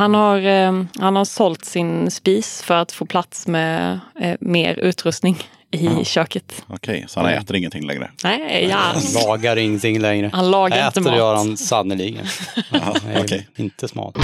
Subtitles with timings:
[0.00, 4.78] Han har, eh, han har sålt sin spis för att få plats med eh, mer
[4.78, 5.36] utrustning
[5.70, 6.04] i Ja.
[6.04, 6.64] köket.
[6.66, 8.10] Okej, så han äter ingenting längre?
[8.24, 8.76] Nej, ja.
[8.76, 10.30] Han lagar ingenting längre.
[10.32, 11.46] Han lagar inte Äter gör mat.
[11.46, 12.26] han sannerligen.
[13.22, 13.48] Okej.
[13.56, 14.14] Inte smart.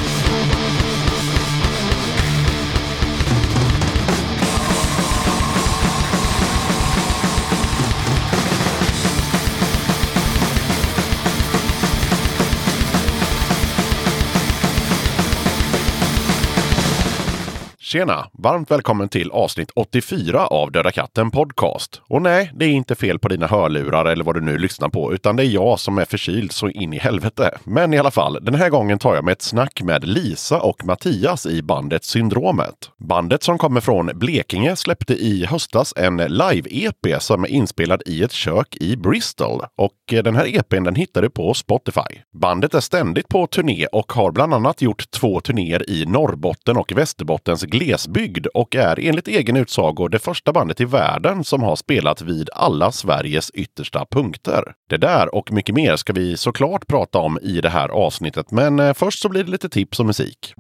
[17.97, 18.27] Tjena!
[18.33, 22.03] Varmt välkommen till avsnitt 84 av Döda katten Podcast.
[22.09, 25.15] Och nej, det är inte fel på dina hörlurar eller vad du nu lyssnar på,
[25.15, 27.59] utan det är jag som är förkyld så in i helvete.
[27.65, 30.85] Men i alla fall, den här gången tar jag med ett snack med Lisa och
[30.85, 32.91] Mattias i bandet Syndromet.
[32.99, 38.33] Bandet som kommer från Blekinge släppte i höstas en live-EP som är inspelad i ett
[38.33, 39.61] kök i Bristol.
[39.77, 42.01] Och eh, den här EPn den hittar du på Spotify.
[42.41, 46.93] Bandet är ständigt på turné och har bland annat gjort två turnéer i Norrbotten och
[46.97, 51.77] Västerbottens glesbygd glesbygd och är enligt egen utsago det första bandet i världen som har
[51.77, 54.63] spelat vid alla Sveriges yttersta punkter.
[54.91, 58.81] Det där och mycket mer ska vi såklart prata om i det här avsnittet, men
[58.81, 60.55] eh, först så blir det lite tips och musik.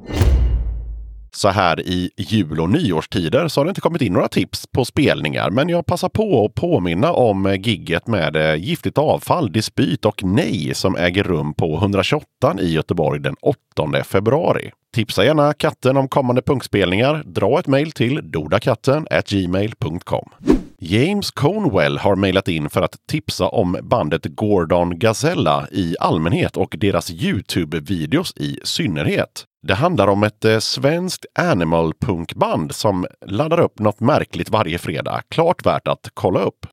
[1.31, 4.85] Så här i jul och nyårstider så har det inte kommit in några tips på
[4.85, 10.05] spelningar, men jag passar på att påminna om eh, gigget med eh, Giftigt avfall, Dispyt
[10.05, 12.27] och Nej som äger rum på 128
[12.61, 14.71] i Göteborg den 8 februari.
[14.97, 17.23] Tipsa gärna katten om kommande punkspelningar.
[17.27, 20.31] Dra ett mejl till dodakatten gmail.com.
[20.79, 26.75] James Conwell har mejlat in för att tipsa om bandet Gordon Gazella i allmänhet och
[26.79, 29.45] deras Youtube-videos i synnerhet.
[29.67, 35.23] Det handlar om ett eh, svenskt animal punkband som laddar upp något märkligt varje fredag.
[35.29, 36.67] Klart värt att kolla upp.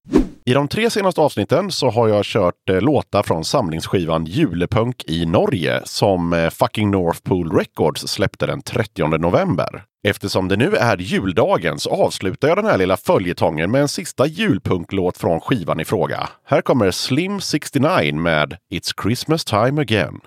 [0.45, 5.25] I de tre senaste avsnitten så har jag kört eh, låtar från samlingsskivan Julepunk i
[5.25, 9.83] Norge som eh, fucking North Records släppte den 30 november.
[10.07, 14.25] Eftersom det nu är juldagen så avslutar jag den här lilla följetongen med en sista
[14.25, 16.29] julpunklåt från skivan i fråga.
[16.45, 20.21] Här kommer Slim 69 med It's Christmas time again.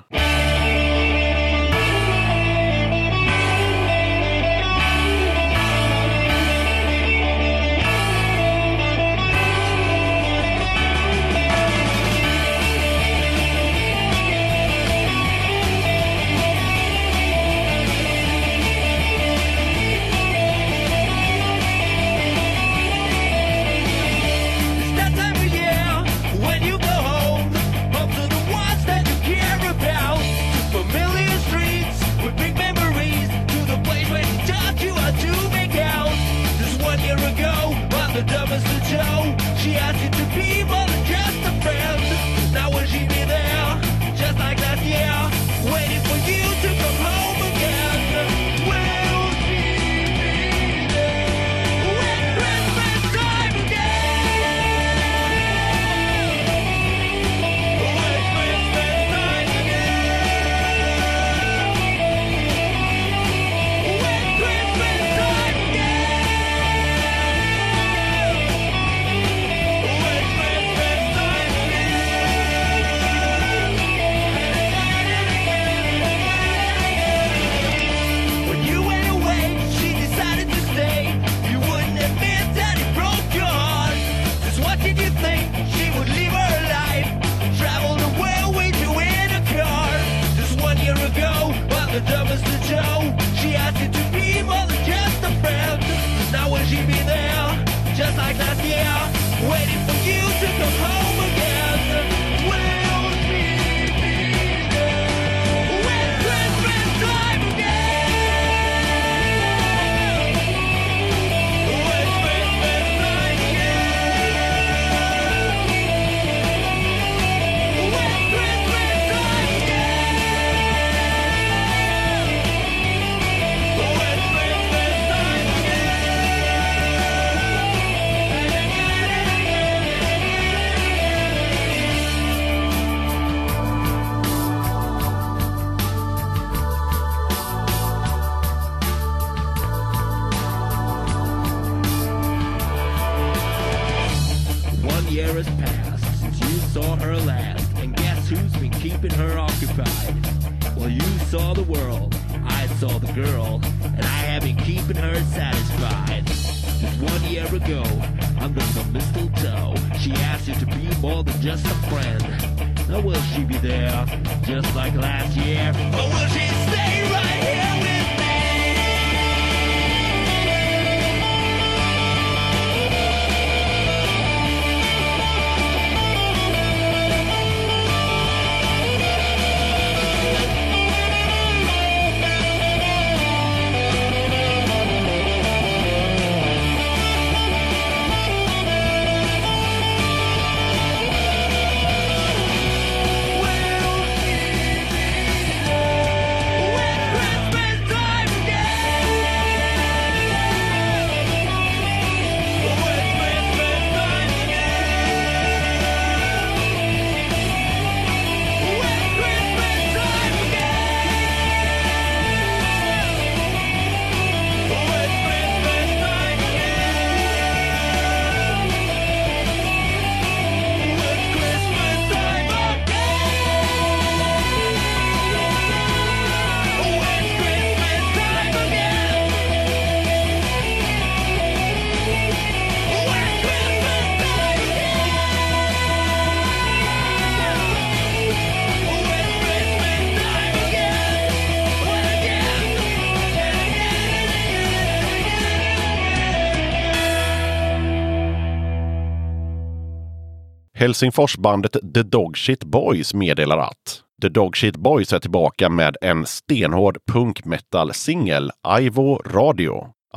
[250.86, 257.44] Helsingforsbandet The Dogshit Boys meddelar att The Dogshit Boys är tillbaka med en stenhård punk
[257.44, 258.50] metal-singel,
[258.80, 259.72] Ivo Radio.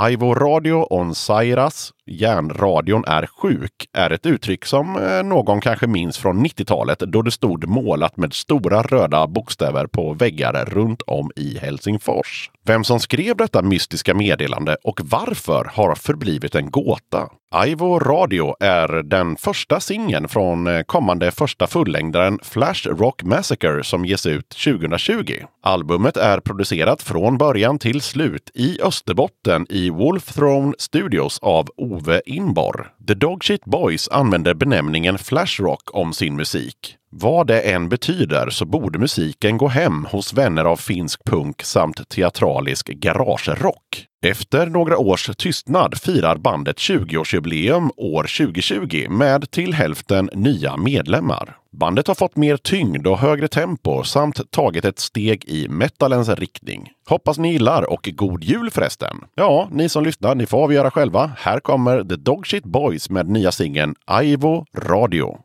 [0.10, 6.17] Ivo Radio on Cyrus, järnradion är sjuk, är ett uttryck som eh, någon kanske minns
[6.17, 11.57] från 90-talet då det stod målat med stora röda bokstäver på väggar runt om i
[11.57, 12.51] Helsingfors.
[12.65, 17.29] Vem som skrev detta mystiska meddelande och varför har förblivit en gåta.
[17.51, 24.05] Aivo Radio är den första singeln från eh, kommande första fullängdaren Flash Rock Massacre som
[24.05, 25.33] ges ut 2020.
[25.63, 31.69] Albumet är producerat från början till slut i Österbotten i Wolf Throne Studios av
[32.00, 32.86] Ove Inborg.
[33.07, 36.96] The Dogshit Boys använder benämningen Flashrock om sin musik.
[37.12, 42.10] Vad det än betyder så borde musiken gå hem hos vänner av finsk punk samt
[42.10, 44.06] teatralisk garagerock.
[44.25, 51.58] Efter några års tystnad firar bandet 20-årsjubileum år 2020 med till hälften nya medlemmar.
[51.71, 56.89] Bandet har fått mer tyngd och högre tempo samt tagit ett steg i metalens riktning.
[57.10, 59.18] Hoppas ni gillar och god jul förresten!
[59.36, 61.31] Ja, ni som lyssnar, ni får avgöra själva.
[61.38, 65.38] Här kommer The Dogshit Boys med nya singeln Ivo Radio.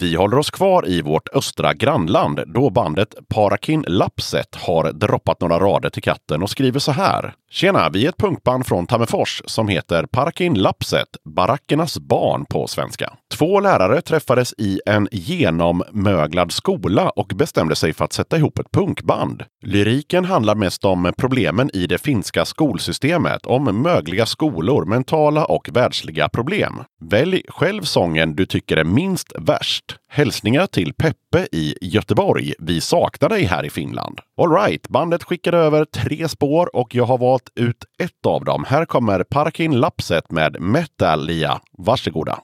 [0.00, 5.58] Vi håller oss kvar i vårt östra grannland då bandet Parakin Lapset har droppat några
[5.58, 7.34] rader till katten och skriver så här.
[7.50, 13.12] Tjena, vi är ett punkband från Tammerfors som heter Parakin Lapset, Barackernas barn på svenska.
[13.32, 18.70] Två lärare träffades i en genommöglad skola och bestämde sig för att sätta ihop ett
[18.70, 19.42] punkband.
[19.62, 26.28] Lyriken handlar mest om problemen i det finska skolsystemet, om mögliga skolor, mentala och världsliga
[26.28, 26.82] problem.
[27.04, 29.96] Välj själv sången du tycker är minst värst.
[30.08, 32.54] Hälsningar till Peppe i Göteborg.
[32.58, 34.18] Vi saknar dig här i Finland.
[34.42, 38.64] Alright, bandet skickade över tre spår och jag har valt ut ett av dem.
[38.68, 41.60] Här kommer Parkin Lapset med Metalia.
[41.78, 42.38] Varsågoda.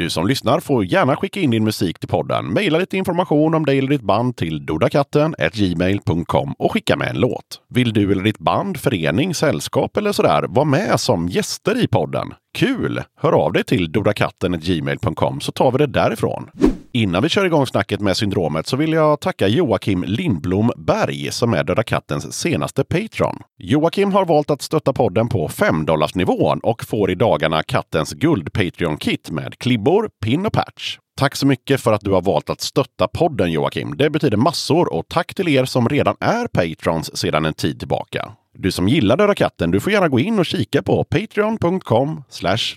[0.00, 2.52] Du som lyssnar får gärna skicka in din musik till podden.
[2.52, 7.60] Maila lite information om dig eller ditt band till dodakatten.gmail.com och skicka med en låt.
[7.68, 12.34] Vill du eller ditt band, förening, sällskap eller sådär vara med som gäster i podden?
[12.54, 13.02] Kul!
[13.16, 16.50] Hör av dig till dodakatten.gmail.com så tar vi det därifrån.
[16.92, 21.54] Innan vi kör igång snacket med syndromet så vill jag tacka Joakim Lindblom Berg som
[21.54, 23.38] är Döda Kattens senaste Patreon.
[23.58, 28.52] Joakim har valt att stötta podden på 5 nivån och får i dagarna kattens guld
[28.52, 30.98] Patreon-kit med klibbor, pin och patch.
[31.16, 33.96] Tack så mycket för att du har valt att stötta podden Joakim.
[33.96, 38.32] Det betyder massor och tack till er som redan är patrons sedan en tid tillbaka.
[38.54, 42.22] Du som gillar Döda katten, du får gärna gå in och kika på patreon.com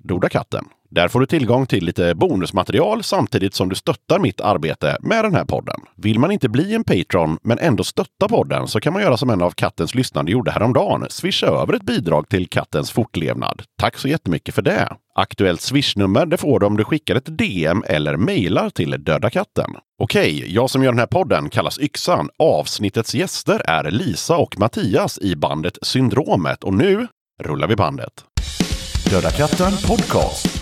[0.04, 0.66] dodakatten.
[0.94, 5.36] Där får du tillgång till lite bonusmaterial samtidigt som du stöttar mitt arbete med den
[5.36, 5.80] här podden.
[5.96, 9.30] Vill man inte bli en Patreon men ändå stötta podden så kan man göra som
[9.30, 11.06] en av kattens lyssnande gjorde häromdagen.
[11.10, 13.64] Swisha över ett bidrag till kattens fortlevnad.
[13.80, 14.90] Tack så jättemycket för det!
[15.16, 19.72] Aktuellt swishnummer det får du om du skickar ett DM eller mejlar till Döda katten.
[20.00, 22.30] Okej, jag som gör den här podden kallas Yxan.
[22.40, 27.08] Avsnittets gäster är Lisa och Mattias i bandet Syndromet och nu
[27.44, 28.14] rullar vi bandet.
[29.10, 30.53] Döda katten podcast.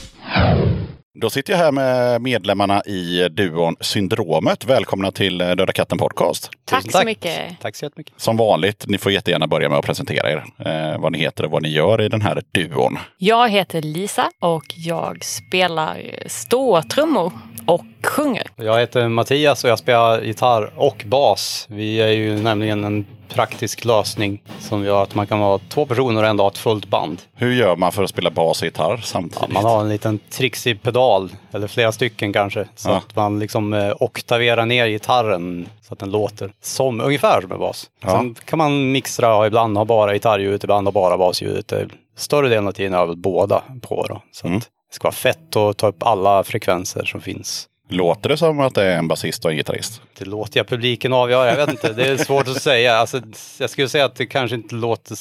[1.21, 4.65] Då sitter jag här med medlemmarna i duon Syndromet.
[4.65, 6.49] Välkomna till Döda katten Podcast.
[6.65, 7.59] Tack så mycket.
[7.61, 8.13] Tack så jättemycket.
[8.17, 10.43] Som vanligt, ni får jättegärna börja med att presentera er.
[10.65, 12.97] Eh, vad ni heter och vad ni gör i den här duon.
[13.17, 17.31] Jag heter Lisa och jag spelar ståtrummor
[17.67, 18.47] och sjunger.
[18.55, 21.65] Jag heter Mattias och jag spelar gitarr och bas.
[21.69, 26.23] Vi är ju nämligen en praktisk lösning som gör att man kan vara två personer
[26.23, 27.21] och ändå ha ett fullt band.
[27.35, 29.51] Hur gör man för att spela bas och gitarr Ja, samtidigt?
[29.53, 32.95] man har en liten trixig pedal, eller flera stycken kanske, så Ja.
[32.97, 37.59] att man liksom eh, oktaverar ner gitarren så att den låter som ungefär som en
[37.59, 37.89] bas.
[38.03, 38.09] Ja.
[38.09, 41.71] Sen kan man mixtra och ibland ha bara gitarrljudet, ibland ha bara basljudet.
[41.71, 41.79] Eh,
[42.17, 44.21] Större delen av tiden har jag väl båda på då.
[44.31, 44.57] Så Mm.
[44.57, 47.67] att det ska vara fett att ta upp alla frekvenser som finns.
[47.93, 50.01] Låter det som att det är en basist och en gitarrist?
[50.17, 51.49] Det låter jag publiken avgöra.
[51.49, 52.95] Jag vet inte, det är svårt att säga.
[52.95, 53.21] Alltså,
[53.57, 55.17] jag skulle säga att det kanske inte låter...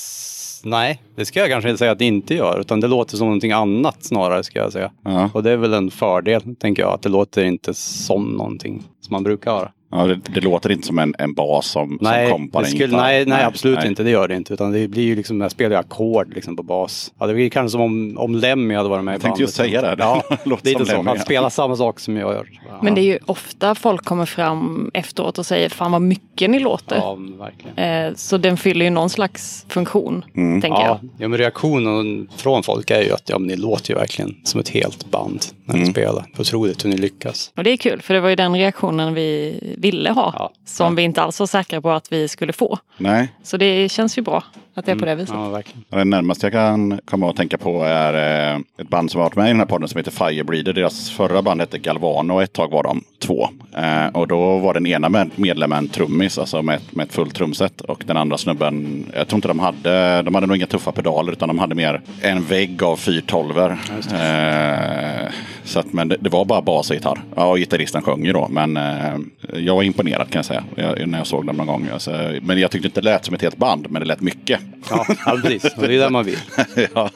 [0.63, 2.61] Nej, det ska jag kanske inte säga att det inte gör.
[2.61, 4.91] Utan det låter som någonting annat snarare, ska jag säga.
[5.05, 5.31] Ja.
[5.35, 6.93] Och det är väl en fördel, tänker jag.
[6.93, 9.73] Att det låter inte som någonting som man brukar höra.
[9.93, 13.27] Ja, det, det låter inte som en, en bas som, Nej, som kompar skulle, nej,
[13.27, 13.89] nej, absolut nej.
[13.89, 14.03] inte.
[14.03, 14.55] Det gör det inte.
[14.55, 17.13] Utan det blir ju liksom, jag spelar ju ackord liksom på bas.
[17.19, 19.59] Ja, det blir kanske som om, om Lemmy hade varit med i Jag tänkte just
[19.59, 19.73] bandet.
[19.81, 20.03] säga det.
[20.03, 20.93] Ja, Det låter lite som så.
[20.93, 21.23] Lemmy, Han ja.
[21.23, 22.47] spelar samma sak som jag gör.
[22.83, 26.59] Men det är ju ofta folk kommer fram efteråt och säger fan vad mycket ni
[26.59, 26.97] låter.
[26.97, 28.07] Ja, verkligen.
[28.09, 30.61] Eh, Så den fyller ju någon slags funktion, Mm.
[30.61, 30.99] tänker Ja, jag.
[31.19, 34.61] ja, men reaktionen från folk är ju att ja, men ni låter ju verkligen som
[34.61, 35.87] ett helt band när Mm.
[35.87, 36.25] ni spelar.
[36.39, 37.53] Otroligt hur ni lyckas.
[37.57, 40.35] Och det är kul, för det var ju den reaktionen vi ville ha.
[40.39, 40.53] Ja.
[40.65, 42.79] Som vi inte alls var säkra på att vi skulle få.
[42.97, 45.35] Nej, Så det känns ju bra att det är på det viset.
[45.35, 45.85] Ja, verkligen.
[45.91, 48.15] det närmaste jag kan komma att tänka på är
[48.55, 50.73] eh, ett band som har varit med i den här podden som heter Firebreeder.
[50.73, 53.49] Deras förra band hette Galvano och ett tag var de två.
[53.77, 57.35] Eh, och då var den ena med- medlemmen trummis, alltså med, ett- med ett fullt
[57.35, 57.81] trumset.
[57.81, 61.33] Och den andra snubben, jag tror inte de hade, de hade nog inga tuffa pedaler
[61.33, 63.71] utan de hade mer en vägg av fyrtolver.
[64.13, 65.33] Eh,
[65.65, 67.21] så att, men det, det var bara bas och gitarr.
[67.37, 68.49] Ja, och gitarristen sjöng ju då.
[68.51, 69.17] Men eh,
[69.57, 71.89] jag var imponerad kan jag säga jag, när jag såg dem någon gång.
[71.93, 72.11] Alltså,
[72.43, 74.60] men jag tyckte inte det lät som ett helt band, men det lät mycket.
[74.91, 75.75] Ja, ja, precis.
[75.75, 76.39] Det är det man vill.
[76.95, 77.11] ja,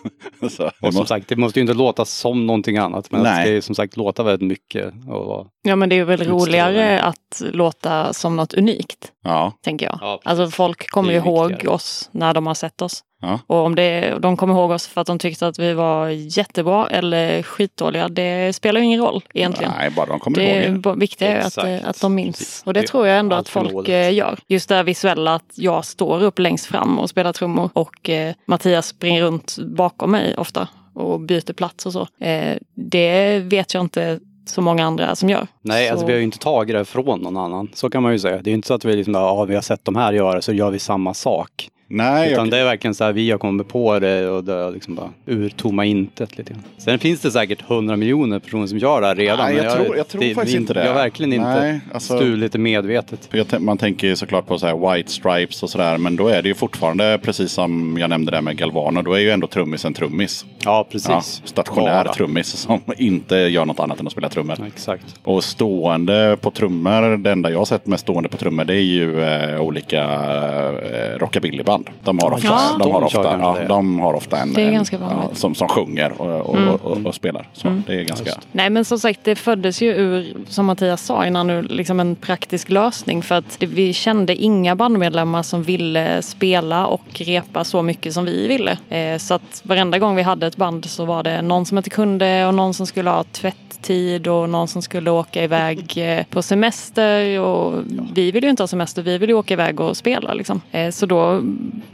[0.50, 3.10] så, det Och som måste, sagt, det måste ju inte låta som någonting annat.
[3.10, 4.94] Men det ska ju som sagt låta väldigt mycket.
[5.08, 6.46] Och, Ja men det är väl Utstrålning.
[6.46, 9.98] roligare att låta som något unikt, ja, tänker jag.
[10.00, 11.74] Ja, alltså folk kommer ju ihåg viktigare.
[11.74, 13.02] oss när de har sett oss.
[13.26, 13.40] Ja.
[13.46, 16.86] Och om det, de kommer ihåg oss för att de tyckte att vi var jättebra
[16.86, 19.72] eller skitdåliga, det spelar ju ingen roll egentligen.
[19.78, 20.78] nej, bara de kommer Det ihåg är det.
[20.78, 22.38] bara viktigt är att, att de minns.
[22.38, 22.62] Precis.
[22.66, 23.88] Och det Det- tror jag ändå att folk målet.
[23.88, 24.38] eh, gör.
[24.48, 28.34] Just det här visuella att jag står upp längst fram och spelar trummor och eh,
[28.46, 32.08] Mattias springer runt bakom mig ofta och byter plats och så.
[32.24, 35.46] Eh, det vet jag inte så många andra som gör.
[35.62, 37.68] nej, så, alltså vi har ju inte tagit det från någon annan.
[37.74, 38.36] Så kan man ju säga.
[38.36, 40.42] Det är ju inte så att vi liksom, ja, vi har sett de här göra
[40.42, 41.68] så gör vi samma sak.
[41.88, 44.52] Nej, Utan jag, det är verkligen så här, vi har kommit på det och det
[44.54, 46.62] är liksom bara ur tomma intet lite grann.
[46.78, 49.38] Sen finns det säkert hundra miljoner personer som gör det här redan.
[49.38, 50.80] Nej, men jag tror- jag tror faktiskt vi, inte det.
[50.80, 53.28] Jag har verkligen inte Nej, alltså- stulit det medvetet.
[53.32, 55.98] jag, man tänker ju såklart på så här White Stripes och sådär.
[55.98, 59.02] Men då är det ju fortfarande precis som jag nämnde där med Galvano.
[59.02, 60.44] Då är ju ändå trummis en trummis.
[60.64, 61.08] Ja, precis.
[61.08, 62.14] Ja, stationär Bara.
[62.14, 64.56] trummis som inte gör något annat än att spela trummor.
[64.58, 65.14] Ja, Exakt.
[65.24, 68.80] Och stående på trummor, det enda jag har sett med stående på trummor det är
[68.80, 71.73] ju eh, olika eh, rockabillyband.
[71.78, 71.90] Band.
[72.04, 72.76] De har ofta, Ja.
[72.78, 74.68] de har De ofta, ja, de har ofta en, en.
[74.68, 74.84] Mm.
[74.90, 77.48] ja, som, som sjunger och, och, och, och spelar.
[77.52, 78.30] Så det är ganska...
[78.52, 82.16] Nej men som sagt det föddes ju ur, som Mattias sa innan nu, liksom en
[82.16, 83.22] praktisk lösning.
[83.22, 88.24] För att det, vi kände inga bandmedlemmar som ville spela och repa så mycket som
[88.24, 88.78] vi ville.
[88.88, 91.90] Eh, så att varenda gång vi hade ett band så var det någon som inte
[91.90, 96.42] kunde och någon som skulle ha tvätttid och någon som skulle åka iväg eh, på
[96.42, 97.40] semester.
[97.40, 97.82] Och
[98.14, 100.34] vi ville ju inte ha semester, vi ville ju åka iväg och spela.
[100.34, 100.60] Liksom.
[100.72, 101.42] Eh, så då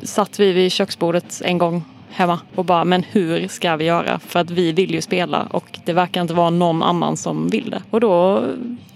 [0.02, 4.18] satt vi vid köksbordet en gång hemma och bara, men hur ska vi göra?
[4.18, 7.70] För att vi vill ju spela och det verkar inte vara någon annan som vill
[7.70, 7.82] det.
[7.90, 8.44] Och då,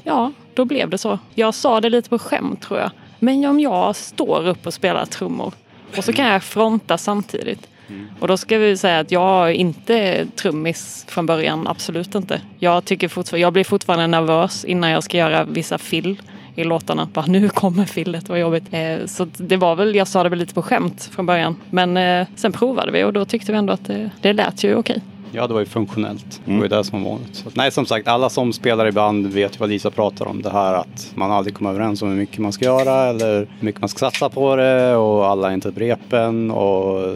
[0.02, 1.18] ja, då blev det så.
[1.34, 2.90] Jag sa det lite på skämt tror jag.
[3.18, 5.52] Men om jag står upp och spelar trummor
[5.96, 7.68] och så kan jag fronta samtidigt.
[8.20, 12.40] Och då ska vi säga att jag är inte trummis från början, absolut inte.
[12.58, 16.22] Jag, tycker fortfar- jag blir fortfarande nervös innan jag ska göra vissa fill
[16.54, 17.08] i låtarna.
[17.12, 18.64] Bara, nu kommer fillet, vad jobbigt.
[18.70, 21.56] Eh, så det var väl, jag sa det väl lite på skämt från början.
[21.70, 24.74] Men eh, sen provade vi och då tyckte vi ändå att det, det lät ju
[24.76, 25.00] okej.
[25.36, 26.40] Ja, det var ju funktionellt.
[26.44, 27.34] Det var ju det som var vanligt.
[27.36, 30.26] Så, att- nej, som sagt, alla som spelar i band vet ju vad Lisa pratar
[30.28, 30.42] om.
[30.42, 33.48] Det här att man aldrig kommer överens om hur mycket man ska göra eller hur
[33.60, 37.14] mycket man ska satsa på det och alla är inte på repen och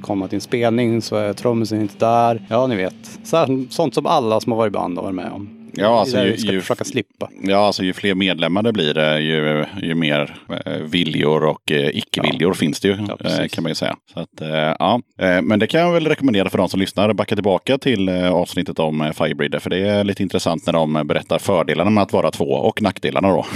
[0.00, 2.42] kommer man till en spelning så är trummisen inte där.
[2.48, 2.94] Ja, ni vet.
[3.24, 5.48] Så, sånt som alla som har varit i band har varit med om.
[5.78, 7.30] Ja, alltså ju, ska ju, försöka slippa.
[7.42, 10.36] ja, alltså ju fler medlemmar det blir, det, ju, ju mer
[10.66, 13.96] eh, viljor och eh, icke-viljor finns det ju, Ja, eh, kan man ju säga.
[14.14, 15.00] Så att, eh, ja.
[15.18, 17.12] eh, men det kan jag väl rekommendera för de som lyssnar.
[17.12, 21.06] Backa tillbaka till eh, avsnittet om eh, Firebreeder, för det är lite intressant när de
[21.06, 23.46] berättar fördelarna med att vara två och nackdelarna då.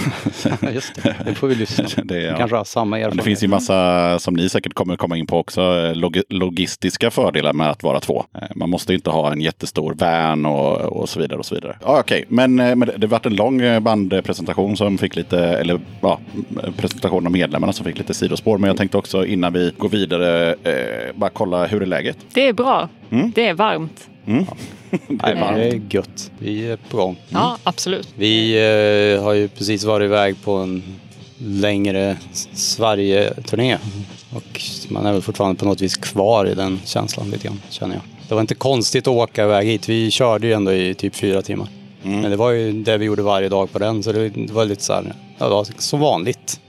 [0.63, 1.17] Ja, just det.
[1.25, 2.03] Det får vi lyssna på.
[2.05, 2.37] Det ja.
[2.37, 3.19] kanske har samma erfarenhet.
[3.19, 7.11] det finns ju massa, som ni säkert kommer komma in på också, eh, log logistiska
[7.11, 8.25] fördelar med att vara två.
[8.35, 11.39] Eh, Man måste inte ha en jättestor van och, och så vidare.
[11.39, 11.77] och så vidare.
[11.85, 15.39] Ja, Okej, men, eh, men det, det vart en lång eh, bandpresentation som fick lite,
[15.39, 16.21] eller ja,
[16.77, 18.59] presentation av medlemmarna som fick lite sidospår.
[18.59, 22.17] Men jag tänkte också innan vi går vidare eh, bara kolla hur är läget?
[22.33, 22.89] Det är bra.
[23.35, 24.09] Det är varmt.
[24.25, 24.47] Nej,
[25.23, 25.57] är varmt.
[25.57, 26.31] det är gött.
[26.39, 27.17] Vi är på gång.
[27.29, 28.09] Ja, absolut.
[28.15, 28.53] Vi
[29.17, 30.83] eh, har ju precis varit iväg på en
[31.39, 32.17] längre
[32.53, 33.79] Sverige-turné.
[34.35, 37.95] Och man är väl fortfarande på något vis kvar i den känslan lite grann, känner
[37.95, 38.03] jag.
[38.29, 39.89] Det var inte konstigt att åka iväg hit.
[39.89, 41.69] Vi körde ju ändå i typ fyra timmar.
[42.03, 44.83] Men det var ju det vi gjorde varje dag på den, så det var lite
[44.83, 46.61] så här, ja, det var som vanligt.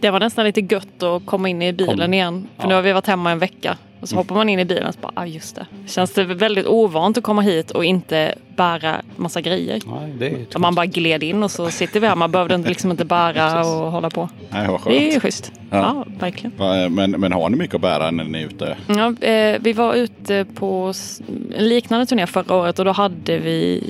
[0.00, 2.14] Det var nästan lite gött att komma in i bilen Kom.
[2.14, 2.48] igen.
[2.56, 2.68] För Ja.
[2.68, 3.76] nu har vi varit hemma en vecka.
[4.00, 5.66] Och så hoppar man in i bilen och så bara, ah, just det.
[5.86, 9.80] Känns det väldigt ovant att komma hit och inte bära massa grejer.
[9.86, 12.16] Nej, det är Så man bara gled in och så sitter vi här.
[12.16, 14.28] Man behövde inte- liksom inte bära och hålla på.
[14.50, 15.22] Nej, vad Det är ju skönt.
[15.22, 15.52] schysst.
[15.70, 15.76] Ja.
[15.76, 16.52] Ja, verkligen.
[16.94, 18.76] Men, men har ni mycket att bära när ni är ute?
[18.86, 20.92] Ja, eh, vi var ute på
[21.56, 23.82] en liknande turné förra året och då hade vi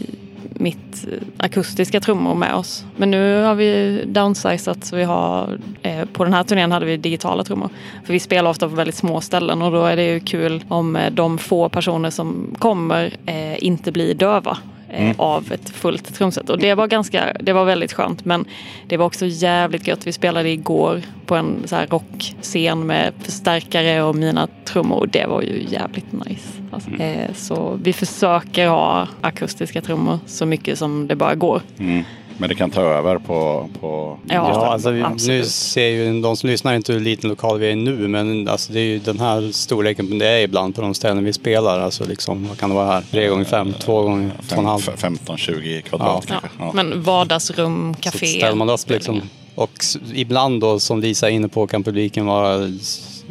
[0.65, 2.85] mitt akustiska trummor med oss.
[2.97, 6.97] Men nu har vi downsizat så vi har eh, på den här turnén hade vi
[6.97, 7.69] digitala trummor.
[8.05, 10.97] För vi spelar ofta på väldigt små ställen och då är det ju kul om
[10.97, 14.59] eh, de få personer som kommer eh, inte blir döva
[14.95, 16.51] eh, Av ett fullt trumset.
[16.51, 18.25] Och det var ganska, det var väldigt skönt.
[18.25, 18.45] Men
[18.87, 20.07] det var också jävligt gött.
[20.07, 24.99] Vi spelade igår på en så här rockscen med förstärkare och mina trummor.
[24.99, 26.49] Och det var ju jävligt nice.
[26.71, 26.91] Alltså.
[26.91, 31.63] Eh, så vi försöker ha akustiska trummor så mycket som det bara går.
[31.79, 32.05] Mm.
[32.39, 33.69] Men det kan ta över på...
[33.81, 37.59] på Ja, Ja, alltså vi, nu ser ju de som lyssnar inte hur liten lokal
[37.59, 40.81] vi är nu, men alltså det är ju den här storleken det är ibland på
[40.83, 41.81] de ställen vi spelar.
[41.81, 43.03] Alltså liksom, vad kan det vara här?
[43.11, 44.81] Tre gånger fem, två gånger två och en halv.
[44.83, 46.35] 15-20 kvadrat Ja.
[46.41, 46.49] kanske.
[46.59, 46.65] Ja.
[46.67, 46.73] Ja.
[46.75, 48.27] Men vardagsrum, Så café.
[48.27, 49.23] ställer man upp liksom,
[49.55, 49.71] och
[50.15, 52.57] ibland då som Lisa är inne på kan publiken vara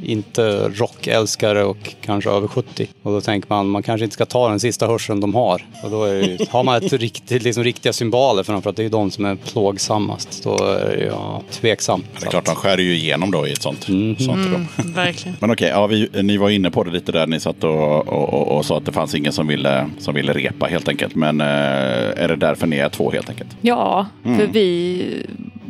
[0.06, 2.88] inte rockälskare och kanske över 70.
[3.04, 5.66] Och då tänker man man kanske inte ska ta den sista hörseln de har.
[5.84, 8.70] Och då är det, ju- har man ett riktigt, liksom, riktiga symboler för dem för
[8.70, 10.44] att det är de som är plågsammast.
[10.44, 12.04] Då är det ja, tveksam.
[12.20, 14.16] Det är klart, de skär ju igenom då i ett sånt, Mhm.
[14.20, 14.68] sånt rum.
[14.94, 15.38] Verkligen.
[15.42, 17.28] Men okej, ja, vi, ni var inne på det lite där.
[17.28, 20.34] Ni satt och, och, och, och sa att det fanns ingen som ville, som ville
[20.34, 21.16] repa helt enkelt.
[21.16, 23.50] Men eh, är det därför ni är två helt enkelt?
[23.62, 24.38] Ja, Mm.
[24.40, 25.04] för vi,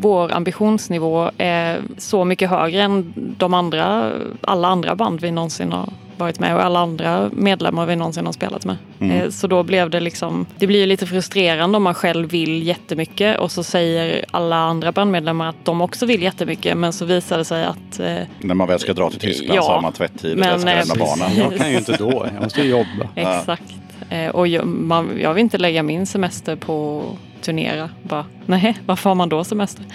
[0.04, 4.12] vår ambitionsnivå är så mycket högre än de andra,
[4.42, 8.34] alla andra band vi någonsin har varit med och alla andra medlemmar vi någonsin har
[8.34, 8.76] spelat med.
[9.00, 9.18] Mm.
[9.22, 12.64] Eh, Så då blev det liksom, det blir ju lite frustrerande om man själv vill
[12.68, 17.38] jättemycket och så säger alla andra bandmedlemmar att de också vill jättemycket men så visar
[17.38, 19.94] det sig att eh, När man väl ska dra till Tyskland Ja, så har man
[19.94, 21.38] tvätttid och ska lämna barnen.
[21.38, 23.10] Jag kan ju inte då, jag måste ju jobba.
[23.16, 23.74] Exakt.
[24.10, 27.04] Eh, Och jag, man, jag vill inte lägga min semester på
[27.44, 27.90] turnera.
[28.04, 29.86] Bara, nej, varför har man då semester?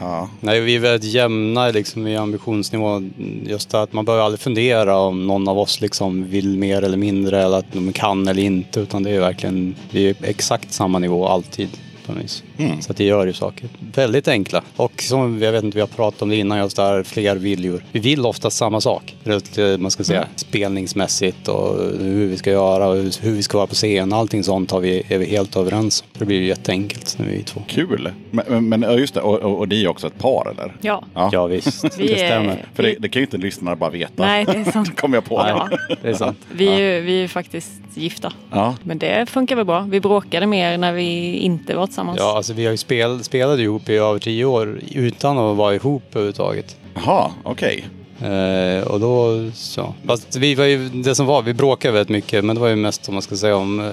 [0.00, 0.28] Ja.
[0.40, 3.02] Nej, vi är väldigt jämna liksom, i ambitionsnivå.
[3.46, 6.96] Just det att man behöver aldrig fundera om någon av oss liksom vill mer eller
[6.96, 8.80] mindre eller att de kan eller inte.
[8.80, 11.68] Utan det är verkligen, vi är exakt samma nivå alltid
[12.06, 12.42] på något vis.
[12.80, 14.62] Så att det gör ju saker väldigt enkla.
[14.76, 17.84] Och som jag vet inte, vi har pratat om det innan, just där fler viljor.
[17.92, 19.14] Vi vill ofta samma sak.
[19.24, 23.66] Eh, Man ska säga spelningsmässigt och hur vi ska göra och hur vi ska vara
[23.66, 24.12] på scen.
[24.12, 26.08] Allting sånt har vi, är vi helt överens om.
[26.18, 27.62] Det blir ju jätteenkelt när vi är två.
[27.68, 28.10] Kul!
[28.30, 30.72] Men, men, ja, just det, och, och, och det är också ett par eller?
[30.80, 31.04] Ja.
[31.32, 32.64] Ja visst, Vi det är- stämmer.
[32.74, 34.12] För det, det kan ju inte lyssnarna bara veta.
[34.26, 34.96] Nej, det är sant.
[35.00, 35.34] kommer jag på.
[35.48, 35.68] Ja.
[36.02, 36.38] Det är sant.
[36.52, 38.32] Vi är ju vi är faktiskt gifta.
[38.50, 38.74] Ja.
[38.82, 39.80] Men det funkar väl bra.
[39.80, 42.18] Vi bråkade mer när vi inte var tillsammans.
[42.20, 45.74] Ja, alltså vi har ju spel, spelat ihop i över tio år utan att vara
[45.74, 46.76] ihop överhuvudtaget.
[46.94, 47.84] Jaha, okej.
[48.20, 49.94] Eh, och då, så.
[50.06, 52.76] Fast vi var ju, det som var, vi bråkade väldigt mycket, men det var ju
[52.76, 53.86] mest om man ska säga om eh,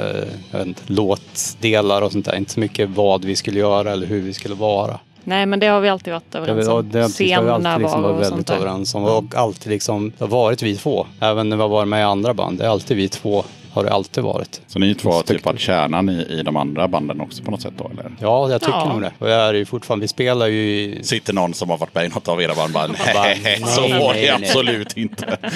[0.51, 2.35] jag vet inte, låtdelar och sånt där.
[2.35, 4.99] Inte så mycket vad vi skulle göra eller hur vi skulle vara.
[5.23, 6.89] Nej, men det har vi alltid varit Det, överens om.
[6.89, 9.03] det, precis, det har vi alltid liksom varit väldigt överens om.
[9.03, 11.05] Och alltid liksom, det har varit vi två.
[11.19, 12.57] Även när vi har varit med i andra band.
[12.57, 14.61] Det är alltid vi två, har det alltid varit.
[14.67, 17.61] Så ni två har typ varit kärnan i, i de andra banden också på något
[17.61, 18.11] sätt då eller?
[18.19, 18.93] Ja, jag tycker Ja.
[18.93, 19.11] nog det.
[19.19, 22.05] Och jag är ju fortfarande, vi spelar ju i Sitter någon som har varit med
[22.05, 24.97] i något av era band bara, Bara, nej, så nej, var nej, det nej." absolut
[24.97, 25.37] inte.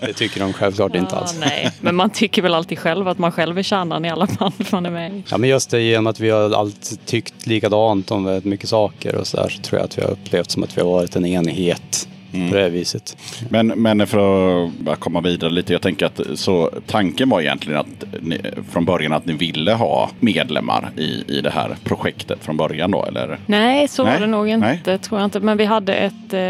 [0.00, 1.36] Det tycker de självklart inte alls.
[1.40, 4.52] nej, men man tycker väl alltid själv att man själv är kärnan i alla band
[4.72, 5.22] man är med i.
[5.30, 9.14] Ja, men just det genom att vi har alltid tyckt likadant om väldigt mycket saker
[9.14, 11.16] och så där så tror jag att vi har upplevt som att vi har varit
[11.16, 13.16] en enhet på det viset.
[13.48, 15.72] Men, men för att komma vidare lite.
[15.72, 20.10] Jag tänker att så tanken var egentligen att ni, från början att ni ville ha
[20.20, 23.38] medlemmar i, i det här projektet från början då eller?
[23.46, 24.98] Nej, så Nej, var det nog inte, nej.
[24.98, 25.40] tror jag inte.
[25.40, 26.40] Men vi hade ett, eh,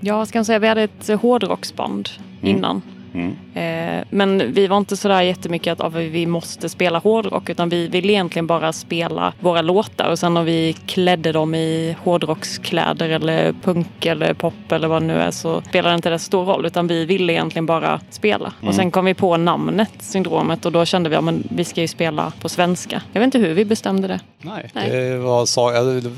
[0.00, 2.08] ja, ska jag säga, vi hade ett hårdrocksband
[2.42, 2.82] innan.
[3.14, 3.36] Mm.
[3.54, 7.88] Eh, men vi var inte sådär jättemycket att ah, vi måste spela hårdrock utan vi
[7.88, 13.54] ville egentligen bara spela våra låtar och sen om vi klädde dem i hårdrockskläder eller
[13.62, 16.86] punk eller pop eller vad det nu är så spelade inte det stor roll utan
[16.86, 18.52] vi ville egentligen bara spela.
[18.66, 21.80] Och sen kom vi på namnet Syndromet och då kände vi att ja, vi ska
[21.80, 23.02] ju spela på svenska.
[23.12, 24.20] Jag vet inte hur vi bestämde det.
[24.42, 24.90] Nej, Nej.
[24.90, 25.46] Det var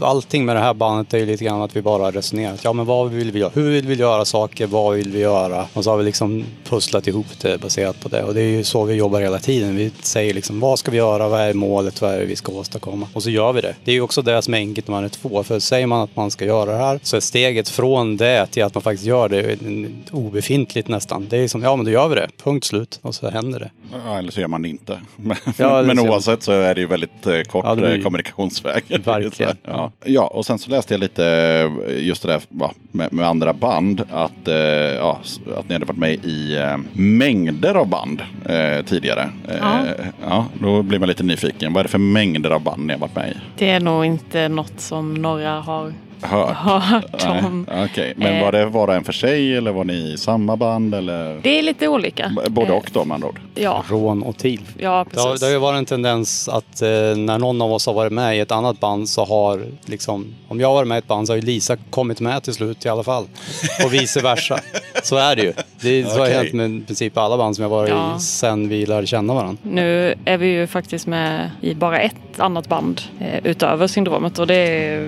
[0.01, 2.65] allting med det här bandet är ju lite grann att vi bara resonerat.
[2.65, 3.51] Ja, men vad vill vi göra?
[3.55, 4.67] Hur vill vi göra saker?
[4.67, 5.67] Vad vill vi göra?
[5.73, 8.23] Och så har vi liksom pusslat ihop det baserat på det.
[8.23, 9.77] Och det är ju så vi jobbar hela tiden.
[9.77, 11.29] Vi säger liksom vad ska vi göra?
[11.29, 12.01] Vad är målet?
[12.01, 13.09] Vad är det vi ska åstadkomma?
[13.13, 13.75] Och så gör vi det.
[13.85, 15.43] Det är ju också det som är enkelt när man är två.
[15.43, 18.65] För säger man att man ska göra det här så är steget från det till
[18.65, 19.57] att man faktiskt gör det
[20.11, 21.27] obefintligt nästan.
[21.31, 22.29] Det är som, ja men då gör vi det.
[22.45, 22.99] Punkt slut.
[23.03, 23.71] Och så händer det.
[24.07, 25.01] Ja, eller så gör man det inte.
[25.17, 28.83] Men, Ja, men oavsett så är det ju väldigt eh, kort Ja, blir- eh, kommunikationsväg.
[29.05, 29.57] Verkligen.
[29.65, 29.93] ja.
[30.05, 31.27] ja, och sen så läste jag lite
[31.87, 32.41] eh, just det där
[32.93, 34.03] med, med andra band.
[34.11, 34.33] Att,
[34.97, 35.21] ja,
[35.57, 36.59] att ni hade varit med i
[37.19, 39.31] mängder av band eh, tidigare.
[39.49, 39.81] Eh, Ja.
[40.27, 41.73] ja, då blir man lite nyfiken.
[41.73, 43.35] Vad är det för mängder av band ni har varit med i?
[43.59, 45.93] Det är nog inte något som några har
[46.25, 46.57] Hört?
[46.83, 47.67] hört Nej, om.
[47.85, 48.43] Okej, men Eh.
[48.45, 50.95] var det var och en för sig eller var ni i samma band?
[50.95, 51.41] Eller?
[51.43, 52.33] Det är lite olika.
[52.49, 53.41] Både Eh, och då med andra ord.
[53.55, 54.61] Ja, Rån och till.
[54.79, 55.41] ja Det har, precis.
[55.41, 58.37] det har ju varit en tendens att eh, när någon av oss har varit med
[58.37, 61.27] i ett annat band så har liksom, om jag har varit med i ett band
[61.27, 63.25] så har ju Lisa kommit med till slut i alla fall.
[63.85, 64.59] Och vice versa.
[65.03, 65.53] Så är det ju.
[65.81, 68.17] Det så har hänt med i princip alla band som jag varit Ja.
[68.17, 69.57] i sen vi lärde känna varandra.
[69.63, 74.47] Nu är vi ju faktiskt med i bara ett annat band eh, utöver syndromet och
[74.47, 74.99] det är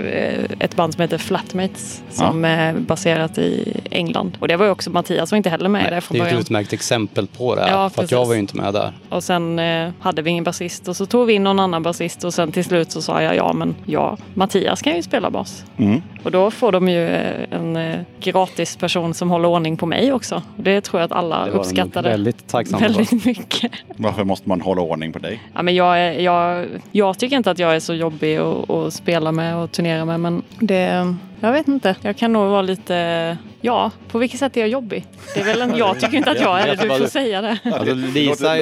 [0.51, 4.37] eh, ett band som heter Flatmates som är baserat i England.
[4.41, 6.25] Och det var ju också Mattias var inte heller med i det från Det är
[6.25, 6.41] ju ett början.
[6.41, 7.71] utmärkt exempel på det här.
[7.71, 8.93] Ja, för att jag var ju inte med där.
[9.09, 12.25] Och sen eh, hade vi ingen basist och så tog vi in någon annan basist
[12.25, 15.65] och sen till slut så sa jag ja men ja, Mattias kan ju spela bas.
[15.77, 16.03] Mm.
[16.23, 20.13] Och då får de ju eh, en eh, gratis person som håller ordning på mig
[20.13, 20.43] också.
[20.57, 23.73] Det tror jag att alla uppskattade väldigt väldigt mycket.
[23.97, 25.43] Varför måste man hålla ordning på dig?
[25.55, 28.93] Ja, men jag, är, jag, jag tycker inte att jag är så jobbig att, att
[28.95, 31.05] spela med och turnera med men det, Eh,
[31.41, 31.97] jag vet inte.
[32.03, 35.07] Jag kan nog vara lite, ja, på vilket sätt är jag jobbig?
[35.35, 37.59] Det är väl en, jag tycker inte att jag är det, du får säga det.
[37.65, 38.57] Alltså, Lisa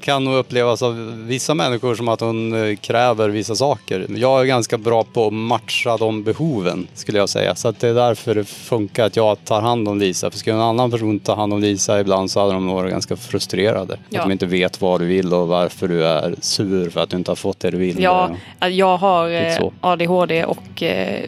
[0.00, 4.06] kan- nog upplevas av vissa människor som att hon eh, kräver vissa saker.
[4.08, 7.54] Jag är ganska bra på att matcha de behoven skulle jag säga.
[7.54, 10.30] Så att det är därför det funkar att jag tar hand om Lisa.
[10.30, 13.16] För skulle en annan person ta hand om Lisa ibland så hade de varit ganska
[13.16, 13.98] frustrerade.
[14.10, 14.20] Ja.
[14.20, 17.16] Att de inte vet vad du vill och varför du är sur för att du
[17.16, 18.02] inte har fått det du vill.
[18.02, 18.30] Ja,
[18.70, 19.68] jag har eh.
[19.80, 21.24] ADHD och eh,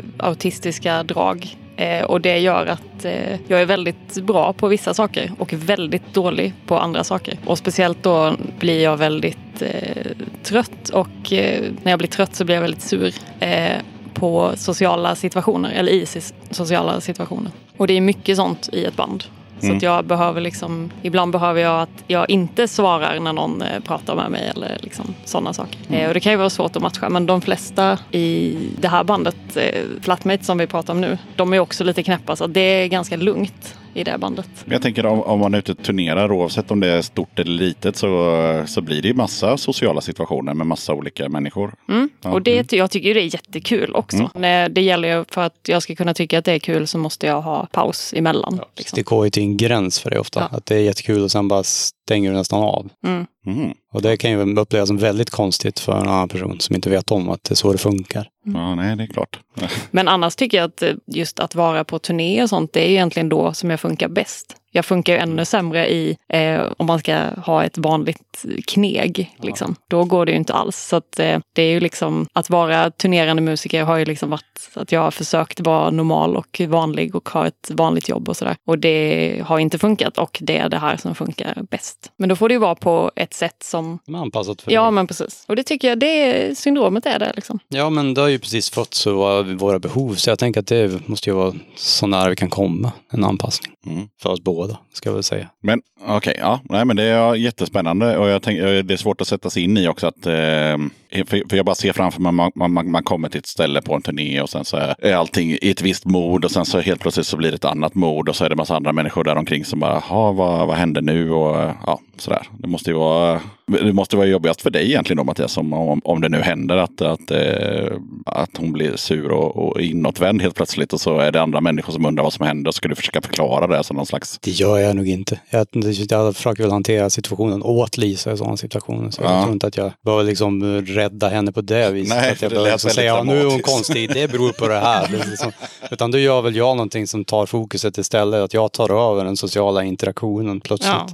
[0.79, 1.57] autistiska drag.
[1.77, 6.15] Eh, och det gör att eh, jag är väldigt bra på vissa saker och väldigt
[6.15, 7.39] dålig på andra saker.
[7.47, 10.13] Och speciellt då blir jag väldigt eh,
[10.43, 13.79] trött och eh, när jag blir trött så blir jag väldigt sur eh,
[14.15, 16.07] på sociala situationer eller i
[16.51, 17.53] sociala situationer.
[17.77, 19.25] Och det är mycket sånt i ett band.
[19.61, 23.81] Så att jag behöver liksom, ibland behöver jag att jag inte svarar när någon eh,
[23.81, 25.79] pratar med mig eller liksom sådana saker.
[25.91, 29.05] Eh, och det kan ju vara svårt att matcha men de flesta i det här
[29.05, 32.61] bandet, eh, Flatmates som vi pratar om nu, de är också lite knäppa så det
[32.61, 34.49] är ganska lugnt i det bandet.
[34.65, 37.53] Jag tänker om, om man är ute och turnerar, oavsett om det är stort eller
[37.53, 41.75] litet, så, så blir det ju massa sociala situationer med massa olika människor.
[41.89, 42.09] Mm.
[42.23, 44.31] Ja, Och det, jag tycker det är jättekul också.
[44.35, 46.99] Nej, Det gäller ju för att jag ska kunna tycka att det är kul så
[46.99, 48.61] måste jag ha paus emellan.
[48.77, 48.97] Liksom.
[48.97, 50.49] Det går ju till en gräns för det ofta.
[50.51, 50.57] Ja.
[50.57, 52.89] Att det är jättekul och sen bara stänger du nästan av.
[53.07, 53.27] Mm.
[53.47, 53.73] Mm.
[53.93, 57.11] Och det kan ju upplevas som väldigt konstigt för en annan person som inte vet
[57.11, 58.29] om att det är så det funkar.
[58.45, 59.41] Ja, nej, det är klart.
[59.91, 62.89] Men annars tycker jag att eh, just att vara på turné och sånt, det är
[62.89, 64.57] ju egentligen då som jag funkar bäst.
[64.71, 69.35] Jag funkar ju ännu sämre i eh, om man ska ha ett vanligt kneg.
[69.43, 69.75] Liksom.
[69.91, 70.77] Då går det ju inte alls.
[70.77, 74.71] Så att, eh, det är ju liksom att vara turnerande musiker har ju liksom varit
[74.75, 78.57] att jag har försökt vara normal och vanlig och ha ett vanligt jobb och sådär.
[78.67, 82.13] Och det har inte funkat och det är det här som funkar bäst.
[82.17, 84.91] Men då får det ju vara på ett sätt som Men anpassat för Ja, dig.
[84.91, 85.45] men precis.
[85.49, 87.59] Och det tycker jag, det är, syndromet är det liksom.
[87.69, 90.15] Ja, men det har ju precis fått så våra behov.
[90.15, 92.93] Så jag tänker att det måste ju vara så nära vi kan komma.
[93.13, 93.73] En anpassning.
[93.91, 94.09] Mm.
[94.23, 95.49] För oss båda, ska jag väl säga.
[95.63, 99.29] Men okej, ja, nej, men det är jättespännande och jag tänker, det är svårt att
[99.29, 102.53] sätta sig in i också att eh, för, för jag bara ser framför mig man,
[102.55, 105.71] man, man, kommer till ett ställe på en turné och sen så är allting i
[105.71, 108.37] ett visst mod och sen så helt plötsligt så blir det ett annat mod och
[108.37, 111.31] så är det massa andra människor där omkring som bara, "Ha, vad, vad händer nu
[111.31, 112.49] och ja, sådär.
[112.59, 116.01] Det måste ju vara, det måste vara jobbigast för dig egentligen då Mattias, om, om,
[116.05, 117.93] om det nu händer att, att, eh,
[118.27, 121.93] att hon blir sur och, och inåtvänd helt plötsligt och så är det andra människor
[121.93, 124.51] som undrar vad som händer och ska du försöka förklara det som någon slags Det
[124.51, 125.41] gör jag nog inte.
[125.51, 125.67] Jag,
[126.11, 129.11] jag försöker väl hantera situationen åt Lisa i sådana situationer.
[129.11, 129.33] Så Ja.
[129.35, 132.17] jag tror inte att jag behöver liksom rädda henne på det viset.
[132.17, 134.53] Nej, att jag behöver lät liksom säga ja, nu är hon dramatiskt." konstig, det beror
[134.53, 135.09] på det här.
[135.11, 135.53] Det liksom,
[135.91, 138.41] utan då gör väl jag någonting som tar fokuset istället.
[138.41, 140.93] Att jag tar över den sociala interaktionen plötsligt.
[140.93, 141.07] Ja,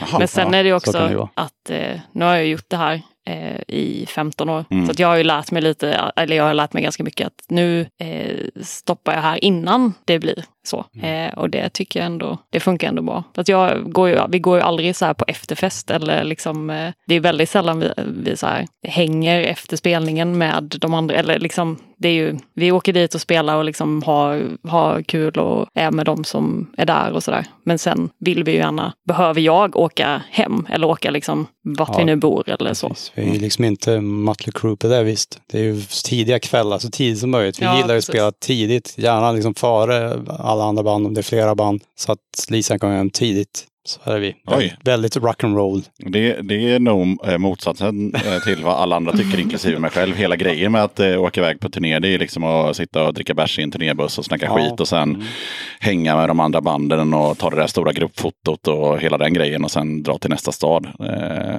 [0.00, 0.58] Jaha, Men sen ja.
[0.58, 1.28] är det det också vara.
[1.34, 4.64] att eh, nu har jag gjort det här eh, i 15 år.
[4.70, 4.86] Mm.
[4.86, 7.44] Så jag har ju lärt mig lite, eller jag har lärt mig ganska mycket att
[7.48, 10.84] nu eh, stoppar jag här innan det blir så.
[10.94, 11.28] Mm.
[11.28, 13.24] Eh, och det tycker jag ändå, det funkar ändå bra.
[13.34, 16.70] För att jag går ju, vi går ju aldrig så här på efterfest eller liksom,
[16.70, 21.14] eh, det är väldigt sällan vi, vi så här hänger efter spelningen med de andra,
[21.14, 25.38] eller liksom, det är ju, vi åker dit och spelar och liksom har, har kul
[25.38, 27.46] och är med de som är där och sådär.
[27.64, 31.98] Men sen vill vi ju gärna, behöver jag åka hem eller åka liksom vart Ja,
[31.98, 32.88] vi nu bor eller så.
[32.88, 33.12] Precis.
[33.14, 35.40] Vi är ju liksom inte Mötley Crüe på det visst.
[35.50, 37.60] Det är ju tidiga kvällar, så tidigt som möjligt.
[37.60, 41.20] Vi Ja, gillar ju att spela tidigt, gärna liksom före alla andra band om det
[41.20, 41.82] är flera band.
[41.98, 43.64] Så att Lisa kan hem tidigt.
[43.88, 44.34] Så är vi.
[44.46, 44.76] Oj.
[44.84, 45.82] Väldigt rock'n'roll.
[45.98, 50.16] Det, det är nog eh, motsatsen eh, till vad alla andra tycker, inklusive mig själv.
[50.16, 53.14] Hela grejen med att eh, åka iväg på turné, det är liksom att sitta och
[53.14, 54.54] dricka bärs i en turnébuss och snacka Ja.
[54.56, 55.24] skit och sen
[55.80, 59.64] hänga med de andra banden och ta det där stora gruppfotot och hela den grejen
[59.64, 60.86] och sen dra till nästa stad.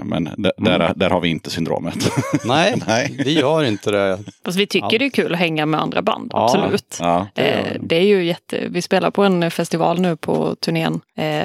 [0.04, 2.12] Men d- där, där har vi inte syndromet.
[2.46, 3.16] Nej, Nej.
[3.26, 4.20] vi gör inte det.
[4.46, 6.44] Fast vi tycker det är kul att hänga med andra band, Ja.
[6.46, 6.98] absolut.
[7.02, 7.28] ja.
[7.36, 8.68] Eh, det är ju jätte...
[8.70, 11.00] Vi spelar på en festival nu på turnén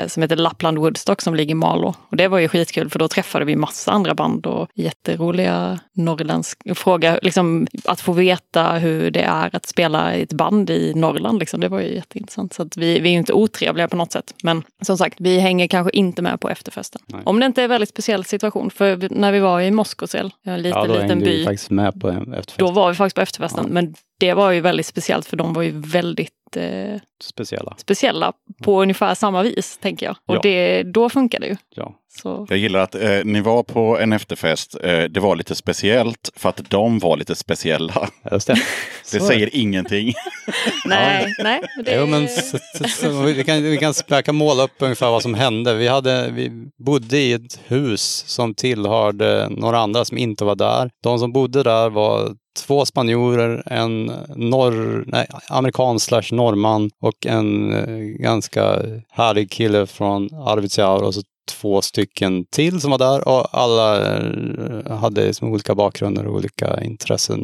[0.07, 1.95] som heter Lappland Woodstock som ligger i Malå.
[2.11, 6.75] Och det var ju skitkul för då träffade vi massa andra band och jätteroliga norrländska
[6.75, 11.39] fråga, liksom att få veta hur det är att spela i ett band i Norrland.
[11.39, 12.53] Liksom, det var ju jätteintressant.
[12.53, 14.35] Så att vi, vi är ju inte otrevliga på något sätt.
[14.43, 17.03] Men som sagt, vi hänger kanske inte med på efterfesten.
[17.07, 17.21] Nej.
[17.25, 18.71] Om det inte är en väldigt speciell situation.
[18.71, 21.25] För när vi var i Moskosel, en liten, Ja, då liten by.
[21.25, 22.59] vi faktiskt med på efterfest.
[22.59, 23.65] Då var vi faktiskt på efterfesten.
[23.67, 23.73] Ja.
[23.73, 27.75] Men det var ju väldigt speciellt för de var ju väldigt eh, Speciella.
[27.79, 30.17] speciella på ungefär samma vis, tänker jag.
[30.27, 30.41] Och Ja.
[30.43, 31.57] det, då funkar det ju.
[31.75, 31.95] Ja.
[32.23, 32.47] Så.
[32.49, 34.77] Jag gillar att eh, ni var på en efterfest.
[34.83, 38.09] Eh, det var lite speciellt för att de var lite speciella.
[38.33, 38.57] Just det.
[39.13, 40.15] Det säger ingenting.
[40.85, 41.61] Nej, nej.
[41.85, 45.23] Det, Jo, men så, så, så, vi, kan, vi, kan, kan måla upp ungefär vad
[45.23, 45.75] som hände.
[45.75, 50.91] Vi, hade, vi bodde i ett hus som tillhörde några andra som inte var där.
[51.03, 52.35] De som bodde där var
[52.67, 60.29] två spanjorer, en norr, nej, amerikan slash norrman och en eh, ganska härlig kille från
[60.35, 65.75] Arvidsjaur och så två stycken till som var där och alla eh, hade liksom olika
[65.75, 67.41] bakgrunder och olika intressen.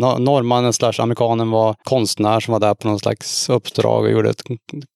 [0.00, 4.30] No- Norrmannen slash amerikanen var konstnär som var där på någon slags uppdrag och gjorde
[4.30, 4.42] ett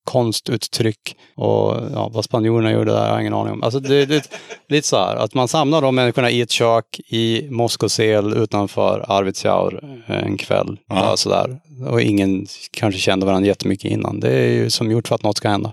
[0.05, 1.17] konstuttryck.
[1.37, 3.63] Och ja, vad spanjorerna gjorde där har jag ingen aning om.
[3.63, 4.31] Alltså det, det,
[4.69, 10.01] lite så här, att man samlar de människorna i ett kök i Moskosel utanför Arvidsjaur
[10.07, 10.77] en kväll.
[10.89, 11.17] Ja.
[11.17, 11.61] Sådär.
[11.89, 14.21] Och ingen kanske kände varandra jättemycket innan.
[14.21, 15.73] Det är ju som gjort för att något ska hända.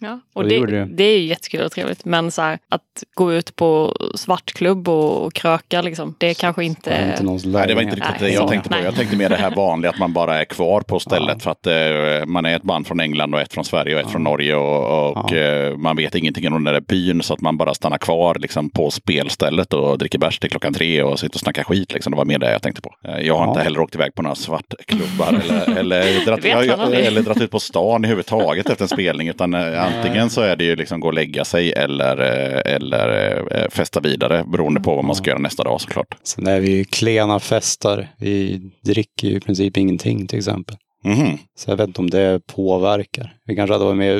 [0.00, 0.20] Ja.
[0.32, 2.04] Och och det det, det, är ju jättekul och trevligt.
[2.04, 6.64] Men så här, att gå ut på svartklubb och, och kröka, liksom, det är kanske
[6.64, 6.90] inte...
[6.90, 8.76] Det är inte någons Nej, det var inte riktigt Nej, det jag så- tänkte på.
[8.84, 11.38] Jag tänkte mer det här vanliga att man bara är kvar på stället Ja.
[11.40, 11.66] för att
[12.20, 14.54] eh, man är ett band från England och ett från Sverige och ett från Norge
[14.54, 15.36] och, och Ja.
[15.36, 18.70] eh, man vet ingenting om den där byn så att man bara stannar kvar liksom,
[18.70, 21.92] på spelstället och dricker bärs till klockan tre och sitter och snackar skit.
[21.94, 22.10] Liksom.
[22.10, 22.94] Det var mer det jag tänkte på.
[23.04, 23.48] Eh, jag har Ja.
[23.50, 27.60] inte heller åkt iväg på några svartklubbar eller, eller, dratt, jag, eller dratt ut på
[27.60, 31.06] stan överhuvudtaget efter en spelning utan man, eh, antingen så är det ju liksom gå
[31.06, 35.38] och lägga sig eller, eh, eller eh, festa vidare beroende på vad man ska göra
[35.40, 36.16] nästa dag såklart.
[36.22, 38.08] Sen är vi ju klena festare.
[38.18, 40.76] Vi dricker ju i princip ingenting till exempel.
[41.04, 41.38] Mhm.
[41.58, 43.34] Så jag vet inte om det påverkar.
[43.46, 44.14] Vi kanske hade varit mer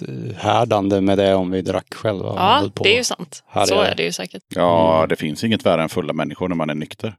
[0.00, 2.32] uthärdande med det om vi drack själva.
[2.36, 3.42] Ja, det är ju sant.
[3.48, 4.42] Här Så är- är det ju säkert.
[4.54, 7.14] Ja, det finns inget värre än fulla människor när man är nykter.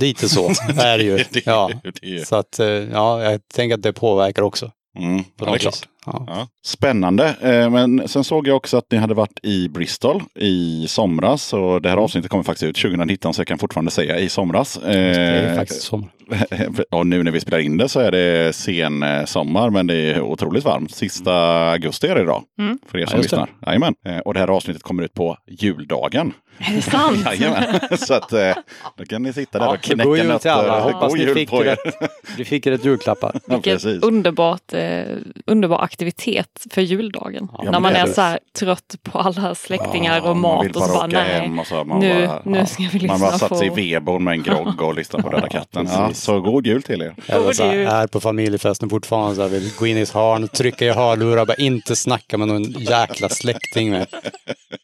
[0.00, 0.48] Lite så
[0.82, 1.16] är det ju.
[1.30, 1.70] Det- Ja.
[2.02, 2.60] det Så att,
[2.92, 4.70] ja, jag tänker att det påverkar också.
[4.98, 5.88] Mm, På ja, det är klart.
[6.06, 6.24] Ja.
[6.26, 6.48] Ja.
[6.64, 7.36] Spännande.
[7.40, 11.52] Eh, Men sen såg jag också att ni hade varit i Bristol i somras.
[11.52, 14.80] Och det här avsnittet kommer faktiskt ut 2019 så jag kan fortfarande säga i somras.
[14.82, 16.08] Det är Eh, faktiskt sommar.
[16.90, 19.94] Och nu när vi spelar in det så är det sen eh, sommar men det
[19.96, 20.90] är otroligt varmt.
[20.94, 21.32] Sista
[21.70, 22.42] augusti är det idag.
[22.58, 22.78] Mm.
[22.90, 23.22] För er Ja, som det.
[23.22, 23.48] lyssnar.
[23.66, 23.94] Jajamän.
[24.06, 26.32] Eh, Och det här avsnittet kommer ut på juldagen.
[26.58, 27.18] Är det sant?
[27.26, 27.80] Jajamän.
[27.98, 28.52] så att eh,
[28.96, 30.38] då kan ni sitta där Ja, och knäcka god jul nötter.
[30.38, 30.80] till alla.
[30.80, 31.64] Hoppas God ni jul fick på er.
[31.64, 31.94] rätt,
[32.36, 33.32] vi fick rätt julklappar.
[33.46, 34.02] Ja, Vilket precis.
[34.02, 35.02] underbart, eh,
[35.46, 37.48] underbar aktivitet för juldagen.
[37.62, 40.70] Ja, När man är är så här trött på alla släktingar Ja, och man vill
[40.74, 41.40] mat och så bara åka nej.
[41.40, 42.66] hem och så, man nu- bara, nu ja.
[42.66, 45.22] ska vi Man bara lyssna satt sig i på- vedboden med en grogg och lyssnade
[45.22, 45.88] på Döda katten.
[45.92, 46.06] Ja.
[46.14, 47.14] Så god jul till er.
[47.26, 47.86] Eller så här, jul.
[47.86, 51.46] är på familjefesten fortfarande så här, vill gå in i ett hörn, trycka i hörlurar,
[51.46, 54.06] bara inte snacka med någon jäkla släkting med.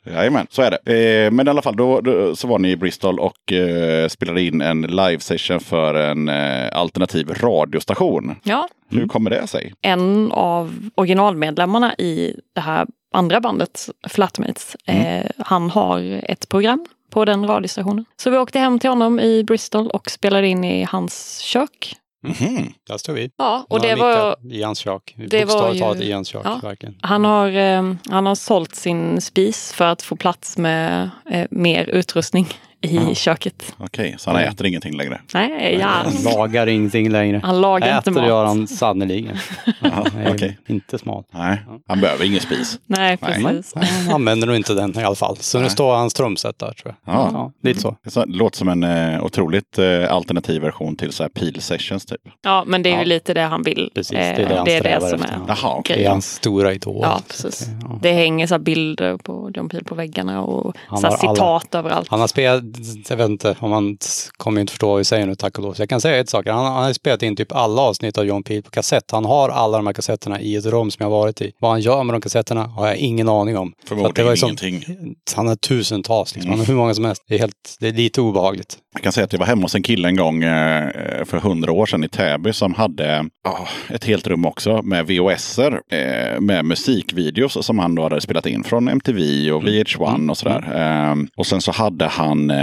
[0.06, 1.24] Jajamän, så är det.
[1.24, 4.42] Eh, men i alla fall, då, då så var ni i Bristol och eh, spelade
[4.42, 8.34] in en live-session för en eh, alternativ radiostation.
[8.42, 9.74] Ja, Hur kommer det sig?
[9.82, 17.25] en av originalmedlemmarna i det här andra bandet, Flatmates, eh, han har ett program på
[17.25, 18.05] den radiostationen.
[18.16, 21.94] Så vi åkte hem till honom i Bristol och spelade in i hans kök.
[22.23, 22.73] Mhm.
[22.88, 23.31] Där står vi.
[23.37, 24.37] Ja, och det var...
[24.53, 25.14] I hans kök.
[25.16, 26.61] det var ju- i hans kök, ja.
[26.62, 26.96] verkligen.
[27.01, 31.85] Han har, eh, han har sålt sin spis för att få plats med eh, mer
[31.85, 32.46] utrustning
[32.82, 33.74] i köket.
[33.78, 35.20] Okej, så han äter ingenting längre?
[35.34, 35.86] Nej, ja.
[35.86, 37.40] Han lagar ingenting längre.
[37.44, 38.28] Han lagar inte Äter mat.
[38.28, 39.37] gör han sannerligen.
[39.81, 40.58] Nej, okej.
[40.68, 41.26] Inte smart.
[41.31, 42.78] Nej, han behöver ingen spis.
[42.87, 43.44] Nej, Nej.
[43.44, 43.74] precis.
[43.74, 45.37] Han använder nog inte den i alla fall.
[45.37, 45.70] Så nu Nej.
[45.70, 47.14] står hans trumset där tror jag.
[47.14, 47.31] Ja.
[47.33, 47.96] Ja, lite så.
[48.04, 52.20] Det låter som en eh, otroligt eh, alternativ version till så här peel sessions typ.
[52.42, 53.04] Ja, men det är ju Ja.
[53.04, 53.90] lite det han vill.
[53.94, 55.35] Precis, det är Eh, det han det, är det som efter.
[55.35, 55.96] är Jaha, okej.
[55.96, 57.00] Det är hans stora idol.
[57.02, 57.62] Ja, precis.
[57.62, 57.98] att, ja.
[58.02, 61.28] Det hänger så här bilder på John Peel på väggarna och Han så här har
[61.28, 62.08] alla- citat överallt.
[62.10, 62.62] Han har spelat,
[63.08, 63.98] jag vet inte om man
[64.37, 65.73] kommer inte förstå vad vi säger nu tack och lov.
[65.75, 66.46] Så jag kan säga ett sak.
[66.46, 69.10] Han, han har spelat in typ alla avsnitt av John Peel på kassett.
[69.10, 71.52] Han har alla de här kassetterna i ett rum som jag varit i.
[71.60, 73.73] Vad han gör med de kassetterna har jag ingen aning om.
[73.88, 75.14] Förmodligen var ju som- ingenting.
[75.37, 76.50] Han har tusentals, liksom.
[76.50, 77.25] han har hur många som helst.
[77.29, 78.77] Det är, helt, det är lite obehagligt.
[78.94, 80.90] Jag kan säga att jag var hemma hos en kille en gång eh,
[81.25, 85.81] för hundra år sedan i Täby som hade ah, ett helt rum också med VHS-er
[85.92, 90.64] eh, med musikvideos som han då hade spelat in från MTV och VH1 och sådär.
[91.10, 92.60] Eh, och sen så hade han eh,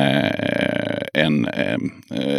[1.13, 1.77] en, eh,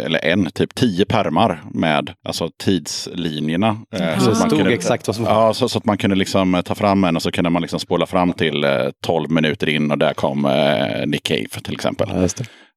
[0.05, 3.67] eller en, typ tio permar med alltså tidslinjerna.
[3.95, 4.19] Eh, Ja.
[4.19, 5.25] så att man kunde- exakt vad som.
[5.25, 7.61] Ja, så, så att man kunde liksom eh, ta fram en och så kunde man
[7.61, 8.71] liksom spola fram till eh,
[9.05, 12.09] 12 minuter in och där kom eh, Nick Cave till exempel.
[12.13, 12.27] Ja.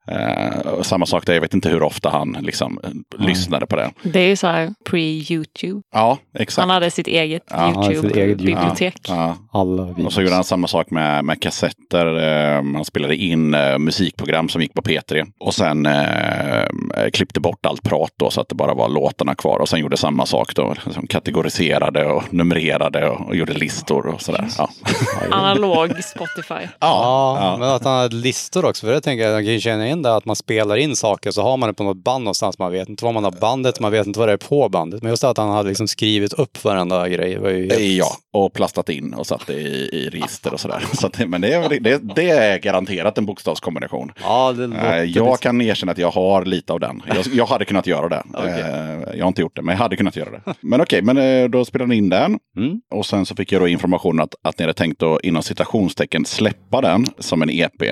[0.08, 2.90] Eh, samma sak där, jag vet inte hur ofta han liksom eh,
[3.26, 3.90] lyssnade på det.
[4.02, 5.82] Det är ju så här pre-YouTube.
[5.92, 6.62] Ja, exakt.
[6.62, 8.94] Han hade sitt eget Ja, han YouTube-bibliotek.
[9.08, 9.36] Ja.
[9.52, 10.06] Alla videos.
[10.06, 12.06] Och så gjorde han samma sak med, med kassetter.
[12.56, 15.32] Eh, man spelade in eh, musikprogram som gick på P3.
[15.40, 16.64] Och sen eh,
[17.12, 19.58] klippte bort allt prat då så att det bara var låtarna kvar.
[19.58, 20.74] Och sen gjorde samma sak då.
[20.84, 24.48] Liksom kategoriserade och numrerade och, och gjorde listor och sådär.
[24.58, 24.70] Ja.
[25.30, 26.68] Analog Spotify.
[26.80, 27.56] Ja, ja.
[27.58, 28.86] men att han hade listor också.
[28.86, 31.30] För det tänker jag, jag kan ju känna in det att man spelar in saker
[31.30, 32.58] så har man det på något band någonstans.
[32.58, 35.02] Man vet inte vad man har bandet, man vet inte vad det är på bandet.
[35.02, 37.80] Men just att han hade liksom skrivit upp varenda grej var ju helt...
[37.80, 40.84] Ja, och plastat in och satt det i, i register och sådär.
[40.92, 44.12] Så att, men det är, det, det är garanterat en bokstavskombination.
[44.22, 47.02] Ja, det Eh, låter Jag kan erkänna att jag har lite av den.
[47.06, 48.22] Jag, jag hade kunnat göra det.
[48.52, 50.54] Eh, Jag har inte gjort det, men jag hade kunnat göra det.
[50.60, 52.38] Men okej, men eh, då spelade ni in den.
[52.56, 52.80] Mm.
[52.94, 56.24] Och sen så fick jag då information att, att ni hade tänkt att inom citationstecken
[56.24, 57.82] släppa den som en EP.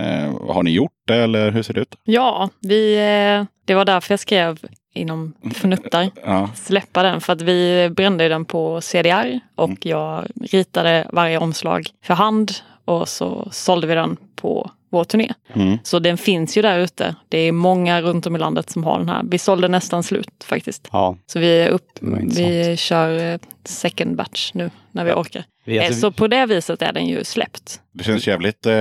[0.00, 1.94] Eh, har ni gjort det eller hur ser det ut?
[2.04, 4.58] Ja, vi, eh, det var därför jag skrev
[4.94, 6.10] inom fnuttar.
[6.24, 11.86] Ja, Släppa den för att vi brände den på CDR och jag ritade varje omslag
[12.02, 12.52] för hand
[12.84, 15.32] och så sålde vi den på vår turné.
[15.52, 15.78] Mm.
[15.82, 17.14] Så den finns ju där ute.
[17.28, 19.22] Det är många runt om i landet som har den här.
[19.24, 20.88] Vi sålde nästan slut faktiskt.
[20.92, 25.44] Ja, Så vi, är upp, vi kör eh, second batch nu när vi orkar.
[25.78, 27.80] Alltså, Så på det viset är den ju släppt.
[27.94, 28.72] det känns jävligt eh,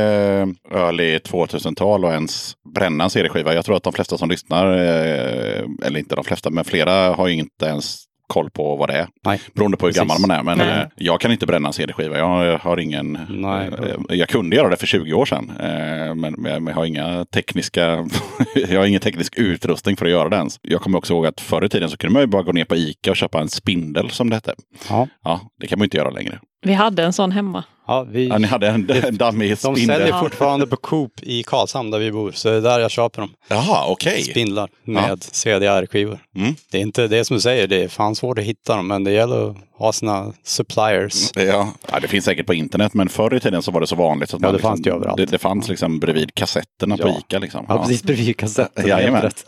[0.71, 3.53] early 2000-tal och ens bränna en CD-skiva.
[3.53, 7.27] Jag tror att de flesta som lyssnar, eh, eller inte de flesta, men flera har
[7.27, 9.07] ju inte ens koll på vad det är.
[9.25, 9.41] nej.
[9.53, 10.01] Beroende på hur Precis.
[10.07, 10.43] gammal man är.
[10.43, 10.67] Men Nej.
[10.81, 12.17] eh, jag kan inte bränna en CD-skiva.
[12.17, 13.19] Jag har ingen...
[13.29, 13.67] Nej.
[14.09, 15.51] eh, jag kunde göra det för 20 år sedan.
[15.59, 17.81] eh, Men, jag har inga tekniska...
[18.69, 20.59] jag har ingen teknisk utrustning för att göra det ens.
[20.61, 22.65] Jag kommer också ihåg att förr i tiden så kunde man ju bara gå ner
[22.65, 24.53] på Ica och köpa en spindel som det hette.
[24.89, 25.07] Ja.
[25.23, 26.39] Ja, det kan man inte göra längre.
[26.61, 27.63] Vi hade en sån hemma.
[27.89, 29.85] Ja, vi, Ja, ni hade en, en dammig de spindel.
[29.97, 32.31] säljer fortfarande på Coop i Karlshamn där vi bor.
[32.31, 33.33] Så det är där jag köper dem.
[33.47, 34.23] Jaha, okej.
[34.23, 36.19] Spindlar med CDR-skivor.
[36.35, 36.55] Mm.
[36.71, 38.87] Det är inte det som du säger, det är fan svårt att hitta dem.
[38.87, 41.31] Men det gäller att ha sina suppliers.
[41.35, 41.73] Ja.
[41.91, 44.33] ja, det finns säkert på internet, men förr i tiden så var det så vanligt.
[44.33, 45.17] Att Ja, man det fanns liksom, det överallt.
[45.17, 47.17] Det, det fanns liksom bredvid kassetterna på Ja.
[47.19, 47.39] Ica.
[47.39, 47.65] Liksom.
[47.69, 48.87] Ja, precis bredvid kassetten.
[48.87, 49.31] Jajamän.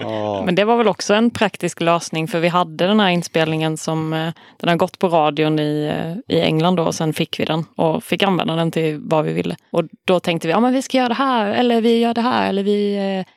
[0.00, 0.42] Ja.
[0.44, 4.12] Men det var väl också en praktisk lösning för vi hade den här inspelningen som
[4.12, 5.92] eh, den har gått på radion i,
[6.28, 9.24] eh, i England då och sen fick vi den och fick använda den till vad
[9.24, 9.56] vi ville.
[9.70, 12.20] Och då tänkte vi, ja men vi ska göra det här eller vi gör det
[12.20, 12.96] här eller vi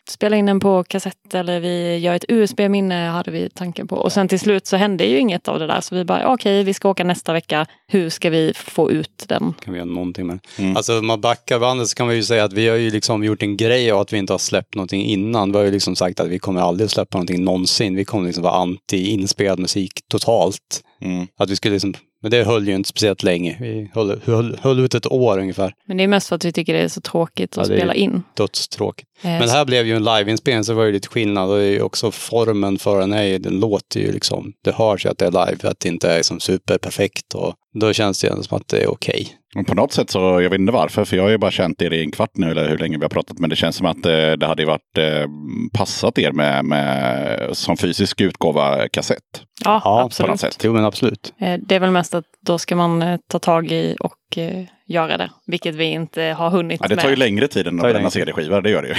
[0.09, 3.95] spelar in den på kassett eller vi gör ett USB-minne hade vi tanken på.
[3.95, 6.63] Och sen till slut så hände ju inget av det där så vi bara, okej
[6.63, 7.65] vi ska åka nästa vecka.
[7.87, 9.53] Hur ska vi få ut den?
[9.63, 10.39] kan vi göra någonting med.
[10.75, 13.23] Alltså om man backar bandet så kan man ju säga att vi har ju liksom
[13.23, 15.51] gjort en grej av att vi inte har släppt någonting innan.
[15.51, 17.95] Vi har ju liksom sagt att vi kommer aldrig släppa någonting någonsin.
[17.95, 20.83] Vi kommer liksom vara anti inspelad musik totalt.
[21.01, 21.27] Mm.
[21.37, 23.57] Att vi skulle liksom, men det höll ju inte speciellt länge.
[23.59, 25.73] Vi höll, höll, höll ut ett år ungefär.
[25.87, 27.93] Men det är mest för att vi tycker det är så tråkigt att Ja, spela
[27.93, 28.23] in.
[28.33, 29.09] Dödstråkigt.
[29.21, 31.49] Eh, Men det här blev ju en liveinspelning så det var ju lite skillnad.
[31.49, 34.71] Och det är ju också formen för den är ju, den låter ju liksom, det
[34.71, 37.33] hörs ju att det är live, att det inte är liksom superperfekt.
[37.35, 39.27] Och då känns det ändå som att det är okej.
[39.57, 41.81] Men på något sätt så, jag vet inte varför, för jag har ju bara känt
[41.81, 43.85] er i en kvart nu, eller hur länge vi har pratat, men det känns som
[43.87, 45.25] att eh, det hade varit eh,
[45.73, 49.19] passat er med, med som fysisk utgåva kassett.
[49.65, 50.39] Ja, På något absolut.
[50.39, 50.61] sätt.
[50.63, 51.33] Jo men absolut.
[51.41, 54.63] Eh, Det är väl mest att då ska man eh, ta tag i och eh,
[54.87, 57.19] göra det, vilket vi inte har hunnit Ja, det tar ju med.
[57.19, 58.09] längre tid än att bränna.
[58.09, 58.95] CD-skivor, det gör det ju.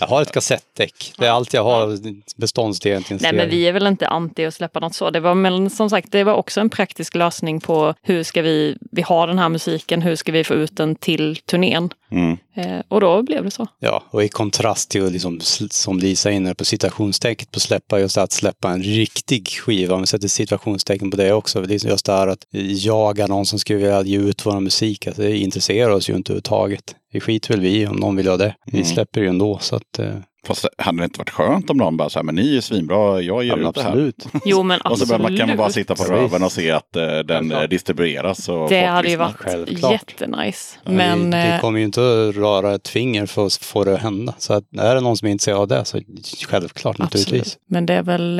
[0.00, 1.12] Jag har ett kassettdäck.
[1.18, 1.98] Det är allt jag har
[2.40, 5.10] beståndsdel till Nej, men vi är väl inte anti att släppa något så.
[5.10, 8.76] Det var, men som sagt, det var också en praktisk lösning på hur ska vi,
[8.92, 11.90] vi har den här musiken, hur ska vi få ut den till turnén?
[12.10, 12.36] Mm.
[12.54, 13.66] Eh, och då blev det så.
[13.80, 15.40] Ja, och i kontrast till liksom,
[15.70, 20.00] som Lisa är inne på citationstecknet på släppa, just att släppa en riktig skiva, om
[20.00, 21.60] vi sätter citationstecken på det också.
[21.62, 22.46] Det är just det här att
[22.84, 26.32] jaga någon som skulle vilja ge ut vår musik, alltså, det intresserar oss ju inte
[26.32, 26.94] överhuvudtaget.
[27.12, 28.54] Vi skiter väl vi om någon vill ha det.
[28.66, 28.84] Vi Mm.
[28.90, 29.98] släpper ju ändå, så att...
[29.98, 30.14] Eh,
[30.46, 33.20] Fast hade det inte varit skönt om någon bara så här, men ni är svinbra,
[33.20, 33.88] jag ger ja, ut det här.
[33.90, 34.26] absolut.
[34.44, 35.22] Jo, men Och så absolut.
[35.22, 37.62] bara, kan man bara sitta på röven och se att eh, den Självklart.
[37.62, 38.48] eh, distribueras.
[38.48, 39.92] Och det hade ju varit Självklart.
[39.92, 40.78] jättenice.
[40.84, 43.94] Men vi, vi eh, kommer ju inte att röra ett finger för att få det
[43.94, 44.34] att hända.
[44.38, 46.00] Så att, är det någon som är intresserad av det så
[46.48, 47.40] självklart naturligtvis.
[47.40, 47.58] Absolut.
[47.68, 48.36] Men det är, väl,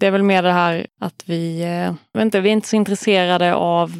[0.00, 1.62] det är väl mer det här att vi,
[2.12, 3.92] jag inte, vi är inte så intresserade av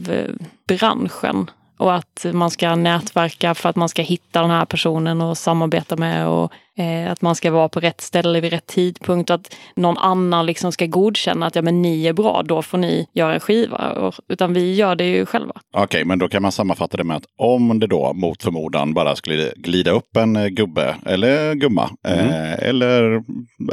[0.68, 5.38] branschen och att man ska nätverka för att man ska hitta den här personen och
[5.38, 9.34] samarbeta med och eh, att man ska vara på rätt ställe vid rätt tidpunkt och
[9.34, 13.06] att någon annan liksom ska godkänna att ja, men ni är bra, då får ni
[13.12, 13.90] göra en skiva.
[13.92, 15.52] Och, utan vi gör det ju själva.
[15.76, 19.16] Okej, men då kan man sammanfatta det med att om det då mot förmodan bara
[19.16, 23.22] skulle glida upp en eh, gubbe eller gumma eh, eller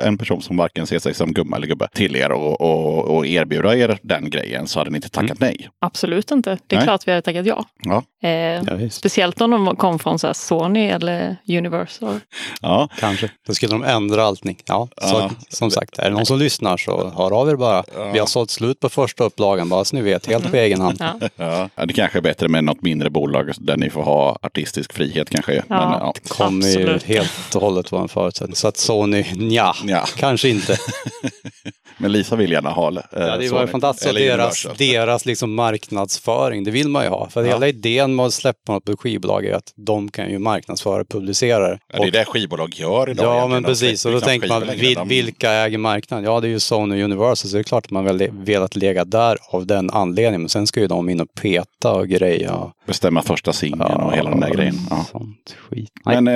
[0.01, 3.27] en person som varken ser sig som gumma eller gubbe till er och, och, och
[3.27, 5.69] erbjuda er den grejen så hade ni inte tackat nej.
[5.79, 6.57] Absolut inte.
[6.67, 6.85] Det är Nej.
[6.85, 7.65] klart vi hade tackat ja.
[7.83, 8.03] Ja.
[8.29, 12.19] Eh, Ja, speciellt om de kom från så här Sony eller Universal.
[12.61, 13.29] Ja, Kanske.
[13.47, 14.57] Då skulle de ändra allting.
[14.65, 15.31] Ja, så, Ja.
[15.49, 17.83] som sagt, är det någon som lyssnar så hör av er bara.
[18.13, 20.97] Vi har sålt slut på första upplagan, bara så ni vet, helt på egen hand.
[20.99, 21.29] Ja.
[21.35, 21.69] ja.
[21.75, 25.29] ja, det kanske är bättre med något mindre bolag där ni får ha artistisk frihet
[25.29, 25.51] kanske.
[25.67, 26.13] Men, ja.
[26.27, 28.55] kommer ju helt och hållet vara en förutsättning.
[28.55, 30.05] Så att Sony, ja, Ja.
[30.17, 30.77] kanske inte.
[31.97, 33.61] men Lisa vill gärna ha eh, Ja, det var Sony.
[33.61, 34.09] ju fantastiskt.
[34.09, 37.29] Eller deras, deras liksom marknadsföring, det vill man ju ha.
[37.29, 41.01] För hela idén med att släppa något på skivbolag är att de kan ju marknadsföra
[41.01, 41.79] och publicera det.
[41.93, 43.25] Ja, det är det skivbolag gör idag.
[43.25, 44.05] Ja, men precis.
[44.05, 46.25] Och då släpper tänker liksom man, vil, vilka äger marknaden?
[46.25, 49.05] Ja, det är ju Sony Universal, så det är klart att man väl velat lägga
[49.05, 50.41] där av den anledningen.
[50.41, 52.71] Men sen ska ju de in och peta och greja.
[52.85, 54.75] Bestämma första singeln och hela den där grejen.
[54.89, 55.05] Ja.
[55.11, 55.91] Sånt skit.
[56.05, 56.21] Nej.
[56.21, 56.27] Men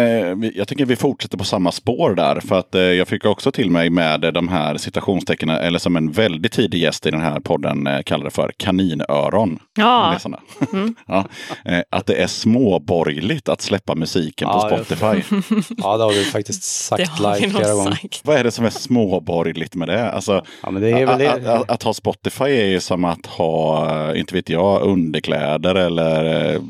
[0.42, 2.40] eh, jag tycker vi fortsätter på samma spår där.
[2.40, 5.96] För att eh, jag fick också till mig med eh, de här citationstecknen, eller som
[5.96, 9.60] en väldigt tidig gäst i den här podden eh, kallar det för kaninöron.
[9.76, 10.16] Ja.
[10.20, 10.40] Såna.
[11.08, 11.26] ja.
[11.66, 15.38] eh, att det är småborgerligt att släppa musiken på Ja, Spotify.
[15.78, 16.62] Ja, det har vi faktiskt
[16.98, 17.92] Det sagt live flera gånger.
[17.92, 18.22] sagt.
[18.24, 20.12] Vad är det som är småborgerligt med det?
[20.12, 21.54] Alltså, Ja, men det är väl att, det.
[21.54, 26.26] att, att ha Spotify är ju som att ha, eh, inte vet jag, underkläder eller
[26.56, 26.62] eh,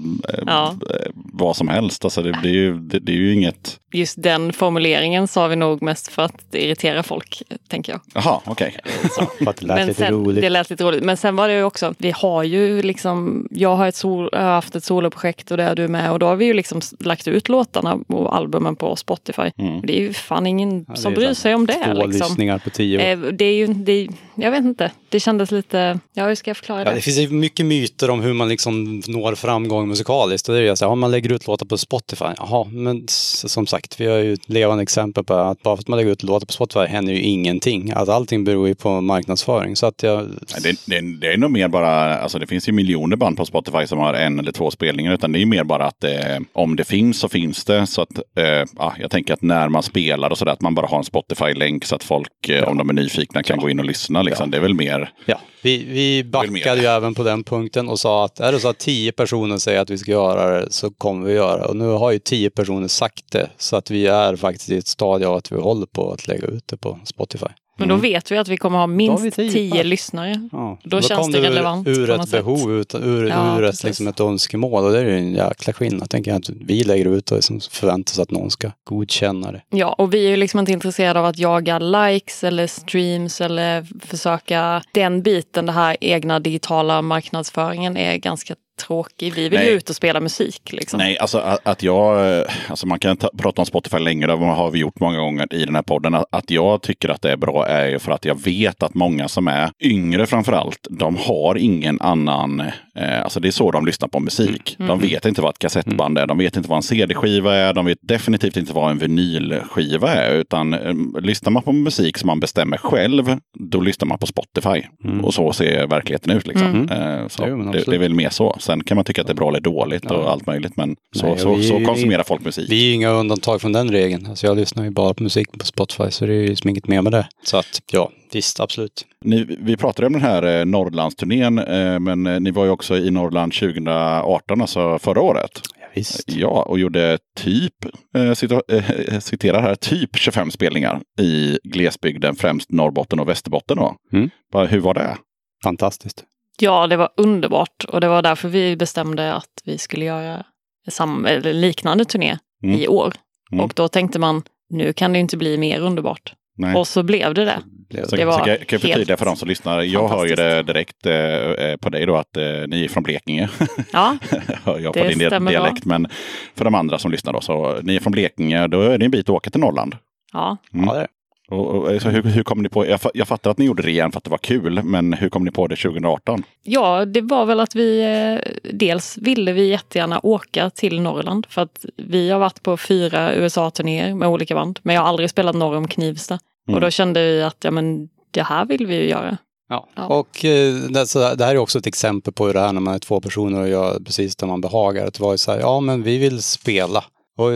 [0.45, 0.75] Ja.
[0.89, 2.03] eh, vad som helst.
[2.03, 3.79] Alltså, det, det, är ju, det, det är ju inget...
[3.93, 8.01] Just den formuleringen sa vi nog mest för att irritera folk, tänker jag.
[8.13, 8.75] Jaha, okej.
[9.47, 10.41] Att det lät Men lite sen, roligt.
[10.41, 11.03] det lät lite roligt.
[11.03, 14.39] Men sen var det ju också, vi har ju liksom, jag har, ett sol, jag
[14.39, 16.81] har haft ett soloprojekt och det är du med och då har vi ju liksom
[16.99, 19.51] lagt ut låtarna och albumen på Spotify.
[19.83, 20.85] Det är ju fan ingen Mm.
[20.87, 21.73] Ja, det som bryr sig om det.
[21.73, 22.27] Två Liksom.
[22.27, 23.25] lyssningar på tio år.
[23.25, 26.57] Eh, Det är ju, det, jag vet inte, det kändes lite, ja hur ska jag
[26.57, 26.95] förklara Ja, det?
[26.95, 30.49] det finns ju mycket myter om hur man liksom når framgång musikaliskt.
[30.49, 32.25] Och det är ju så här, om man lägger ut låtar på Spotify.
[32.37, 35.87] Jaha, men som sagt, vi har ju ett levande exempel på att bara för att
[35.87, 37.91] man lägger ut låtar på Spotify händer ju ingenting.
[37.95, 39.75] Att allting beror ju på marknadsföring.
[39.75, 40.27] Så att jag...
[40.63, 43.87] Det, det, det är nog mer bara, alltså det finns ju miljoner band på Spotify
[43.87, 45.13] som har en eller två spelningar.
[45.13, 46.11] Utan det är mer bara att eh,
[46.53, 47.87] om det finns så finns det.
[47.87, 48.43] Så att, eh,
[48.77, 51.85] ja, jag tänker att när man spelar och sådär, att man bara har en Spotify-länk
[51.85, 54.21] så att folk, eh, om de är nyfikna, kan gå in och lyssna.
[54.21, 54.51] Liksom.
[54.51, 58.25] Det är väl mer, Ja, vi, vi backade ju även på den punkten och sa
[58.25, 61.27] att är det så att tio personer säger att vi ska göra det så kommer
[61.27, 61.65] vi göra det.
[61.65, 63.49] Och nu har ju tio personer sagt det.
[63.57, 66.47] Så att vi är faktiskt i ett stadie av att vi håller på att lägga
[66.47, 67.47] ut det på Spotify.
[67.77, 70.49] Men då vet vi att vi kommer ha Då minst tio tio lyssnare.
[70.51, 70.79] Ja.
[70.83, 73.83] Då känns kom det ur- relevant Ur på ett behov, ut, ur, Ja, ur ett,
[73.83, 74.83] liksom ett önskemål.
[74.83, 76.09] Och det är ju en jäkla skillnad.
[76.09, 79.61] Tänker jag att vi lägger ut och liksom förväntar oss att någon ska godkänna det.
[79.69, 83.87] Ja, och vi är ju liksom inte intresserade av att jaga likes eller streams eller
[84.05, 89.33] försöka den biten, det här egna digitala marknadsföringen är ganska tråkig.
[89.33, 89.69] Vi vill Nej.
[89.69, 90.97] ju ut och spela musik liksom.
[90.97, 94.45] Nej, alltså att, att jag, eh, alltså man kan ta, prata om Spotify längre, det
[94.45, 96.15] har vi gjort många gånger i den här podden.
[96.15, 98.93] Att, att jag tycker att det är bra är ju för att jag vet att
[98.93, 102.59] många som är yngre framför allt, de har ingen annan,
[102.95, 104.75] eh, alltså det är så de lyssnar på musik.
[104.77, 107.85] De vet inte vad ett kassettband är, de vet inte vad en CD-skiva är, de
[107.85, 110.33] vet definitivt inte vad en vinylskiva är.
[110.33, 114.83] Utan eh, lyssnar man på musik som man bestämmer själv, då lyssnar man på Spotify.
[115.23, 116.47] Och så ser verkligheten ut.
[116.47, 116.89] Liksom.
[116.89, 118.55] Eh, så Jo, det, det är väl mer så.
[118.67, 120.77] Sen kan man tycka att det är bra eller dåligt och allt möjligt.
[120.77, 122.71] Men så, Nej, så, vi- så vi- konsumerar folk musik.
[122.71, 124.25] Vi är ju inga undantag från den regeln.
[124.25, 126.87] Alltså jag lyssnar ju bara på musik på Spotify så det är ju liksom inget
[126.87, 127.27] mer med det.
[127.45, 129.05] Så att ja, visst absolut.
[129.25, 132.97] Ni, vi pratade om den här eh, Norrlandsturnén, eh, men eh, ni var ju också
[132.97, 135.51] i Norrland 2018, alltså förra året.
[135.79, 136.23] Ja, visst.
[136.35, 137.73] Ja, och gjorde typ,
[138.17, 143.77] eh, cita, eh, citerar här, typ 25 spelningar i glesbygden, främst Norrbotten och Västerbotten.
[143.77, 143.95] Då.
[144.13, 144.29] Mm.
[144.53, 145.17] Bara, Hur var det?
[145.63, 146.23] Fantastiskt.
[146.61, 150.43] Ja, det var underbart och det var därför vi bestämde att vi skulle göra
[150.89, 152.79] sam eller liknande turné Mm.
[152.79, 153.13] i år.
[153.51, 153.65] Mm.
[153.65, 156.33] Och då tänkte man, nu kan det inte bli mer underbart.
[156.57, 156.75] Nej.
[156.75, 157.59] Och så blev det det.
[158.05, 159.81] Så, det så var kan jag kan jag förtydliga för de som lyssnar.
[159.81, 163.03] Jag hör ju det direkt eh, eh, på dig då att eh, ni är från
[163.03, 163.49] Blekinge.
[163.93, 164.17] Ja,
[164.63, 165.61] hör jag på din dia- stämmer bra.
[165.63, 165.85] dialekt.
[165.85, 166.07] Men
[166.55, 169.11] för de andra som lyssnar då, så ni är från Blekinge, då är det en
[169.11, 169.95] bit att åka till Norrland.
[170.33, 170.57] ja.
[170.71, 171.07] Ja, det är det.
[171.51, 173.91] Och, och, så hur, hur kom ni på, jag, jag fattar att ni gjorde det
[173.91, 176.43] igen för att det var kul, men hur kom ni på det 2018?
[176.63, 181.61] Ja, det var väl att vi eh, dels ville vi jättegärna åka till Norrland för
[181.61, 185.55] att vi har varit på fyra USA-turnéer med olika band, men jag har aldrig spelat
[185.55, 186.39] norr om Knivsta.
[186.67, 186.75] Mm.
[186.75, 189.37] Och då kände vi att ja, men det här vill vi ju göra.
[189.69, 189.87] Ja.
[189.95, 190.05] Ja.
[190.05, 192.81] Och eh, det, så det här är också ett exempel på hur det är när
[192.81, 195.07] man är två personer och gör precis det man behagar.
[195.07, 197.03] Att det var ju så här, ja men vi vill spela.
[197.37, 197.51] Och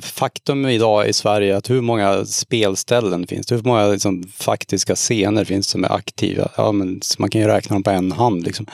[0.00, 3.54] faktum idag i Sverige är att hur många spelställen finns det?
[3.54, 6.48] Hur många liksom, faktiska scener finns det som är aktiva?
[6.56, 8.44] Ja, men man kan ju räkna dem på en hand.
[8.44, 8.66] Liksom.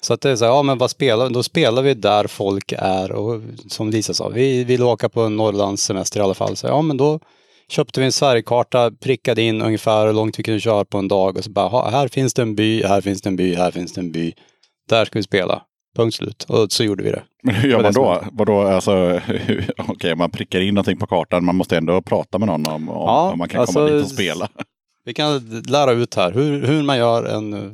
[0.00, 2.72] Så att det är så här, ja men vad spelar Då spelar vi där folk
[2.78, 6.56] är och som Lisa sa, vi vill åka på en Norrlandssemester i alla fall.
[6.56, 7.20] Så ja men då
[7.68, 11.36] köpte vi en Sverigekarta, prickade in ungefär hur långt vi kunde köra på en dag
[11.36, 13.92] och så bara, här finns det en by, här finns det en by, här finns
[13.92, 14.32] det en by.
[14.88, 15.62] Där ska vi spela.
[15.94, 16.44] Punkt slut.
[16.48, 17.22] Och så gjorde vi det.
[17.42, 18.24] Men hur gör man då?
[18.32, 18.94] Vadå, alltså,
[19.26, 22.88] hur- okej, man prickar in någonting på kartan, man måste ändå prata med någon om,
[22.88, 24.48] om, Ja, om man kan alltså, komma dit och spela.
[25.06, 27.70] Vi kan lära ut här hur, hur man gör en eh,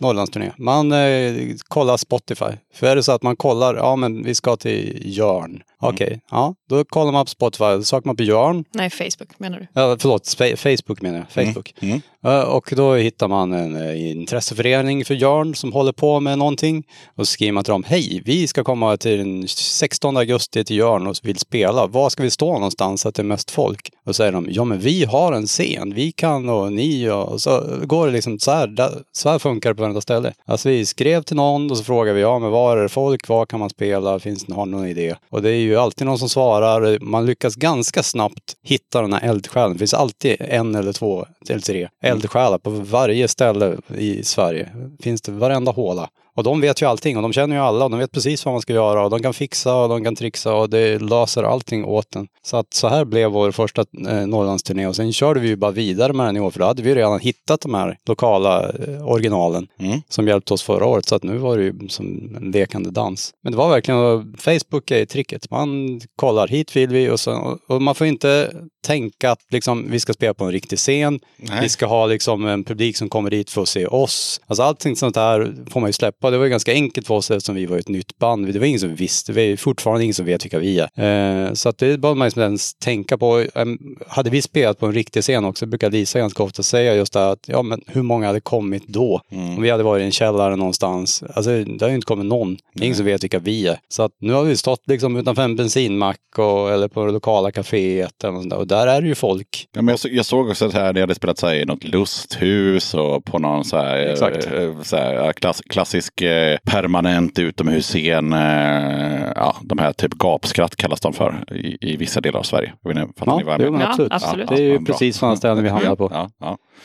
[0.00, 0.52] Norrlandsturné.
[0.58, 1.34] Man eh,
[1.68, 2.44] kollar Spotify.
[2.74, 5.62] För är det så att man kollar, ja men vi ska till Jörn.
[5.88, 8.64] Okej, ja då kollar man på Spotify, då söker man på Jörn.
[8.72, 9.66] Nej, Facebook menar du?
[9.80, 11.46] Ja, förlåt, Facebook menar jag.
[11.46, 11.74] Facebook.
[11.80, 12.00] Mm.
[12.24, 16.84] Eh, Och då hittar man en eh, intresseförening för Jörn som håller på med någonting.
[17.16, 20.76] Och så skriver man till dem, hej, vi ska komma till den 16 augusti till
[20.76, 21.86] Jörn och vill spela.
[21.86, 23.90] Var ska vi stå någonstans så att det är mest folk?
[24.06, 27.28] Och så säger de, ja men vi har en scen, vi kan och ni och,
[27.28, 30.32] och så går det liksom så här, där, så här funkar det på varenda ställe.
[30.46, 33.28] Alltså vi skrev till någon och så frågade vi, ja men var är det folk,
[33.28, 35.14] var kan man spela, finns det, någon idé?
[35.30, 39.28] Och det är ju alltid någon som svarar, man lyckas ganska snabbt hitta den här
[39.28, 39.72] eldsjälen.
[39.72, 44.68] Det finns alltid en eller två eller tre eldsjälar på varje ställe i Sverige.
[45.02, 46.08] Finns det varenda håla.
[46.36, 48.54] Och de vet ju allting och de känner ju alla och de vet precis vad
[48.54, 51.84] man ska göra och de kan fixa och de kan trixa och det löser allting
[51.84, 52.26] åt en.
[52.42, 55.70] Så att så här blev vår första eh, Norrlandsturné och sen körde vi ju bara
[55.70, 59.08] vidare med den i år för då hade vi redan hittat de här lokala eh,
[59.08, 60.00] originalen Mm.
[60.08, 61.06] som hjälpte oss förra året.
[61.08, 63.34] Så att nu var det ju som en lekande dans.
[63.42, 65.50] Men det var verkligen, Facebook är tricket.
[65.50, 68.52] Man kollar, hit vill vi och, så, och man får inte
[68.86, 71.20] tänka att liksom, vi ska spela på en riktig scen.
[71.36, 71.58] Nej.
[71.62, 74.40] Vi ska ha liksom en publik som kommer dit för att se oss.
[74.46, 76.30] Alltså allting sånt där får man ju släppa släppa.
[76.30, 78.52] Det var ju ganska enkelt för oss eftersom vi var ett nytt band.
[78.52, 81.46] Det var ingen som visste, det är fortfarande ingen som vet vilka vi är.
[81.46, 83.44] Eh, så att det bör man liksom ens tänka på.
[83.54, 87.12] Em, hade vi spelat på en riktig scen också, brukar Lisa ganska ofta säga just
[87.12, 89.20] det att ja men hur många hade kommit då?
[89.30, 91.22] Om vi hade varit i en källare någonstans.
[91.34, 92.56] Alltså det har ju inte kommit någon.
[92.74, 93.78] Det är ingen som vet vilka vi är.
[93.88, 97.50] Så att nu har vi stått liksom utanför en bensinmack och, eller på det lokala
[97.50, 98.58] kaféet eller sånt där.
[98.58, 99.68] och där är det ju folk.
[99.72, 101.64] Ja, men jag, så, jag såg också att här, det hade spelat så här, i
[101.64, 108.32] något lusthus och på någon så här, eh, så här klass, klassisk eh, permanent utomhusscen.
[108.32, 112.72] Eh, ja, de här typ gapskratt kallas de för i, i vissa delar av Sverige.
[112.82, 113.78] Jag vet inte, fattar Ja, ni vad jag jo, menar?
[113.78, 114.12] men Ja, absolut.
[114.12, 114.48] absolut.
[114.48, 116.28] Det är ju Ja, precis sådana ställen vi hamnar på.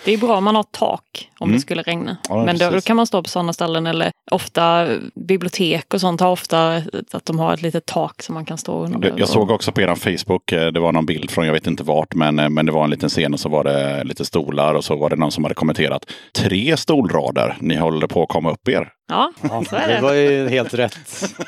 [0.05, 1.57] Det är bra om man har tak om Mm.
[1.57, 2.17] det skulle regna.
[2.29, 4.87] Ja, Men då, då kan man stå på sådana ställen eller ofta
[5.27, 6.75] bibliotek och sånt har ofta
[7.11, 8.99] att de har ett litet tak som man kan stå under.
[8.99, 11.67] Det- Jag såg också på er Facebook, eh, det var någon bild från jag vet
[11.67, 14.25] inte vart, men, eh, men det var en liten scen och så var det lite
[14.25, 16.05] stolar och så var det någon som hade kommenterat.
[16.35, 18.89] Tre stolrader, ni håller på att komma upp er.
[19.11, 19.31] Ja,
[19.69, 20.01] så är det det.
[20.01, 20.97] var ju helt rätt.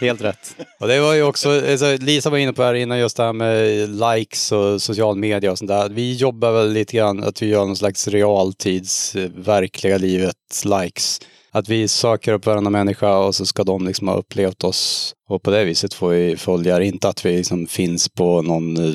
[0.01, 0.55] Helt rätt.
[0.79, 3.33] Och det var ju också, alltså, Lisa var inne på här innan just det här
[3.33, 5.89] med likes och social media och sånt där.
[5.89, 11.19] Vi jobbar väl lite grann att vi gör någon slags realtids, verkliga livet-likes.
[11.51, 15.43] Att vi söker upp varandra människa och så ska de liksom ha upplevt oss och
[15.43, 16.85] på det viset får vi följare.
[16.85, 18.93] Inte att vi liksom finns på någon, eh,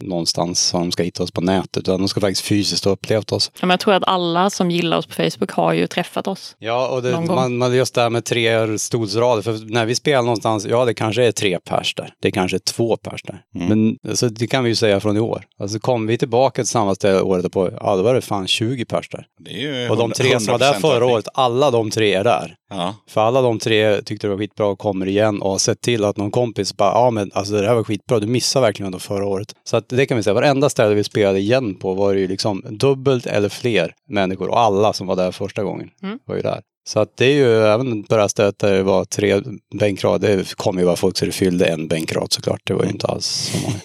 [0.00, 3.32] någonstans som de ska hitta oss på nätet utan de ska faktiskt fysiskt ha upplevt
[3.32, 3.50] oss.
[3.54, 6.56] Ja, men jag tror att alla som gillar oss på Facebook har ju träffat oss.
[6.58, 9.42] Ja, och det, man, man, just det här med tre stolsrader.
[9.42, 12.12] För när vi spelar någonstans, ja det kanske är tre pers där.
[12.22, 13.40] Det kanske är två pers där.
[13.52, 15.44] Men alltså, det kan vi ju säga från i år.
[15.60, 18.84] Alltså kom vi tillbaka till samma ställe året på, ja då var det fan 20
[18.84, 19.26] pers där.
[19.44, 22.14] Det är ju Och de tre som var där 100% förra året, alla de tre
[22.14, 22.57] är där.
[22.70, 22.94] Ja.
[23.06, 26.04] För alla de tre tyckte det var skitbra och kommer igen och har sett till
[26.04, 28.98] att någon kompis bara, ja men alltså det här var skitbra, du missade verkligen ändå
[28.98, 29.54] förra året.
[29.64, 32.28] Så att det kan vi säga, varenda ställe vi spelade igen på var det ju
[32.28, 35.90] liksom dubbelt eller fler människor och alla som var där första gången
[36.24, 36.60] var ju där.
[36.88, 39.40] Så att det är ju, även stället där det var tre
[39.74, 42.90] bänkrader, det kom ju bara folk så det fyllde en bänkrad såklart, det var ju
[42.90, 43.78] inte alls så många.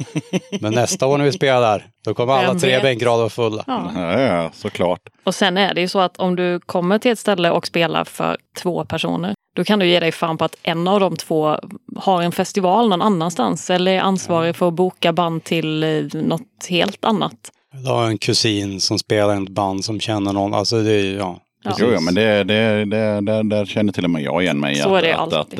[0.61, 3.63] Men nästa år när vi spelar där, då kommer alla tre bänkrader vara fulla.
[3.67, 3.91] Ja.
[4.19, 4.99] Ja, såklart.
[5.23, 8.03] Och sen är det ju så att om du kommer till ett ställe och spelar
[8.03, 11.57] för två personer, då kan du ge dig fan på att en av de två
[11.95, 16.67] har en festival någon annanstans eller är ansvarig för att boka band till eh, något
[16.69, 17.51] helt annat.
[17.85, 21.17] Jag har en kusin som spelar i ett band som känner någon, alltså det är,
[21.17, 21.39] ja.
[21.65, 21.71] Ja.
[21.79, 24.75] Jo, jo, men det, det, det, det, där känner till och med jag igen mig.
[24.75, 25.59] Så är det att, alltid.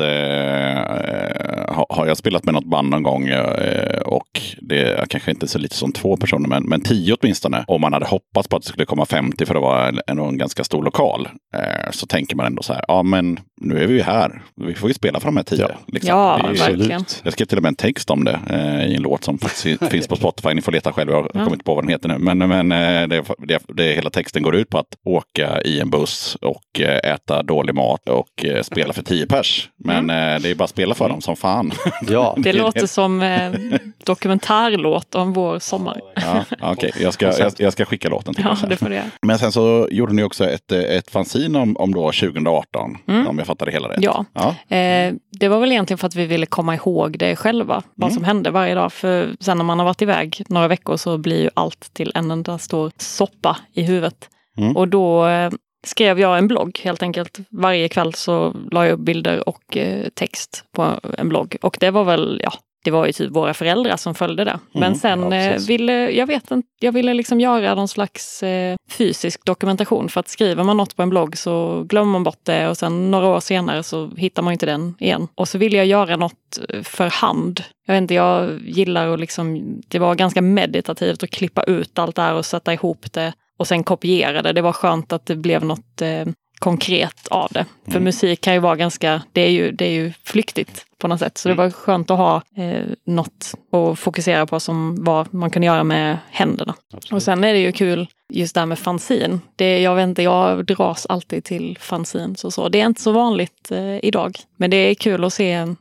[1.68, 5.30] eh, ha- Har jag spelat med något band någon gång eh, och det är kanske
[5.30, 7.64] inte så lite som två personer, men, men tio åtminstone.
[7.68, 10.18] Om man hade hoppats på att det skulle komma 50 för att vara en, en,
[10.18, 11.28] en ganska stor lokal.
[11.56, 14.42] Eh, så tänker man ändå så här, ja men nu är vi ju här.
[14.56, 15.60] Vi får ju spela för de här tio.
[15.68, 15.74] Ja.
[15.86, 16.08] liksom.
[16.08, 17.04] Ja, Det verkligen.
[17.22, 19.84] jag skrev till och med en text om det eh, i en låt som faktiskt
[19.90, 20.54] finns på Spotify.
[20.54, 21.40] Ni får leta själva, jag har Ja.
[21.40, 22.18] kommit inte på vad den heter nu.
[22.18, 25.90] Men, men eh, det, det, det, hela texten går ut på att åka i en
[25.90, 29.68] buss och eh, äta dålig mat och eh, spela för tio pers.
[29.84, 31.72] Men eh, det är bara att spela för dem som fan.
[32.08, 33.52] Ja, Det låter som eh,
[34.06, 36.00] dokumentärlåt om vår sommar.
[36.14, 38.68] ja, Okej, jag, ska, jag, jag ska skicka låten till Ja, sen.
[38.68, 39.04] det får göra.
[39.22, 42.96] Men sen så gjorde ni också ett, ett fanzine om, om då 2018.
[43.28, 43.98] Om jag fattar det hela rätt.
[44.02, 44.24] Ja.
[44.32, 44.76] ja.
[44.76, 48.24] Eh, det var väl egentligen för att vi ville komma ihåg det själva, vad som
[48.24, 48.92] hände varje dag.
[48.92, 52.30] För sen när man har varit iväg några veckor så blir ju allt till en
[52.30, 54.28] enda stor soppa i huvudet.
[54.58, 54.76] Mm.
[54.76, 55.50] Och då eh,
[55.86, 57.38] skrev jag en blogg helt enkelt.
[57.50, 60.86] Varje kväll så la jag upp bilder och eh, text på
[61.18, 61.56] en blogg.
[61.62, 62.52] Och det var väl, ja,
[62.84, 64.58] det var ju typ våra föräldrar som följde det.
[64.72, 68.76] Men sen ja, eh, ville, jag vet inte, jag ville liksom göra någon slags eh,
[68.90, 70.08] fysisk dokumentation.
[70.08, 73.10] För att skriver man något på en blogg så glömmer man bort det och sen
[73.10, 75.28] några år senare så hittar man inte den igen.
[75.34, 77.60] Och så ville jag göra något eh, för hand.
[77.86, 82.16] Jag vet inte, jag gillar att liksom, det var ganska meditativt att klippa ut allt
[82.16, 84.52] det här och sätta ihop det och sen kopiera det.
[84.52, 86.24] Det var skönt att det blev något eh,
[86.64, 87.66] konkret av det.
[87.88, 91.18] För musik kan ju vara ganska, det är ju, det är ju flyktigt på något
[91.18, 91.38] sätt.
[91.38, 95.66] Så det var skönt att ha eh, något att fokusera på som vad man kunde
[95.66, 96.74] göra med händerna.
[97.12, 99.40] Och sen är det ju kul just det här med fanzin.
[99.56, 102.36] Det, jag vet inte, jag dras alltid till fanzin.
[102.36, 102.68] Så, så.
[102.68, 104.38] Det är inte så vanligt eh, idag.
[104.56, 105.74] Men det är kul att se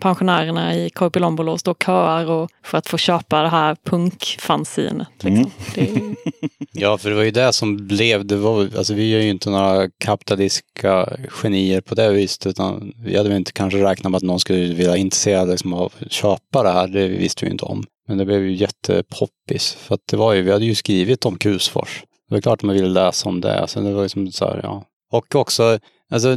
[0.00, 5.08] pensionärerna i Korpilombolo stå och köar och för att få köpa det här punkfanzinet.
[5.20, 5.50] Liksom.
[5.74, 6.14] Det är,
[6.76, 9.50] Ja, för det var ju det som blev, det var, alltså vi är ju inte
[9.50, 14.22] några kapitalistiska genier på det viset, utan vi hade väl inte kanske räknat med att
[14.22, 17.64] någon skulle vilja intressera liksom, av att köpa det här, det visste vi ju inte
[17.64, 17.84] om.
[18.08, 21.38] Men det blev ju jättepoppis, för att det var ju, vi hade ju skrivit om
[21.38, 22.02] Kusfors.
[22.28, 24.44] Det var klart att man ville läsa om det, så det var ju som så
[24.44, 24.84] här, ja.
[25.12, 25.78] Och också,
[26.10, 26.36] alltså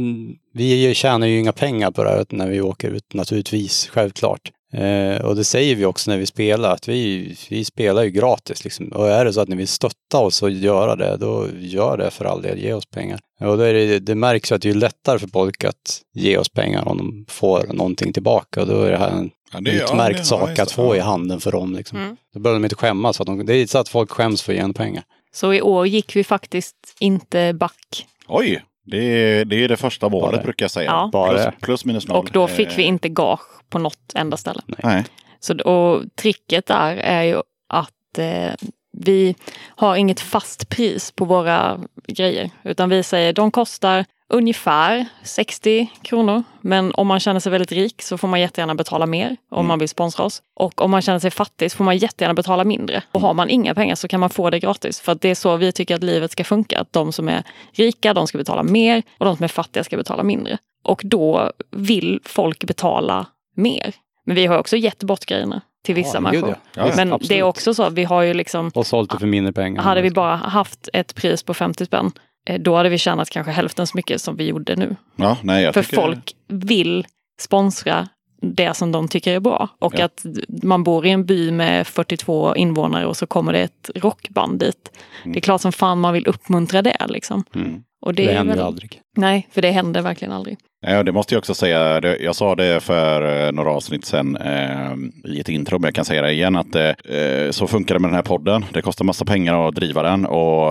[0.54, 4.50] vi tjänar ju inga pengar på det här när vi åker ut naturligtvis, självklart.
[4.72, 8.64] Eh, och det säger vi också när vi spelar, att vi, vi spelar ju gratis.
[8.64, 8.88] Liksom.
[8.88, 12.10] Och är det så att ni vill stötta oss och göra det, då gör det
[12.10, 13.20] för all del, ge oss pengar.
[13.40, 16.36] Och då är det, det märks ju att det är lättare för folk att ge
[16.38, 18.60] oss pengar om de får någonting tillbaka.
[18.60, 20.68] Och då är det här en Ja, det- ja, utmärkt det- ja, sak just att
[20.68, 20.74] det.
[20.74, 21.04] få i Ja.
[21.04, 21.74] handen för dem.
[21.74, 21.98] Liksom.
[21.98, 22.16] Mm.
[22.34, 23.16] Då behöver de inte skämmas.
[23.16, 25.02] För att de, det är så att folk skäms för att ge en pengar.
[25.34, 28.06] Så i år gick vi faktiskt inte back.
[28.26, 30.90] Oj, det är, det är det första målet Bara- brukar jag säga.
[30.90, 31.10] Ja.
[31.12, 32.16] Bara- Plus, plus minus noll.
[32.18, 34.60] Och då fick vi Eh, inte gage på något enda ställe.
[34.66, 35.04] Nej.
[35.40, 37.36] Så, och tricket där är ju
[37.68, 38.52] att eh,
[38.92, 39.34] vi
[39.66, 42.50] har inget fast pris på våra grejer.
[42.64, 46.42] Utan vi säger de kostar ungefär 60 kronor.
[46.60, 49.78] Men om man känner sig väldigt rik så får man jättegärna betala mer om man
[49.78, 50.42] vill sponsra oss.
[50.54, 53.02] Och om man känner sig fattig så får man jättegärna betala mindre.
[53.12, 55.00] Och har man inga pengar så kan man få det gratis.
[55.00, 56.80] För att det är så vi tycker att livet ska funka.
[56.80, 59.96] Att de som är rika, de ska betala mer och de som är fattiga ska
[59.96, 60.58] betala mindre.
[60.82, 63.94] Och då vill folk betala mer.
[64.24, 66.48] Men vi har också gett bort grejerna till vissa Ja, människor.
[66.48, 66.56] ja.
[66.86, 67.28] Ja, Men absolut.
[67.28, 69.82] det är också så, vi har ju liksom Och sålt det för mindre pengar.
[69.82, 72.12] hade vi bara haft ett pris på 50 spänn,
[72.48, 74.96] eh, då hade vi tjänat kanske hälften så mycket som vi gjorde nu.
[75.16, 75.96] Ja, nej, jag För tycker...
[75.96, 77.06] folk vill
[77.40, 78.08] sponsra
[78.42, 79.68] det som de tycker är bra.
[79.78, 80.04] Och Ja.
[80.04, 80.24] att
[80.62, 84.90] man bor i en by med 42 invånare och så kommer det ett rockband dit.
[85.24, 87.06] Det är klart som fan man vill uppmuntra det.
[87.08, 87.44] Liksom.
[87.54, 87.82] Mm.
[88.00, 89.00] Och Det, är händer väl- aldrig.
[89.16, 90.56] Nej, för det händer verkligen aldrig.
[90.80, 92.00] Ja, det måste jag också säga.
[92.20, 96.04] Jag sa det för eh, några avsnitt sedan eh, i ett intro, men jag kan
[96.04, 98.64] säga det igen att eh, så funkar det med den här podden.
[98.72, 100.68] Det kostar massa pengar att driva den och,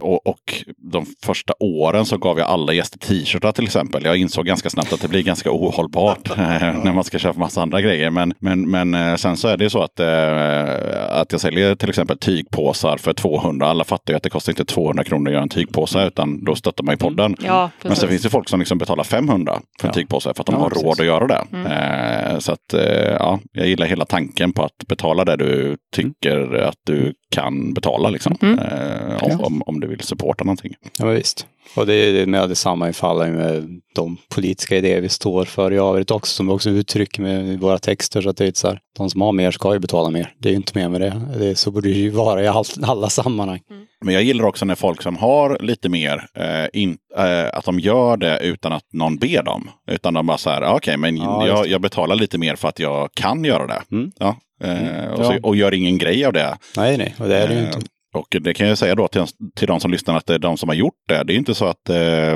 [0.00, 4.04] och, och de första åren så gav jag alla gäster t-shirtar till exempel.
[4.04, 6.36] Jag insåg ganska snabbt att det blir ganska ohållbart eh,
[6.84, 8.10] när man ska köpa massa andra grejer.
[8.10, 11.88] Men, men, men eh, sen så är det så att, eh, att jag säljer till
[11.88, 13.66] exempel tygpåsar för 200.
[13.66, 16.54] Alla fattar ju att det kostar inte 200 kronor att göra en tygpåse utan då
[16.54, 17.36] stöttar man ju podden.
[17.44, 19.92] Ja, Men sen finns det folk som liksom betalar 500 för en Ja.
[19.94, 20.84] tygpåse för att de Ja, har precis.
[20.84, 21.44] råd att göra det.
[21.52, 21.66] Mm.
[21.66, 22.80] Eh, så att, eh,
[23.18, 28.10] ja, jag gillar hela tanken på att betala det du tycker att du kan betala.
[28.10, 28.36] Liksom.
[28.42, 28.58] Mm.
[28.58, 30.74] Eh, om, om, om du vill supporta någonting.
[30.98, 31.46] Ja, visst.
[31.76, 36.10] Och det är med detsamma ifall med de politiska idéer vi står för i övrigt
[36.10, 38.22] också, som vi också uttrycker med våra texter.
[38.22, 40.32] Så att det är så här, de som har mer ska ju betala mer.
[40.38, 41.22] Det är ju inte mer med det.
[41.38, 43.60] det är, så borde det ju vara i all, alla sammanhang.
[44.04, 47.80] Men jag gillar också när folk som har lite mer, eh, in, eh, att de
[47.80, 49.70] gör det utan att någon ber dem.
[49.90, 52.68] Utan de bara så här, "Ah, okej, men Ja, jag, jag betalar lite mer för
[52.68, 53.82] att jag kan göra det.
[53.92, 54.10] Mm.
[54.18, 55.24] Ja, eh, och, Ja.
[55.24, 56.56] så, och gör ingen grej av det.
[56.76, 57.78] Nej, nej, och det är det ju Eh, inte.
[58.16, 59.24] Och det kan jag säga då till,
[59.56, 61.24] till de som lyssnar att det är de som har gjort det.
[61.24, 62.32] Det är inte så att, eh,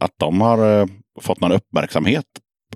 [0.00, 0.86] att de har eh,
[1.20, 2.24] fått någon uppmärksamhet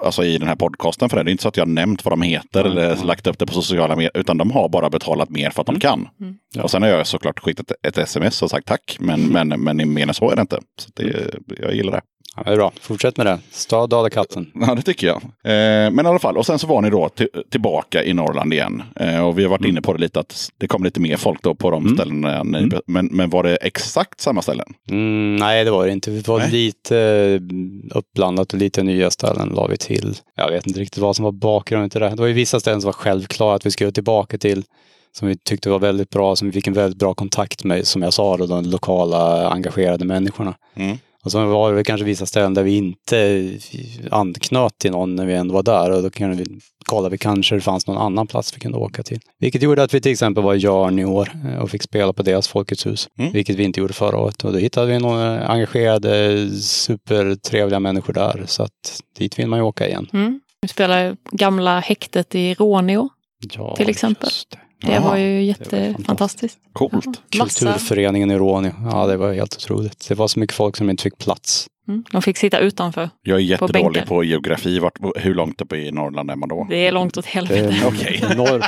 [0.01, 1.22] alltså i den här podcasten för det.
[1.22, 3.07] Det är inte så att jag har nämnt vad de heter Mm, eller mm.
[3.07, 4.11] lagt upp det på sociala medier.
[4.14, 6.09] Utan de har bara betalat mer för att de kan.
[6.20, 6.34] Mm.
[6.55, 6.62] Ja.
[6.62, 8.96] Och sen har jag såklart skickat ett sms och sagt tack.
[9.01, 10.61] Men, men, men mer än så är det inte.
[10.78, 12.01] Så det, jag gillar det.
[12.45, 12.72] Ja, det är bra.
[12.80, 13.38] Fortsätt med det.
[13.51, 14.51] Stöd Dala katten.
[14.55, 15.16] Ja, det tycker jag.
[15.24, 18.53] Eh, men i alla fall, och sen så var ni då till, tillbaka i Norrland
[18.53, 18.82] igen.
[18.97, 21.43] Eh, och vi har varit inne på det lite att det kom lite mer folk
[21.43, 21.97] då på de Mm.
[21.97, 22.43] ställena.
[22.43, 22.80] Ni, Mm.
[22.86, 24.66] men, men var det exakt samma ställen?
[24.91, 26.11] Mm, nej, det var det inte.
[26.11, 26.51] Det var Nej.
[26.51, 27.41] lite eh,
[27.97, 30.16] uppblandat och lite nya ställen la vi till.
[30.36, 32.09] Jag vet inte riktigt vad som var bakgrunden till det.
[32.09, 34.64] Det var ju vissa ställen som var självklara att vi skulle tillbaka till.
[35.12, 38.03] Som vi tyckte var väldigt bra, som vi fick en väldigt bra kontakt med, som
[38.03, 40.55] jag sa, då, de lokala engagerade människorna.
[40.74, 40.99] Mm.
[41.24, 43.50] Och så var det kanske vissa ställen där vi inte
[44.10, 47.54] anknöt till någon när vi ändå var där och då kunde vi kolla vi kanske
[47.54, 49.20] det fanns någon annan plats vi kunde åka till.
[49.38, 52.12] Vilket gjorde att vi till exempel var i Jörn i år eh, och fick spela
[52.12, 53.08] på deras Folkets hus.
[53.18, 53.32] Mm.
[53.32, 54.44] Vilket vi inte gjorde förra året.
[54.44, 58.42] Och då hittade vi några engagerade, supertrevliga människor där.
[58.46, 60.08] Så att dit vill man ju åka igen.
[60.12, 60.40] Mm.
[60.60, 63.08] Vi spelar gamla häktet i Råneå.
[63.52, 64.26] Ja, Till exempel.
[64.26, 64.59] just det.
[64.82, 66.58] Det Ja, var ju jättefantastiskt.
[66.72, 67.06] Coolt.
[67.38, 67.58] Massa.
[67.70, 68.72] Kulturföreningen i Råneå.
[68.92, 70.08] Ja, det var helt otroligt.
[70.08, 71.66] Det var så mycket folk som inte fick plats.
[71.88, 72.04] Mm.
[72.12, 73.10] De fick sitta utanför.
[73.22, 74.06] Jag är jättedålig bänkar.
[74.06, 74.78] på, geografi.
[74.78, 76.66] Vart, hur långt upp i Norrland är man då?
[76.70, 77.60] Det är långt åt Det helvete.
[77.82, 78.22] är, Okej.
[78.36, 78.64] norr,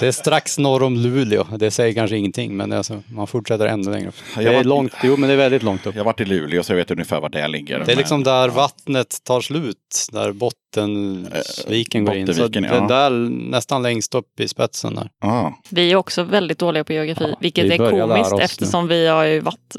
[0.00, 1.44] det är strax norr om Luleå.
[1.58, 4.14] Det säger kanske ingenting, men alltså, man fortsätter ännu längre upp.
[4.36, 5.94] Det är långt, jo men det är väldigt långt upp.
[5.94, 7.82] Jag har varit i Luleå så jag vet ungefär var det ligger.
[7.86, 12.34] Det är liksom där vattnet tar slut, där Bottenviken går in.
[12.34, 13.10] Så det är där
[13.50, 15.08] nästan längst upp i spetsen där.
[15.20, 18.44] Ah, Vi är också väldigt dåliga på geografi, Ja, vilket vi är komiskt oss nu.
[18.44, 19.76] eftersom vi har ju varit,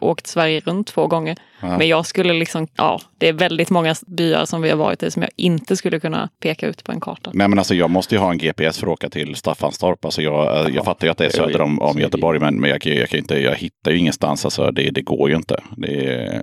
[0.00, 1.36] åkt Sverige runt två gånger.
[1.62, 1.78] Ja.
[1.78, 5.10] Men jag skulle liksom, ja, det är väldigt många byar som vi har varit i
[5.10, 7.30] som jag inte skulle kunna peka ut på en karta.
[7.34, 10.04] Nej men alltså jag måste ju ha en GPS för att åka till Staffan Staffanstorp.
[10.04, 12.80] Alltså jag, jag fattar ju att det är söder om, om Göteborg, men, men jag,
[12.80, 14.44] kan- jag, kan inte, jag hittar ju ingenstans.
[14.44, 15.56] Alltså det, det går ju inte.
[15.76, 16.42] Det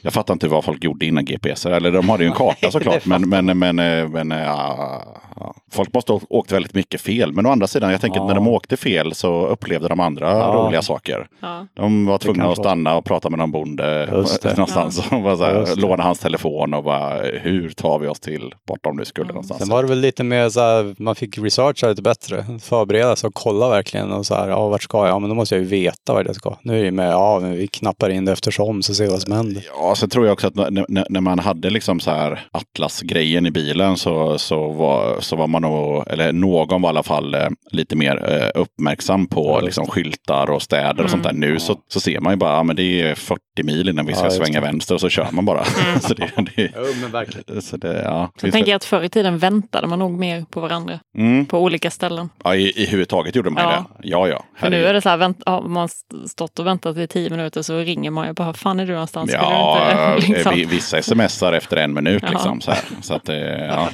[0.00, 1.66] jag fattar inte vad folk gjorde innan GPS.
[1.66, 5.02] Eller de hade ju en karta såklart, men, men, men, eh, men eh, ja,
[5.36, 5.54] ja.
[5.72, 7.32] folk måste ha åkt väldigt mycket fel.
[7.32, 8.28] Men å andra sidan, jag tänker att Ja.
[8.28, 10.52] när de åkte fel så upplevde de andra Ja.
[10.66, 11.26] roliga saker.
[11.40, 11.66] Ja.
[11.74, 14.08] De var tvungna att stanna och prata med någon bonde
[14.56, 15.02] någonstans.
[15.12, 18.84] Och bara så här, låna hans telefon och bara, hur tar vi oss till vart
[18.84, 19.60] de nu skulle någonstans.
[19.60, 22.44] Sen var det väl lite mer så här, man fick researcha lite bättre.
[22.60, 24.12] Förbereda sig och kolla verkligen.
[24.12, 25.08] Och så här, ja, vart ska jag?
[25.08, 26.56] Ja, men då måste jag ju veta vart jag ska.
[26.62, 29.22] Nu är det med, ja, men vi knappar in det eftersom så ser vi vad
[29.22, 29.64] som händer.
[29.80, 33.50] Ja, så tror jag också att när, när- man hade liksom så här Atlas-grejen i
[33.50, 37.48] bilen så, så, var, så var man nog, eller någon var i alla fall eh,
[37.70, 41.32] lite mer eh, uppmärksam på liksom, skyltar och städer och sånt där.
[41.32, 44.14] Nu så, så ser man ju bara, ja, men det är 40 mil innan vi
[44.14, 44.66] ska Ja, svänga det.
[44.66, 45.64] vänster och så kör man bara.
[46.00, 47.62] så det, det, Jo, men verkligen.
[47.62, 48.30] så det, ja.
[48.42, 51.46] Jag tänker att förr i tiden väntade man nog mer på varandra Mm.
[51.46, 52.28] på olika ställen.
[52.48, 53.70] Ja, i, i huvudtaget gjorde man Ja.
[54.02, 54.08] det.
[54.08, 54.44] Ja, ja.
[54.56, 57.30] För nu är det så här, vänt, ja, man har stått och väntat i tio
[57.30, 59.30] minuter så ringer man ju bara, fan är du någonstans?
[59.32, 62.30] Ja, du inte, liksom, vi- vissa smsar efter en minut Jaha.
[62.32, 62.60] liksom.
[62.60, 62.80] Så, här.
[63.02, 63.88] så att, eh, ja.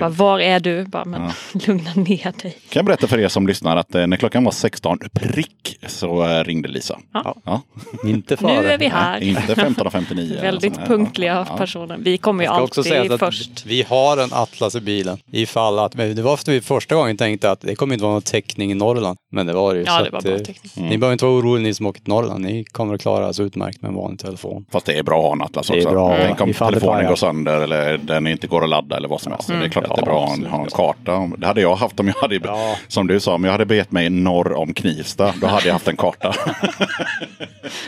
[0.00, 0.84] bara, var är du?
[0.84, 1.30] Bara, men
[1.66, 2.50] lugna ner dig.
[2.50, 6.24] kan jag berätta för er som lyssnar att eh, när klockan var 16 prick så
[6.28, 6.98] eh, ringde Lisa.
[7.12, 7.34] Ja.
[7.44, 7.60] Ja.
[8.04, 8.60] Inte före.
[8.62, 9.20] Nu är vi här.
[9.22, 10.10] Inte 15.59.
[10.30, 11.56] eller Väldigt punktliga Ja.
[11.56, 11.96] personer.
[12.00, 13.66] Vi kommer ju alltid att först.
[13.66, 15.18] vi har en Atlas i bilen.
[15.32, 18.12] Ifall att, men det var för vi första gången tänkte att det kommer inte vara
[18.12, 19.18] någon täckning i Norrland.
[19.32, 19.86] Men det var det ju.
[19.86, 20.72] Ja, så det var att, bra eh, täckning.
[20.76, 20.88] Mm.
[20.90, 22.44] Ni behöver inte vara oroliga ni som åker till Norrland.
[22.44, 24.66] Ni kommer att klara er utmärkt med en vanlig telefon.
[24.72, 25.90] Fast det är bra att ha en Atlas Det är också.
[25.90, 29.32] bra, Tänk om telefonen går sönder eller den inte går att ladda eller vad som
[29.32, 29.48] helst.
[29.48, 31.30] Det är klart att det är bra att ha en, karta.
[31.38, 32.76] Det hade jag haft om jag hade, Ja.
[32.88, 35.34] som du sa, om jag hade begett mig norr om Knivsta.
[35.40, 36.34] Då hade jag haft en karta.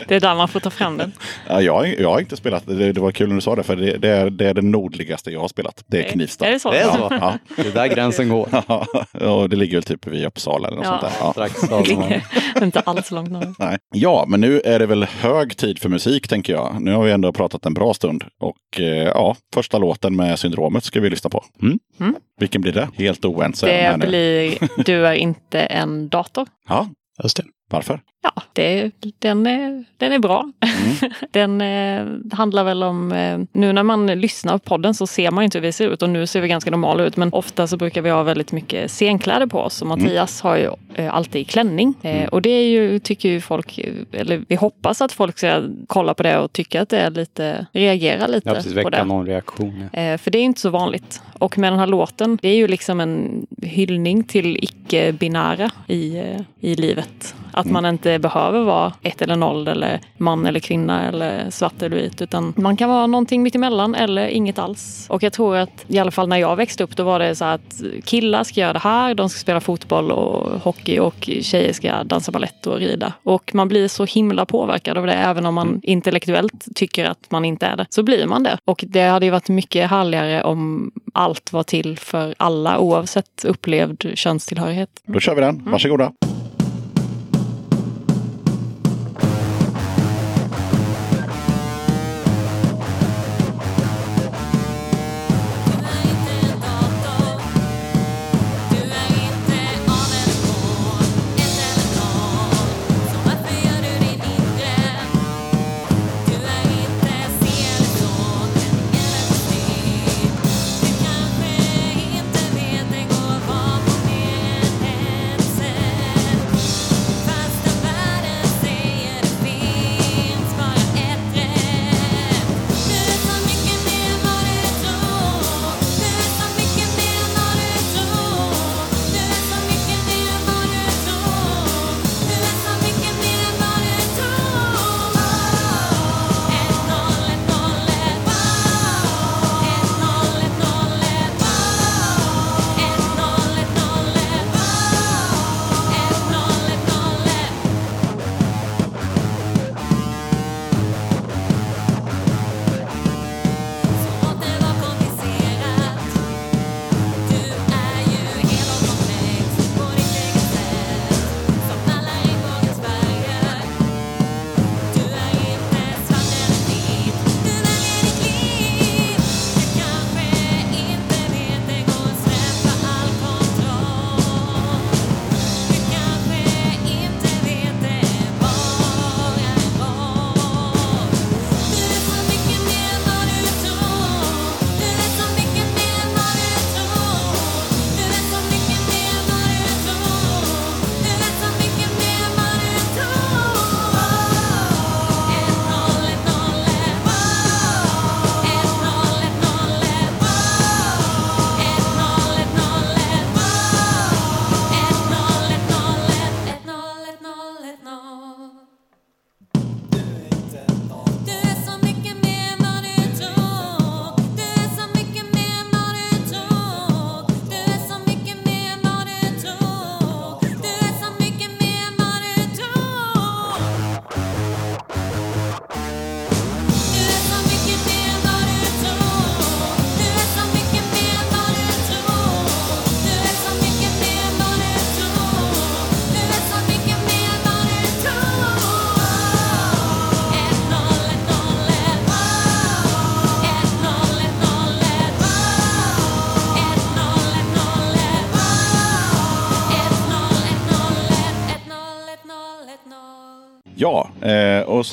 [0.07, 1.11] Det är där man får ta fram den.
[1.49, 3.63] ja, jag, har- jag har inte spelat, det, det var kul när du sa det,
[3.63, 5.83] för det, det, är, det är det nordligaste jag har spelat.
[5.87, 6.45] Det är Knivsta.
[6.47, 6.69] Är det så?
[6.71, 7.07] Så?
[7.11, 8.47] Ja, Det är där gränsen går.
[8.67, 8.85] ja.
[9.27, 10.99] och det ligger väl typ vid Uppsala eller något Ja.
[10.99, 11.19] sånt där.
[11.19, 11.31] Ja.
[11.31, 13.55] Strax inte alls långt norr.
[13.59, 13.77] Nej.
[13.95, 16.81] Ja, men nu är det väl hög tid för musik tänker jag.
[16.81, 18.23] Nu har vi ändå pratat en bra stund.
[18.39, 21.43] Och eh, ja, första låten med Syndromet ska vi lyssna på.
[21.61, 21.79] Mm.
[21.99, 22.15] Mm.
[22.39, 22.89] Vilken blir det?
[22.97, 23.67] Helt oense.
[23.67, 26.47] här Det blir Du är inte en dator.
[26.69, 26.87] Ja,
[27.23, 27.43] Just det.
[27.73, 28.01] Varför?
[28.23, 30.51] Ja, det, den, är, den är bra.
[31.31, 32.07] den eh,
[32.37, 35.63] handlar väl om, eh, nu när man lyssnar på podden så ser man inte hur
[35.63, 38.09] vi ser ut och nu ser vi ganska normala ut men ofta så brukar vi
[38.09, 41.93] ha väldigt mycket scenkläder på oss och Mattias har ju eh, alltid klänning.
[42.01, 43.79] Eh, och det är ju, tycker ju folk,
[44.11, 47.65] eller vi hoppas att folk ska kolla på det och tycka att det är lite,
[47.73, 48.73] reagera lite Ja, precis.
[48.83, 49.03] på det.
[49.03, 49.89] någon reaktion.
[49.93, 49.99] Ja.
[49.99, 51.21] Eh, För det är inte så vanligt.
[51.39, 56.41] Och med den här låten, det är ju liksom en hyllning till icke-binära i, eh,
[56.59, 57.35] i livet.
[57.53, 61.95] Att man inte behöver vara ett eller noll eller man eller kvinna eller svart eller
[61.95, 62.21] vit.
[62.21, 65.05] Utan man kan vara någonting mittemellan eller inget alls.
[65.09, 67.45] Och jag tror att i alla fall när jag växte upp då var det så
[67.45, 69.15] att killar ska göra det här.
[69.15, 73.13] De ska spela fotboll och hockey och tjejer ska dansa ballett och rida.
[73.23, 77.45] Och man blir så himla påverkad av det även om man intellektuellt tycker att man
[77.45, 77.85] inte är det.
[77.89, 78.57] Så blir man det.
[78.65, 84.11] Och det hade ju varit mycket härligare om allt var till för alla oavsett upplevd
[84.13, 84.89] könstillhörighet.
[85.05, 85.63] Då kör vi den.
[85.65, 86.03] Varsågoda.
[86.03, 86.32] Kanske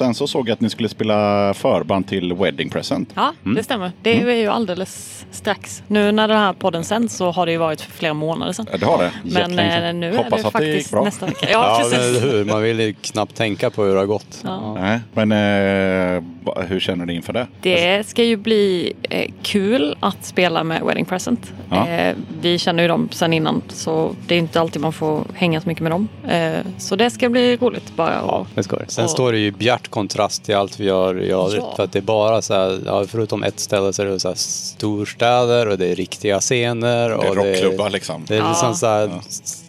[0.05, 3.13] sen så såg jag att ni skulle spela förband till Wedding Present.
[3.15, 3.93] Ja, det stämmer.
[4.03, 5.83] Det är ju alldeles strax.
[5.87, 8.67] Nu när den här podden sänds så har det ju varit för flera månader sedan.
[8.73, 9.13] Ja, Det har det.
[9.23, 11.05] Men Jättelänge eh, nu Hoppas är det att det gick faktiskt bra.
[11.05, 11.47] nästa vecka.
[11.53, 12.23] Ja, Ja, men precis.
[12.25, 12.45] hur?
[12.45, 14.41] Man vill ju knappt tänka på hur det har gått.
[14.45, 14.75] Ja.
[14.75, 16.23] Nej, men eh,
[16.67, 17.47] hur känner ni inför det?
[17.61, 21.53] Det ska ju bli eh, kul att spela med Wedding Present.
[21.71, 21.89] Ja.
[21.89, 25.61] Eh, vi känner ju dem sedan innan så det är inte alltid man får hänga
[25.61, 26.09] så mycket med dem.
[26.29, 28.15] Eh, så det ska bli roligt bara.
[28.15, 28.85] Ja, Och, det ska det.
[28.89, 31.55] Sen Och- står det ju i bjärt kontrast till allt vi gör i övrigt.
[31.57, 31.73] Ja.
[31.77, 34.29] För att det är bara så här, ja, förutom ett ställe så är det så
[34.29, 37.09] här storstäder och det är riktiga scener.
[37.09, 38.25] Det är och rockklubbar liksom.
[38.29, 38.49] Det är Ja.
[38.49, 39.11] liksom så här,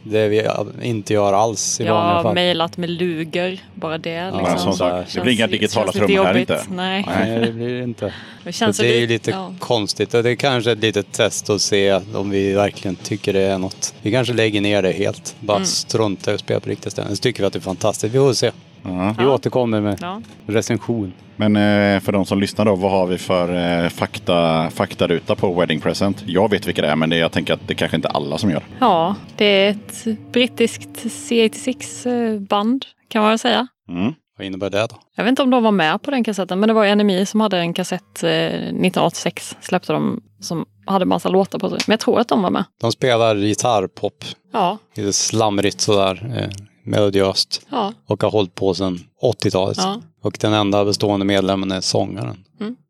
[0.03, 0.47] det vi
[0.81, 2.33] inte gör alls i jag vanliga har fall.
[2.33, 4.25] mejlat med Luger, bara det.
[4.25, 4.45] Liksom.
[4.45, 6.63] Ja, som så sagt, det blir inga digitala trummor här inte.
[6.71, 7.05] Nej.
[7.07, 8.13] Nej, det blir det inte.
[8.43, 9.53] Det känns så det är ju lite- ja.
[9.59, 13.41] konstigt och det är kanske ett litet test att se om vi verkligen tycker det
[13.41, 13.93] är något.
[14.01, 15.35] Vi kanske lägger ner det helt.
[15.39, 15.65] Bara Mm.
[15.67, 17.15] strunta i att spela på riktiga ställen.
[17.15, 18.15] Så tycker vi att det är fantastiskt.
[18.15, 18.51] Vi får se.
[18.83, 19.15] Ja.
[19.19, 20.21] Vi återkommer med Ja.
[20.47, 21.13] recension.
[21.35, 25.53] Men eh, för de som lyssnar då, vad har vi för eh, fakta, faktaruta på
[25.53, 26.23] Wedding Present?
[26.25, 28.37] Jag vet vilka det är, men det, jag tänker att det kanske inte är alla
[28.37, 28.63] som gör.
[28.79, 33.67] ja, det är ett brittiskt C86-band kan man väl säga.
[33.89, 34.13] Mm.
[34.37, 34.95] Vad innebär det då?
[35.15, 37.41] Jag vet inte om de var med på den kassetten, men det var NMI som
[37.41, 39.57] hade en kassett eh, 1986.
[39.61, 41.79] Släppte de som hade massa låtar på sig.
[41.87, 42.63] Men jag tror att de var med.
[42.81, 44.23] De spelar gitarrpop.
[44.53, 46.33] Ja, Lite slamrigt sådär.
[46.37, 46.49] Eh,
[46.83, 47.65] melodiöst.
[47.69, 49.77] ja, Och har hållit på sedan 80-talet.
[49.77, 50.01] ja.
[50.21, 52.43] Och den enda bestående medlemmen är sångaren.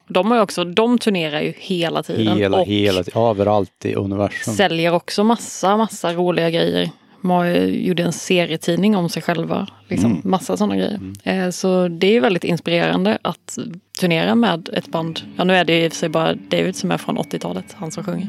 [0.07, 3.03] De, har ju också, de turnerar ju hela tiden Hela, och hela.
[3.15, 4.53] Överallt i universum.
[4.53, 6.89] säljer också massa, massa roliga grejer.
[7.23, 9.67] Ju- gjorde en serietidning om sig själva.
[9.87, 10.21] Liksom, Mm.
[10.25, 10.99] Massa sådana grejer.
[11.23, 13.57] Eh, så det är väldigt inspirerande att
[13.99, 15.19] turnera med ett band.
[15.37, 17.65] Ja, nu är det ju i och för sig bara David som är från 80-talet,
[17.77, 18.27] han som sjunger.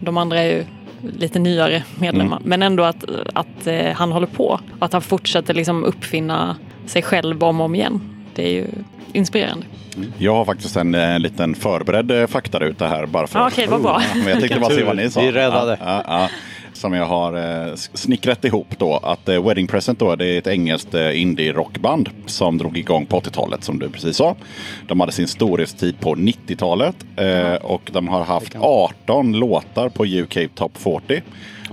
[0.00, 0.64] De andra är ju
[1.02, 2.36] lite nyare medlemmar.
[2.36, 2.48] Mm.
[2.48, 4.60] Men ändå att, att eh, han håller på.
[4.78, 8.00] Och att han fortsätter liksom uppfinna sig själv om och om igen.
[8.34, 8.66] Det är ju
[9.12, 9.66] inspirerande.
[10.18, 13.82] Jag har faktiskt en eh, liten förberedd eh, faktaruta här bara för Ja, okej, vad
[13.82, 14.02] bra.
[14.14, 15.20] Men jag tänkte bara se vad ni sa.
[15.20, 15.76] Vi räddade.
[15.80, 16.28] Ja, ja, ja.
[16.82, 18.96] Som jag har eh, snickrat ihop då.
[18.96, 23.20] Att eh, Wedding Present då, det är ett engelskt eh, indie-rockband som drog igång på
[23.20, 24.36] 80-talet som du precis sa.
[24.88, 30.54] De hade sin storhetstid på 90-talet eh, och de har haft 18 låtar på UK
[30.54, 31.22] Top 40.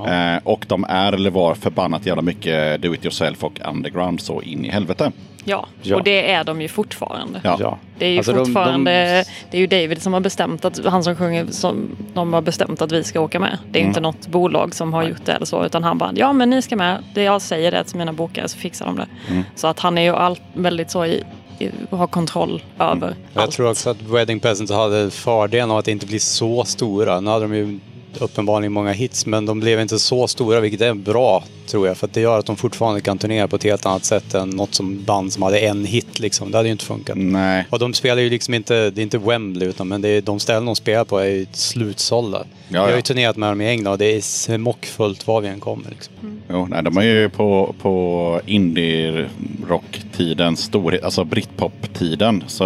[0.07, 4.41] Eh, och de är eller var förbannat jävla mycket do it yourself och underground så
[4.41, 5.11] in i helvete.
[5.43, 5.95] Ja, Ja.
[5.95, 7.41] och det är de ju fortfarande.
[7.43, 7.77] Ja.
[7.97, 10.85] Det är ju Alltså, de- fortfarande, de- det är ju David som har bestämt att,
[10.85, 13.57] han som sjunger, som de har bestämt att vi ska åka med.
[13.71, 13.89] Det är Mm.
[13.89, 16.61] inte något bolag som har gjort det eller så, utan han bara, ja men ni
[16.61, 17.03] ska med.
[17.13, 19.07] Det jag säger det till mina bokare så fixar de det.
[19.29, 19.43] Mm.
[19.55, 21.23] Så att han är ju allt, väldigt så i,
[21.59, 23.51] i, har kontroll över Jag allt.
[23.51, 27.19] tror också att Wedding Peasants hade fördelen av att inte bli så stora.
[27.19, 27.79] Nu hade de ju
[28.19, 31.97] uppenbarligen många hits, men de blev inte så stora, vilket är bra, tror jag.
[31.97, 34.49] För att det gör att de fortfarande kan turnera på ett helt annat sätt än
[34.49, 36.51] något som band som hade en hit, liksom.
[36.51, 37.17] Det hade ju inte funkat.
[37.17, 37.65] Nej.
[37.69, 40.39] Och de spelar ju liksom inte, det är inte Wembley, utan men det är, de
[40.39, 42.43] ställen de spelar på är ju slutsålda.
[42.71, 42.95] Jag har ja.
[42.95, 45.89] ju turnerat med dem i England och det är smockfullt var vi än kommer.
[45.89, 46.13] Liksom.
[46.49, 52.63] Jo, nej, de är ju på, på indie-rock-tidens storhet, alltså britpop-tiden, så,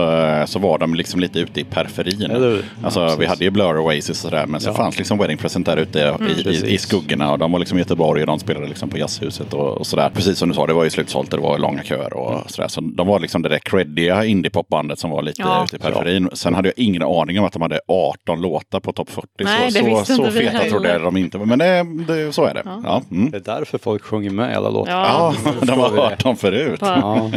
[0.48, 2.32] så var de liksom lite ute i periferin.
[2.32, 2.66] Eller?
[2.84, 4.74] Alltså, Ja, vi hade ju Blur Oasis och sådär, men så Ja.
[4.74, 6.04] fanns liksom Wedding Present där ute i,
[6.50, 7.32] i, i, i skuggorna.
[7.32, 10.10] Och de var liksom i Göteborg och de spelade liksom på Jazzhuset och, och sådär.
[10.14, 12.44] Precis som du sa, det var ju slutsålt det var långa köer och Mm.
[12.48, 12.68] sådär.
[12.68, 15.64] Så de var liksom det där creddiga indie-popbandet som var lite Ja.
[15.66, 16.30] ute i periferin.
[16.34, 19.28] Sen hade jag ingen aning om att de hade 18 låtar på topp 40.
[19.44, 21.46] Nej, så det så, visste så feta trodde jag de inte var.
[21.46, 22.62] Men det, det, så är det.
[22.84, 23.02] Ja.
[23.12, 23.32] Mm.
[23.32, 24.92] Det är därför folk sjunger med alla låtar.
[24.92, 26.80] Ja, Ja, de har hört dem förut.
[26.82, 27.32] Ja.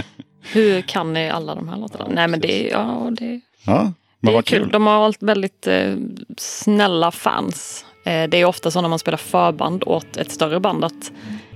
[0.53, 2.07] hur kan ni alla de här låtarna?
[2.11, 4.63] Nej men det, är- ja, det, Ja, det men är vad kul.
[4.63, 4.71] kul.
[4.73, 5.95] De har varit väldigt eh,
[6.39, 7.85] snälla fans.
[8.05, 11.13] Eh, det är ofta så när man spelar förband åt ett större band att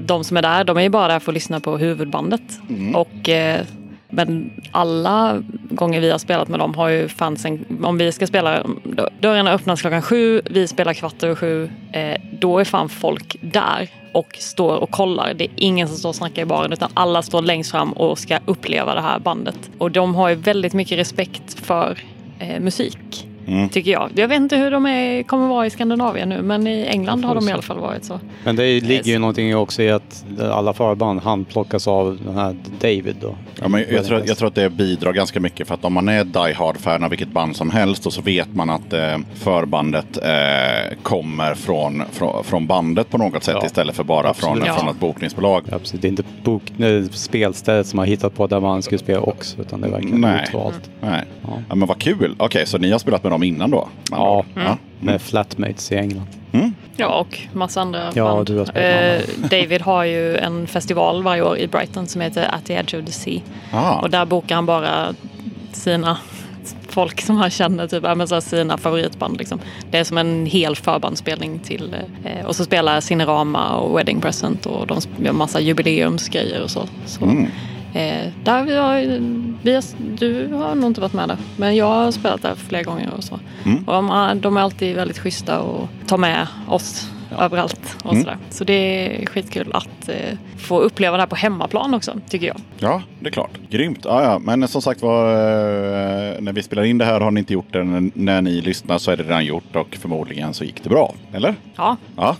[0.06, 2.42] de som är där, de är ju bara där för att lyssna på huvudbandet.
[2.94, 3.66] Och, eh,
[4.08, 8.66] men alla gånger vi har spelat med dem har ju fansen, om vi ska spela,
[9.20, 13.88] dörrarna öppnas klockan sju, vi spelar kvart över sju, eh, då är fan folk där
[14.12, 15.34] och står och kollar.
[15.34, 18.18] Det är ingen som står och snackar i baren utan alla står längst fram och
[18.18, 19.70] ska uppleva det här bandet.
[19.78, 21.98] Och de har ju väldigt mycket respekt för
[22.38, 23.29] eh, musik.
[23.46, 23.68] Mm.
[23.68, 24.10] Tycker jag.
[24.14, 27.34] Jag vet inte hur de är, kommer vara i Skandinavien nu men i England har
[27.34, 28.20] de i alla fall varit så.
[28.44, 33.16] Men det ligger ju någonting också i att alla förband handplockas av den här David
[33.20, 33.34] då.
[33.62, 36.08] Ja, men jag, tror, jag tror att det bidrar ganska mycket för att om man
[36.08, 40.16] är die hard-fan av vilket band som helst och så vet man att eh, förbandet
[40.22, 44.74] eh, kommer från, från, från bandet på något sätt Ja, istället för bara från, absolut.
[44.74, 44.90] från Ja.
[44.92, 45.62] ett bokningsbolag.
[45.70, 46.00] Ja, precis.
[46.00, 49.60] Det är inte bok, nej, spelstället som har hittat på där man skulle spela också,
[49.60, 50.44] utan det är verkligen Nej.
[50.48, 50.90] utvalt.
[51.00, 51.24] Nej.
[51.42, 51.48] Ja.
[51.68, 52.34] Ja, men vad kul.
[52.38, 53.88] Okej, så ni har spelat med dem innan då?
[54.10, 54.76] Ja, ja.
[55.00, 56.26] med flatmates i England.
[56.52, 56.74] Mm.
[56.96, 58.46] Ja, och massa andra Ja, band.
[58.46, 59.20] du har Eh,
[59.50, 63.04] David har ju en festival varje år i Brighton som heter At the Edge of
[63.06, 63.40] the Sea.
[63.72, 65.14] Ah, Och där bokar han bara
[65.72, 66.18] sina
[66.88, 69.38] folk som han känner, typ, men så sina favoritband.
[69.38, 69.60] Liksom.
[69.90, 71.96] Det är som en hel förbandsspelning till.
[72.24, 76.88] Eh, och så spelar Cinerama och Wedding Present och de gör massa jubileumsgrejer och så.
[77.06, 77.46] så Mm.
[77.94, 78.94] Eh, där vi har,
[79.62, 79.84] vi har,
[80.18, 83.24] du har nog inte varit med där, men jag har spelat där flera gånger och
[83.24, 83.38] så.
[83.64, 83.84] Mm.
[83.84, 87.96] Och de, är- de är alltid väldigt schyssta och tar med oss överallt.
[88.04, 88.24] Och Mm.
[88.24, 88.38] sådär.
[88.50, 90.14] Så det är skitkul att eh,
[90.58, 92.56] få uppleva det här på hemmaplan också, tycker jag.
[92.78, 93.50] Ja, det är klart.
[93.70, 94.00] Grymt.
[94.04, 94.38] Ja, ja.
[94.38, 97.72] Men som sagt var, eh, när vi spelar in det här har ni inte gjort
[97.72, 97.80] det.
[97.80, 101.14] N- När ni lyssnar så är det redan gjort och förmodligen så gick det bra.
[101.32, 101.54] Eller?
[101.76, 102.36] Ja, Ja.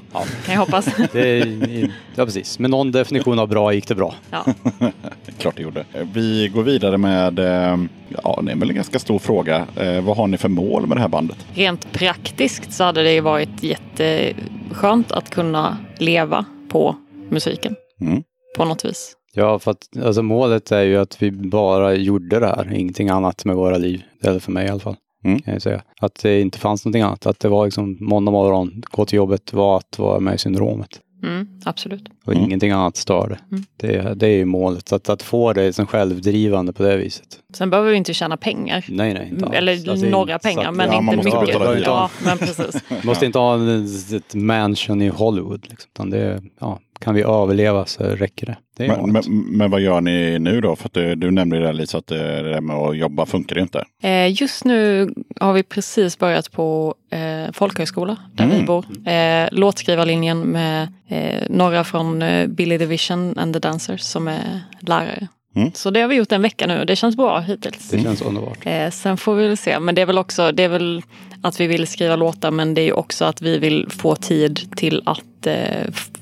[0.47, 0.85] kan jag hoppas.
[1.13, 2.59] Det, är- ja, precis.
[2.59, 4.15] Med någon definition av bra gick det bra.
[4.31, 4.45] Ja.
[5.39, 5.85] Klart det gjorde.
[6.13, 7.79] Vi går vidare med, eh,
[8.23, 9.67] ja det är väl en ganska stor fråga.
[9.77, 11.47] Eh, Vad har ni för mål med det här bandet?
[11.55, 13.63] Rent praktiskt så hade det varit
[14.81, 16.97] jätteskönt att kunna leva på
[17.31, 17.77] musiken.
[18.01, 18.23] Mm.
[18.57, 19.17] På något vis.
[19.35, 23.45] Ja, för att alltså, målet är ju att vi bara gjorde det här, ingenting annat
[23.45, 24.03] med våra liv.
[24.23, 24.97] Eller för mig i alla fall.
[25.25, 25.41] Mm.
[25.43, 25.83] Kan jag säga.
[26.01, 27.27] Att det inte fanns någonting annat.
[27.27, 31.01] Att det var liksom måndag morgon, gå till jobbet, var att vara med i syndromet.
[31.23, 32.09] Mm, absolut.
[32.25, 32.45] Och Mm.
[32.45, 33.39] ingenting annat störde.
[33.53, 33.65] Mm.
[33.77, 37.27] Det, det är ju målet, att, att få det som självdrivande på det viset.
[37.55, 38.85] Sen behöver vi inte tjäna pengar.
[38.89, 39.29] Nej, nej.
[39.33, 39.55] Inte alls.
[39.57, 41.87] Eller Alltså, några pengar, att- men ja, man inte måste mycket.
[41.87, 42.83] Ja, men precis.
[43.05, 43.59] måste inte ha
[44.17, 45.67] ett mansion i Hollywood.
[45.71, 45.91] Liksom.
[45.95, 48.57] Utan det, ja, kan vi överleva så räcker det.
[48.77, 49.23] det Men, men,
[49.57, 50.77] men vad gör ni nu då?
[50.77, 53.63] För att du, du nämnde det Lisa, att det där med att jobba funkar ju
[53.63, 53.85] inte.
[54.03, 55.11] Eh, just nu
[55.41, 58.57] har vi precis börjat på eh, folkhögskola där Mm.
[58.57, 58.85] vi bor.
[59.07, 64.61] Eh, låtskrivarlinjen med eh, några från eh, Billy the Vision and the Dancers som är
[64.81, 65.29] lärare.
[65.57, 65.71] Mm.
[65.75, 67.89] Så det har vi gjort en vecka nu och det känns bra hittills.
[67.91, 68.59] det känns underbart.
[68.67, 69.81] Eh, sen får vi väl se.
[69.81, 71.03] Men det är väl också det är väl
[71.43, 74.77] att vi vill skriva låtar men det är ju också att vi vill få tid
[74.77, 75.55] till att eh,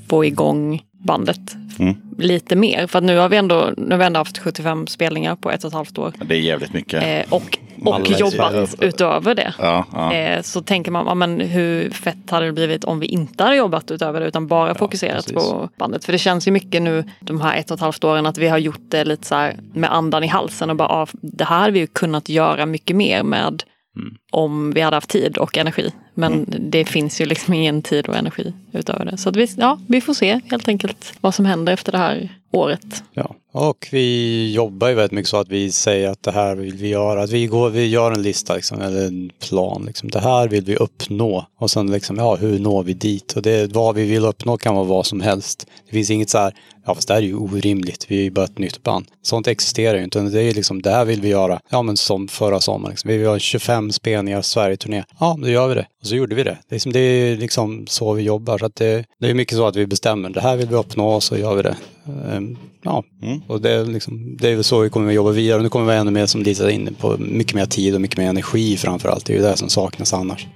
[0.09, 1.41] få igång bandet
[1.79, 1.97] Mm.
[2.19, 2.87] lite mer.
[2.87, 5.65] För att nu har vi ändå, nu har vi ändå haft 75 spelningar på ett
[5.65, 6.13] och ett halvt år.
[6.25, 7.27] Det är jävligt mycket.
[7.29, 9.55] Eh, och och jobbat utöver det.
[9.59, 10.13] Ja, ja.
[10.15, 13.57] Eh, så tänker man, ja, men hur fett hade det blivit om vi inte hade
[13.57, 15.35] jobbat utöver det utan bara fokuserat precis.
[15.51, 16.05] på bandet.
[16.05, 18.49] För det känns ju mycket nu de här ett och ett halvt åren att vi
[18.49, 21.59] har gjort det lite så här med andan i halsen och bara, ja, det här
[21.59, 23.63] hade vi ju kunnat göra mycket mer med
[23.97, 24.15] Mm.
[24.33, 25.93] om vi hade haft tid och energi.
[26.19, 29.17] Men det finns ju liksom ingen tid och energi utöver det.
[29.17, 33.03] Så vi, ja, vi får se helt enkelt vad som händer efter det här året.
[33.15, 36.75] Ja, och vi jobbar ju väldigt mycket så att vi säger att det här vill
[36.75, 37.23] vi göra.
[37.23, 39.85] Att vi, går, vi gör en lista liksom, eller en plan.
[39.87, 40.11] Liksom.
[40.11, 41.47] Det här vill vi uppnå.
[41.59, 43.33] Och sen liksom, ja, hur når vi dit?
[43.33, 45.67] Och det, vad vi vill uppnå kan vara vad som helst.
[45.87, 46.55] Det finns inget så här,
[46.87, 48.07] ja fast det här är ju orimligt.
[48.09, 49.07] Vi är ju bara ett nytt band.
[49.23, 50.21] Sånt existerar ju inte.
[50.21, 51.61] Det är liksom, det här vill vi göra.
[51.71, 52.91] Ja men som förra sommaren.
[52.91, 53.11] Liksom.
[53.11, 55.05] Vi vill ha 25 spelningar Sverige-turné.
[55.21, 55.87] Ja, då gör vi det.
[56.09, 56.59] Så gjorde vi det.
[56.69, 58.59] Det är, liksom, så vi jobbar.
[58.59, 60.31] Så att det, det är mycket så att vi bestämmer.
[60.31, 61.77] Det här vill vi uppnå och så gör vi det.
[62.07, 63.05] Ehm, Ja,
[63.47, 65.63] och det är, liksom, det är väl så vi kommer att jobba vidare.
[65.63, 68.19] Nu kommer vi ännu mer som Lisa är inne på, mycket mer tid och mycket
[68.19, 69.27] mer energi framför allt.
[69.27, 70.47] Det är ju det som saknas annars.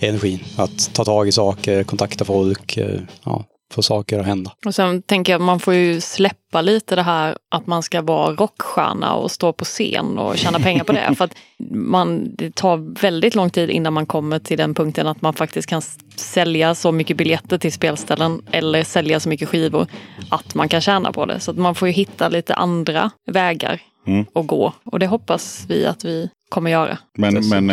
[0.00, 0.38] Energin.
[0.56, 4.52] Att ta tag i saker, kontakta folk, eh, ja, få saker att hända.
[4.66, 8.02] Och sen tänker jag att man får ju släppa lite det här att man ska
[8.02, 11.14] vara rockstjärna och stå på scen och tjäna pengar på det.
[11.16, 11.34] För att
[11.70, 15.68] man, det tar väldigt lång tid innan man kommer till den punkten att man faktiskt
[15.68, 15.82] kan
[16.16, 19.86] sälja så mycket biljetter till spelställen eller sälja så mycket skivor
[20.28, 21.40] att man kan tjäna på det.
[21.40, 24.24] Så att man får ju hitta lite andra vägar Mm.
[24.34, 24.72] att gå.
[24.84, 26.98] Och det hoppas vi att vi kommer göra.
[27.14, 27.70] Men, men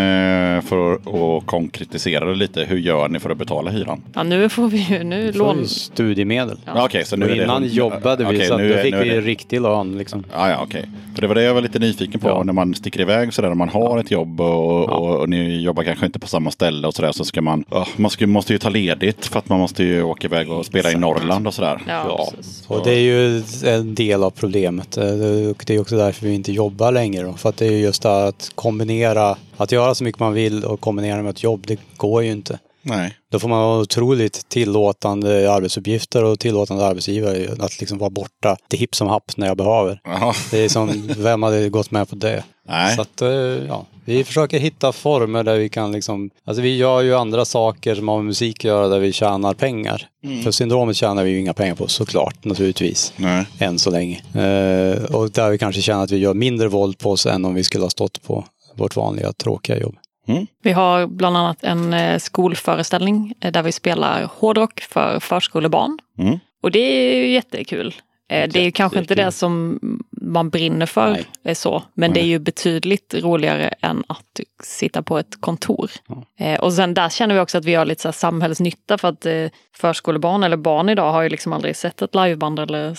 [0.57, 4.01] eh, för att konkretisera det lite, hur gör ni för att betala hyran?
[4.13, 5.67] Ja, nu får vi ju, nu Får lån...
[5.67, 6.57] studiemedel.
[6.65, 6.85] Ja.
[6.85, 8.95] Okej, så nu Nu är det innan jobbade vi Okej, så att nu då fick
[8.95, 9.97] vi det- riktig lön.
[9.97, 10.23] Liksom.
[10.33, 10.85] Ja, ja, okej.
[11.15, 12.27] För det var det jag var lite nyfiken på.
[12.27, 12.43] Ja.
[12.43, 15.83] När man sticker iväg sådär, när man har ett jobb och, och, och ni jobbar
[15.83, 17.11] kanske inte på samma ställe och sådär.
[17.11, 20.03] Så ska man, ja, man ska, måste ju ta ledigt för att man måste ju
[20.03, 21.81] åka iväg och spela i Norrland och sådär.
[21.87, 22.29] Ja, Ja.
[22.67, 24.97] Och det är ju en del av problemet.
[24.97, 27.23] Eh, det- och är också därför vi inte jobbar längre.
[27.23, 27.33] Då.
[27.33, 31.21] För att det är just att kombinera, att göra så mycket man vill och kombinera
[31.21, 32.59] med ett jobb, det går ju inte.
[32.81, 33.17] Nej.
[33.31, 38.79] Då får man ha otroligt tillåtande arbetsuppgifter och tillåtande arbetsgivare att liksom vara borta till
[38.79, 40.01] hipp som happ när jag behöver.
[40.03, 40.33] Jaha.
[40.51, 42.43] Det är som, vem hade gått med på det?
[42.67, 42.95] Nej.
[42.95, 47.01] Så att, eh, ja, vi försöker hitta former där vi kan liksom, alltså vi gör
[47.01, 50.07] ju andra saker som har med musik att göra där vi tjänar pengar.
[50.43, 53.13] För syndromet tjänar vi ju inga pengar på såklart, naturligtvis.
[53.15, 53.45] Nej.
[53.59, 54.15] Än så länge.
[54.15, 57.53] Eh, och där vi kanske känner att vi gör mindre våld på oss än om
[57.53, 58.45] vi skulle ha stått på
[58.79, 59.95] vårt vanliga tråkiga jobb.
[60.63, 65.99] Vi har bland annat en eh, skolföreställning eh, där vi spelar hårdrock för förskolebarn.
[66.17, 66.39] Mm.
[66.61, 67.95] Och det är ju jättekul.
[68.29, 69.79] Eh, Det är ju kanske inte det som
[70.21, 71.25] man brinner för, Nej.
[71.43, 71.83] är så.
[71.93, 75.91] men det är ju betydligt roligare än att sitta på ett kontor.
[76.39, 79.07] Eh, Och sen där känner vi också att vi gör lite så här samhällsnytta för
[79.07, 79.45] att eh,
[79.77, 82.97] förskolebarn eller barn idag har ju liksom aldrig sett ett liveband eller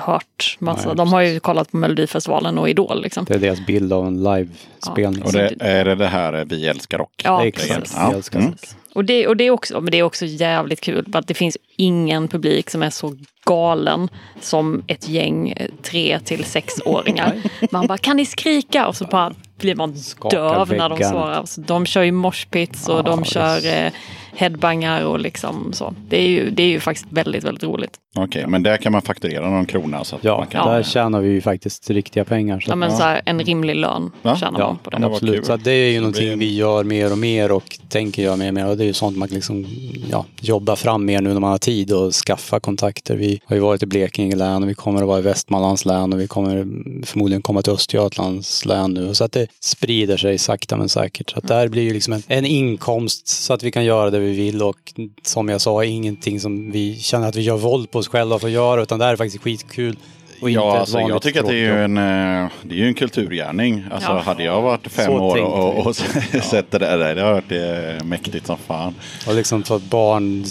[0.00, 0.86] hört massa.
[0.88, 3.02] Nej, De har ju kollat på Melodifestivalen och Idol.
[3.02, 3.24] Liksom.
[3.24, 5.22] Det är deras bild av en livespelning.
[5.22, 7.22] Och det, är det det här eh, Vi älskar rock?
[7.24, 7.94] Ja, precis.
[7.96, 8.50] jag älskar Mm.
[8.50, 8.60] rock.
[8.96, 11.34] Och det, och, det är också, men det är också jävligt kul för att det
[11.34, 14.08] finns ingen publik som är så galen
[14.40, 17.42] som ett gäng eh, tre till sexåringar.
[17.70, 18.86] Man bara, kan ni skrika?
[18.86, 19.94] Och så bara blir man
[20.30, 21.44] döv när de svarar.
[21.44, 23.92] Så de kör ju moshpits och Ja, de kör eh,
[24.36, 25.94] headbangar och liksom så.
[26.08, 27.90] Det är, ju, det är ju faktiskt väldigt, väldigt roligt.
[28.18, 30.04] Okej, men där kan man fakturera någon krona.
[30.04, 32.60] Så att Ja, man kan, där tjänar vi ju faktiskt riktiga pengar.
[32.60, 32.96] Så Ja, men Ja.
[32.96, 34.98] så här, en rimlig lön Ja, tjänar Ja, man på det.
[34.98, 35.46] var absolut.
[35.46, 38.36] Så att det är ju någonting blir- vi gör mer och mer och tänker göra
[38.36, 38.66] mer och mer.
[38.68, 39.66] Och det är ju sånt man liksom,
[40.10, 43.16] ja, jobba fram mer nu när man har tid och skaffa kontakter.
[43.16, 46.12] Vi har ju varit i Blekinge län och vi kommer att vara i Västmanlands län
[46.12, 46.66] och vi kommer
[47.06, 49.14] förmodligen komma till Östergötlands län nu.
[49.14, 51.30] Så att det sprider sig sakta men säkert.
[51.30, 54.18] Så att där blir ju liksom en, en inkomst så att vi kan göra det
[54.18, 54.92] vi vill och
[55.22, 58.46] som jag sa, ingenting som vi känner att vi gör våld på oss själva för
[58.46, 59.96] att göra utan det här är faktiskt skitkul.
[60.40, 62.86] Och inte Ja, ett alltså, jag tycker att det är en, eh, det är ju
[62.86, 63.84] en kulturgärning.
[63.92, 64.18] Alltså, Ja.
[64.18, 65.96] Hade jag varit fem Så år och, och, och
[66.42, 68.94] sett det där, det hade varit eh, mäktigt som fan.
[69.26, 70.44] Och liksom för barn,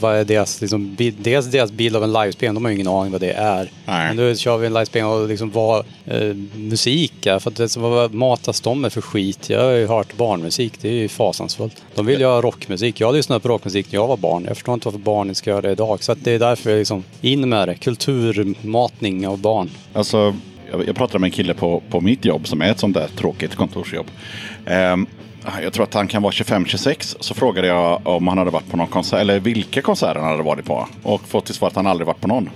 [0.00, 2.88] vad är deras, liksom, bild, dels deras bild av en livespelning, de har ju ingen
[2.88, 3.70] aning vad det är.
[3.86, 4.06] Nej.
[4.08, 7.38] Men nu kör vi en livespelning och liksom vad eh, musik är.
[7.38, 9.50] För att det, så vad matas de med för skit?
[9.50, 11.82] Jag har ju hört barnmusik, det är ju fasansfullt.
[11.94, 13.00] De vill ju ha rockmusik.
[13.00, 14.44] Jag lyssnade på rockmusik när jag var barn.
[14.48, 16.04] Jag förstår inte varför barnen ska göra det idag.
[16.04, 17.74] Så att det är därför jag liksom in med det.
[17.74, 19.70] Kulturmatning av barn.
[19.92, 20.34] Alltså,
[20.70, 23.08] jag, jag pratade med en kille på, på mitt jobb som är ett sånt där
[23.16, 24.06] tråkigt kontorsjobb.
[24.66, 25.06] Um,
[25.62, 27.16] jag tror att han kan vara 25-26.
[27.20, 30.42] Så frågade jag om han hade varit på någon konsert, eller vilka konserter han hade
[30.42, 30.88] varit på.
[31.02, 32.50] Och fått till svar att han aldrig varit på någon.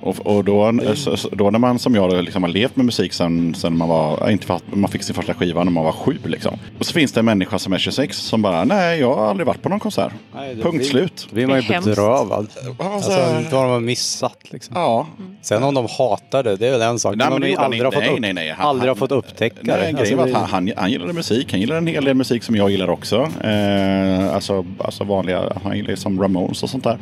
[0.00, 3.54] Och, och då, så- då när man som jag liksom har levt med musik sen,
[3.54, 5.92] sen man var, ja, inte för att man fick sin första skiva när man var
[5.92, 6.58] sju liksom.
[6.78, 9.46] Och så finns det en människa som är 26 som bara, nej jag har aldrig
[9.46, 10.12] varit på någon konsert.
[10.34, 11.26] Nej, det Punkt blir- slut.
[11.30, 12.48] Då blir man ju bedrövad.
[12.78, 14.76] Alltså, Alltså, har missat liksom.
[14.76, 15.06] ja,
[15.42, 17.14] Sen om de hatar det, det är väl en sak.
[17.16, 18.54] Nej, Men de aldrig har fått, upp, Nej, nej, nej.
[18.58, 19.98] Han- aldrig har han- fått upptäcka Nej, det.
[19.98, 21.50] Alltså, det- att han, han, han gillade musik.
[21.52, 23.28] Han gillade en hel del musik som jag gillar också.
[23.44, 26.98] Eh, alltså, alltså vanliga, han gillar som Ramones och sånt där.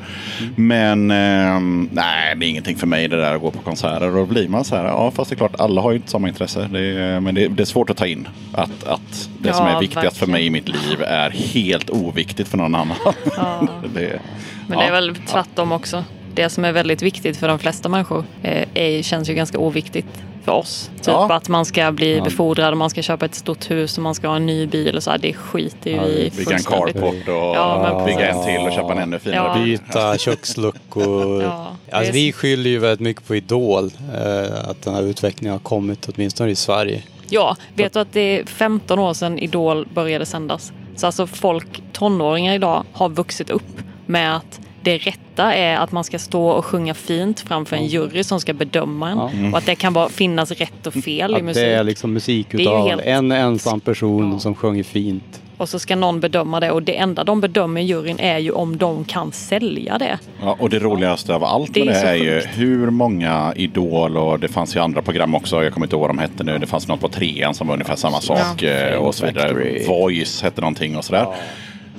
[0.56, 0.68] Mm.
[0.68, 4.06] Men ehm, nej, det är ingenting för mig det där att gå på konserter.
[4.06, 6.10] Och då blir man så här, ja fast det är klart alla har ju inte
[6.10, 6.68] samma intresse.
[6.72, 9.76] Det är, men det, det är svårt att ta in att, att det som Ja,
[9.76, 10.30] är viktigast för verkligen.
[10.30, 12.96] mig i mitt liv är helt oviktigt för någon annan.
[13.36, 13.68] Ja.
[13.94, 14.20] det,
[14.68, 16.04] Men det är väl tvärtom också.
[16.34, 20.22] Det som är väldigt viktigt för de flesta människor eh, är, känns ju ganska oviktigt
[20.44, 20.90] för oss.
[20.96, 21.34] Typ Ja.
[21.34, 22.24] att man ska bli Ja.
[22.24, 24.96] befordrad och man ska köpa ett stort hus och man ska ha en ny bil
[24.96, 25.18] och så här.
[25.18, 28.72] Det skiter ju Ja, vi Bygga en carport och Ja, men bygga en till och
[28.72, 29.64] köpa en ännu finare Ja.
[29.64, 31.42] Byta köksluckor.
[31.92, 33.90] Alltså, är vi skyller ju väldigt mycket på Idol.
[34.14, 37.02] Eh, att den här utvecklingen har kommit, åtminstone i Sverige.
[37.28, 40.72] Ja, vet du att det är 15 år sedan Idol började sändas?
[40.96, 43.62] Så alltså folk, tonåringar idag, har vuxit upp
[44.06, 44.98] med att det
[45.32, 49.10] rätta är att man ska stå och sjunga fint framför en jury som ska bedöma
[49.10, 49.18] en.
[49.18, 49.50] Ja.
[49.52, 51.62] Och att det kan vara, finnas rätt och fel i Att musik.
[51.64, 54.38] det är liksom musik är utav helt- en ensam person Ja.
[54.38, 55.40] som sjunger fint.
[55.56, 58.50] Och så ska någon bedöma det och det enda de bedömer i juryn är ju
[58.50, 60.18] om de kan sälja det.
[60.42, 63.52] Ja, och det roligaste av allt Det med är det så är ju hur många
[63.56, 65.62] Idol och det fanns ju andra program också.
[65.64, 66.58] Jag kommer inte ihåg vad de hette nu.
[66.58, 68.62] Det fanns något på trean som var ungefär samma sak.
[68.62, 69.78] eh, och så vidare.
[69.88, 71.26] Voice hette någonting och sådär.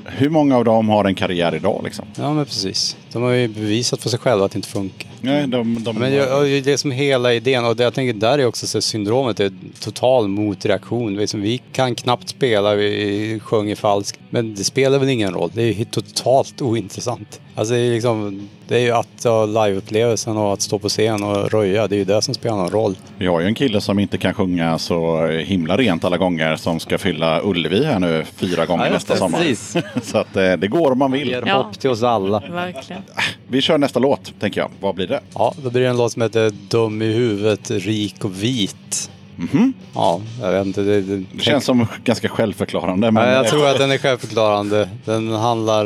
[0.05, 2.05] Hur många av dem har en karriär idag liksom?
[2.15, 2.97] Ja men precis.
[3.11, 5.09] De har ju bevisat för sig själva att det inte funkar.
[5.21, 8.39] Nej, de, de, Men jag, det är som hela idén och det, jag tänker där
[8.39, 11.15] är också så syndromet är total motreaktion.
[11.15, 14.19] Liksom, vi kan knappt spela, vi sjunger falskt.
[14.29, 15.51] Men det spelar väl ingen roll.
[15.53, 17.41] Det är ju totalt ointressant.
[17.55, 21.23] Alltså det är, liksom, det är ju att ha liveupplevelsen och att stå på scen
[21.23, 21.87] och röja.
[21.87, 22.95] Det är ju det som spelar någon roll.
[23.17, 26.79] Vi har ju en kille som inte kan sjunga så himla rent alla gånger som
[26.79, 29.39] ska fylla Ullevi här nu fyra gånger Ja, nästa det, sommar.
[29.39, 29.75] precis.
[30.03, 31.27] så att eh, det går om man vill.
[31.27, 31.53] Ger Ja.
[31.57, 32.43] hopp till oss alla.
[32.51, 33.01] Verkligen.
[33.47, 34.69] Vi kör nästa låt, tänker jag.
[34.79, 35.19] Vad blir det?
[35.33, 39.09] Ja, då blir det en låt som heter Dum i huvudet, rik och vit.
[39.35, 39.73] Mhm.
[39.95, 40.81] Ja, jag vet inte.
[40.81, 43.11] Det, det, Det känns som ganska självförklarande.
[43.11, 44.89] Men Ja, jag tror att den är självförklarande.
[45.05, 45.85] Den handlar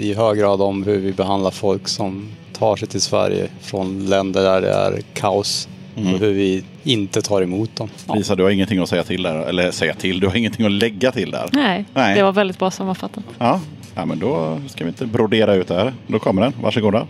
[0.00, 4.42] i hög grad om hur vi behandlar folk som tar sig till Sverige från länder
[4.42, 5.68] där det är kaos.
[5.96, 7.88] Och hur vi inte tar emot dem.
[8.06, 8.14] Ja.
[8.14, 9.34] Lisa, du har ingenting att säga till där.
[9.38, 11.48] Eller säga till, du har ingenting att lägga till där.
[11.52, 12.14] Nej, Nej.
[12.16, 13.24] det var väldigt bra sammanfattat.
[13.38, 13.60] Ja,
[13.94, 15.92] ja men då ska vi inte brodera ut det här.
[16.06, 16.52] Då kommer den.
[16.62, 17.06] Varsågoda.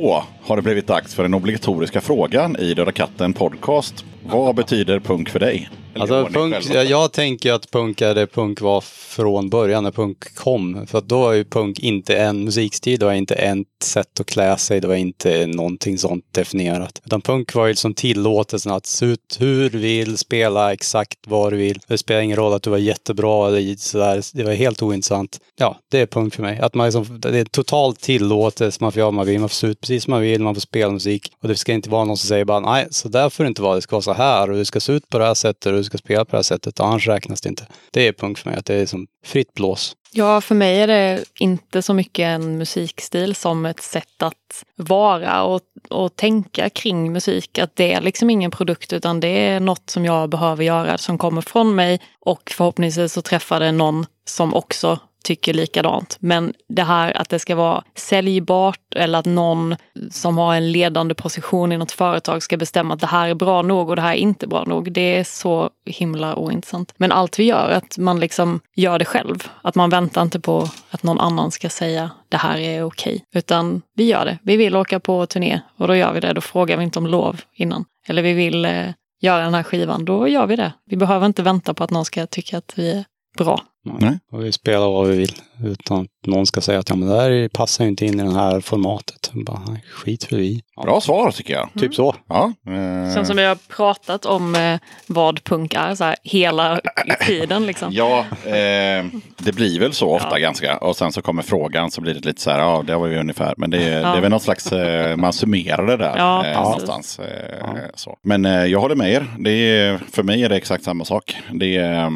[0.00, 4.04] Då har det blivit dags för den obligatoriska frågan i Döda katten podcast.
[4.24, 5.68] Vad betyder punk för dig?
[6.00, 10.34] Alltså, punk, jag, jag tänker att punk är det punk var från början när punk
[10.34, 10.86] kom.
[10.86, 14.56] För då är ju punk inte en musikstil, det var inte ett sätt att klä
[14.56, 17.02] sig, det var inte någonting sånt definierat.
[17.04, 21.52] Utan punk var ju liksom tillåtelsen att se ut hur du vill, spela exakt vad
[21.52, 21.80] du vill.
[21.86, 25.40] Det spelar ingen roll att du var jättebra eller sådär, det var helt ointressant.
[25.56, 26.58] Ja, det är punk för mig.
[26.58, 29.54] Att man liksom, det är totalt tillåtelse, man får göra vad man vill, man får
[29.54, 31.32] se ut precis som man vill, man får spela musik.
[31.42, 33.62] Och det ska inte vara någon som säger bara nej, så där får det inte
[33.62, 35.72] vara, det ska vara så här och det ska se ut på det här sättet
[35.88, 37.66] ska spela på det här sättet, annars räknas det inte.
[37.90, 39.96] Det är punk för mig, att det är som fritt blås.
[40.12, 45.42] Ja, för mig är det inte så mycket en musikstil som ett sätt att vara
[45.42, 45.60] och,
[45.90, 47.58] och tänka kring musik.
[47.58, 51.18] Att det är liksom ingen produkt utan det är något som jag behöver göra som
[51.18, 56.16] kommer från mig och förhoppningsvis så träffar det någon som också tycker likadant.
[56.20, 59.76] Men det här att det ska vara säljbart eller att någon
[60.10, 63.62] som har en ledande position i något företag ska bestämma att det här är bra
[63.62, 64.92] nog och det här är inte bra nog.
[64.92, 66.94] Det är så himla ointressant.
[66.96, 69.48] Men allt vi gör, att man liksom gör det själv.
[69.62, 73.24] Att man väntar inte på att någon annan ska säga det här är okej.
[73.34, 74.38] Utan vi gör det.
[74.42, 76.32] Vi vill åka på turné och då gör vi det.
[76.32, 77.84] Då frågar vi inte om lov innan.
[78.06, 78.86] Eller vi vill eh,
[79.20, 80.72] göra den här skivan, då gör vi det.
[80.86, 83.04] Vi behöver inte vänta på att någon ska tycka att vi är
[83.38, 83.62] bra.
[84.00, 84.18] Nej.
[84.32, 85.32] Och vi spelar vad vi vill
[85.64, 88.22] utan att någon ska säga att ja, men det här passar ju inte in i
[88.22, 89.30] det här formatet.
[89.32, 89.62] Bara,
[89.92, 90.62] skit för vi.
[90.76, 91.68] Ja, Bra svar tycker jag.
[91.80, 92.14] Typ så.
[92.28, 96.80] Ja, eh, Sen som vi har pratat om eh, vad punk är så här, hela
[97.26, 97.66] tiden.
[97.66, 97.92] Liksom.
[97.92, 99.04] Ja, eh,
[99.38, 100.38] det blir väl så ofta Ja.
[100.38, 100.76] ganska.
[100.76, 103.18] Och sen så kommer frågan så blir det lite så här, ja det var ju
[103.18, 103.54] ungefär.
[103.56, 104.10] Men det, är- Ja.
[104.12, 107.18] det är väl något slags, eh, man summerar det där Ja, eh, någonstans.
[107.18, 108.16] Eh, så.
[108.22, 109.26] Men eh, jag håller med er.
[109.38, 111.36] Det är, för mig är det exakt samma sak.
[111.52, 112.12] Det är,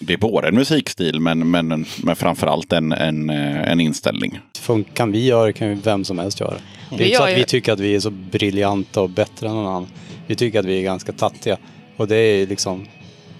[0.00, 4.40] det är både en musikstil men, men, men framförallt en, en, eh, en inställning.
[4.94, 6.54] Kan vi göra kan ju vem som helst göra.
[6.90, 9.54] Det är inte så att vi tycker att vi är så briljanta och bättre än
[9.54, 9.86] någon annan.
[10.26, 11.56] Vi tycker att vi är ganska tattiga.
[11.96, 12.86] Och det är liksom,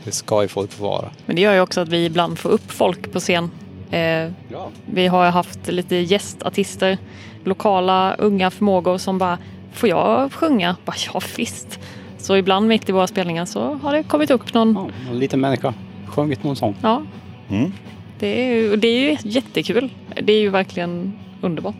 [0.04, 1.10] det ska ju folk få vara.
[1.26, 3.50] Men det gör ju också att vi ibland får upp folk på scen.
[3.90, 4.70] Eh, Ja.
[4.92, 6.98] vi har haft lite gästartister,
[7.44, 9.38] lokala unga förmågor som bara,
[9.72, 10.76] får jag sjunga?
[10.84, 11.78] Bara, ja visst.
[12.18, 15.40] Så ibland mitt i våra spelningar så har det kommit upp någon, Ja, en liten
[15.40, 15.74] människa.
[16.06, 16.74] Sjungit någon sång.
[16.82, 17.02] ja.
[17.50, 17.72] Mm.
[18.18, 19.90] Det är, ju, det är ju jättekul.
[20.22, 21.74] Det är ju verkligen underbart.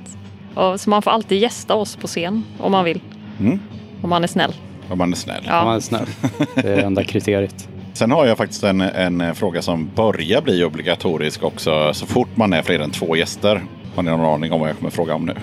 [0.55, 3.01] Och, så man får alltid gästa oss på scen om man vill.
[3.41, 3.61] Mm.
[4.03, 4.55] Om man är snäll.
[4.89, 5.45] Om man är snäll.
[5.47, 5.61] Ja.
[5.61, 6.07] Om man är snäll.
[6.55, 7.69] Det är enda kriteriet.
[7.93, 12.53] Sen har jag faktiskt en, en fråga som börjar bli obligatorisk också så fort man
[12.53, 13.63] är fler än två gäster.
[13.95, 15.35] Har ni någon aning om vad jag kommer fråga om nu?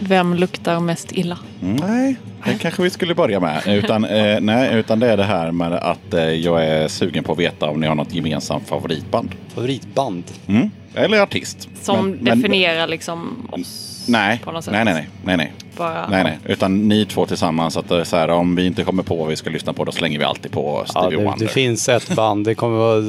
[0.00, 1.38] Vem luktar mest illa?
[1.62, 3.62] Mm, Nej, det kanske vi skulle börja med.
[3.66, 7.32] Utan, eh, nej, utan det är det här med att eh, jag är sugen på
[7.32, 9.30] att veta om ni har något gemensamt favoritband.
[9.54, 10.24] Favoritband.
[10.46, 10.70] Mm.
[10.94, 11.68] Eller artist.
[11.82, 14.72] Som Men- men- definierar liksom oss Nej, på något sätt.
[14.72, 16.38] nej, nej, nej, nej, nej, Bara, nej, nej.
[16.44, 17.76] Utan ni två tillsammans.
[17.76, 19.84] Att det är så här, om vi inte kommer på vad vi ska lyssna på,
[19.84, 21.46] då slänger vi alltid på Ja, Stevie det, Wonder.
[21.46, 22.44] det finns ett band.
[22.44, 23.00] Det kommer, vara-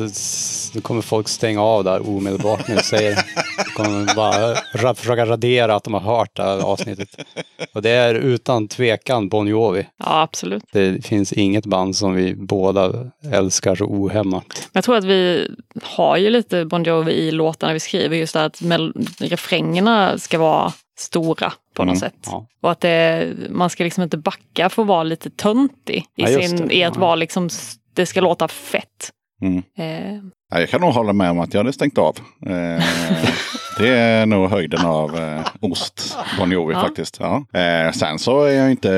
[0.73, 3.23] det kommer folk stänga av där omedelbart när jag säger det.
[3.75, 7.09] De kommer bara ra, försöka radera att de har hört det här avsnittet.
[7.73, 9.85] Och det är utan tvekan Bon Jovi.
[9.97, 10.63] Ja, absolut.
[10.71, 12.91] Det finns inget band som vi båda
[13.33, 14.43] älskar så ohämmat.
[14.49, 15.47] Men jag tror att vi
[15.83, 18.17] har ju lite Bon Jovi i låtarna vi skriver.
[18.17, 18.61] Just det att
[19.19, 22.23] refrängerna ska vara stora på något Mm, sätt.
[22.25, 22.47] ja.
[22.61, 26.27] Och att det, man ska liksom inte backa för att vara lite töntig i, Ja,
[26.27, 27.01] sin, i att Ja.
[27.01, 27.49] vara liksom,
[27.93, 29.11] det ska låta fett.
[29.41, 29.63] Mm.
[29.77, 30.21] Eh,
[30.51, 32.17] Ja, jag kan nog hålla med om att jag hade stängt av.
[32.45, 32.83] Eh,
[33.79, 36.79] det är nog höjden av eh, ost, Bon Jovi Ja.
[36.81, 37.17] faktiskt.
[37.19, 37.45] Ja.
[37.59, 38.93] Eh, sen så är jag inte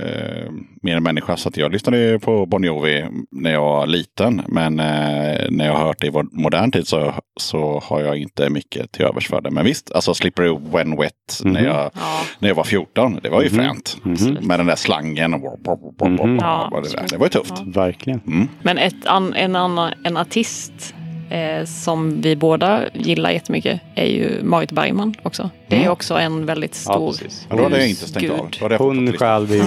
[0.00, 0.52] eh,
[0.82, 4.42] mer än människa så att jag lyssnade på Bon Jovi när jag var liten.
[4.48, 8.16] Men eh, när jag har hört det i vår- modern tid så, så har jag
[8.16, 9.50] inte mycket till övers för det.
[9.50, 11.12] Men visst, alltså Slippery When Wet
[11.44, 11.64] när, Mhm.
[11.64, 13.56] jag, ja, när jag var 14, det var ju Mhm.
[13.58, 13.96] fränt.
[14.04, 14.44] absolut.
[14.44, 15.30] Med den där slangen.
[15.30, 15.40] Mhm.
[15.40, 17.06] Det, där.
[17.10, 17.52] det var ju tufft.
[17.56, 17.64] Ja.
[17.66, 18.48] Verkligen.
[18.62, 20.94] Men ett an, en annan en artist
[21.30, 25.50] eh, som vi båda gillar jättemycket är ju Marit Bergman också.
[25.68, 25.92] Det är Mm.
[25.92, 27.46] också en väldigt Ja, stor precis.
[27.48, 28.30] Men då hade jag inte stängt
[28.62, 28.72] av.
[28.78, 29.62] Hon stjäl vi,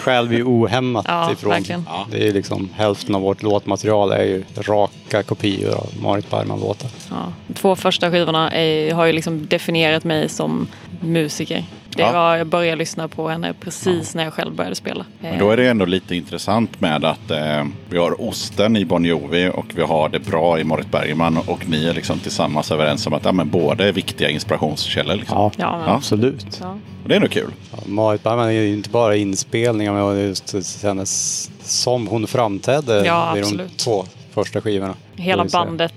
[0.00, 1.50] stjäl vi ohämmat Ja, ifrån.
[1.50, 1.84] verkligen.
[1.88, 2.06] Ja.
[2.10, 6.90] Det är liksom hälften av vårt låtmaterial är ju raka kopior av Marit Bergman-låtar.
[7.10, 7.32] Ja.
[7.54, 10.66] Två första skivorna är, har ju liksom definierat mig som
[11.00, 11.64] musiker.
[11.96, 12.12] Det Ja.
[12.12, 15.04] var, jag började lyssna på henne precis när jag själv började spela.
[15.20, 19.04] Men då är det ändå lite intressant med att eh, vi har osten i Bon
[19.04, 23.06] Jovi och vi har det bra i Marit Bergman och ni är liksom tillsammans överens
[23.06, 25.14] om att ja, men båda är viktiga inspirationskällor.
[25.14, 25.38] Liksom.
[25.38, 25.94] Ja, Ja, men, Ja.
[25.94, 26.58] absolut.
[26.60, 26.76] ja.
[27.06, 27.50] Det är nog kul.
[27.72, 33.32] Ja, Marit Bergman är ju inte bara inspelningar men just hennes som hon framträdde Ja,
[33.34, 33.78] vid de absolut.
[33.78, 34.04] två
[34.34, 34.94] första skivorna.
[35.16, 35.94] Hela bandet,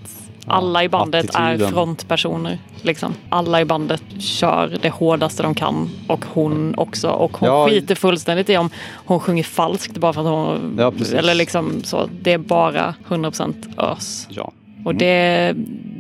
[0.48, 1.72] alla i bandet är attityden.
[1.74, 2.58] frontpersoner.
[2.82, 3.14] Liksom.
[3.30, 7.10] Alla i bandet kör det hårdaste de kan och hon också.
[7.10, 7.68] Och hon Ja.
[7.70, 8.70] skiter fullständigt i om
[9.06, 10.76] hon sjunger falskt bara för att hon...
[10.80, 12.10] Ja, eller liksom så.
[12.22, 13.54] Det är bara 100%
[13.92, 14.28] ös.
[14.30, 14.52] Ja,
[14.86, 15.54] Och det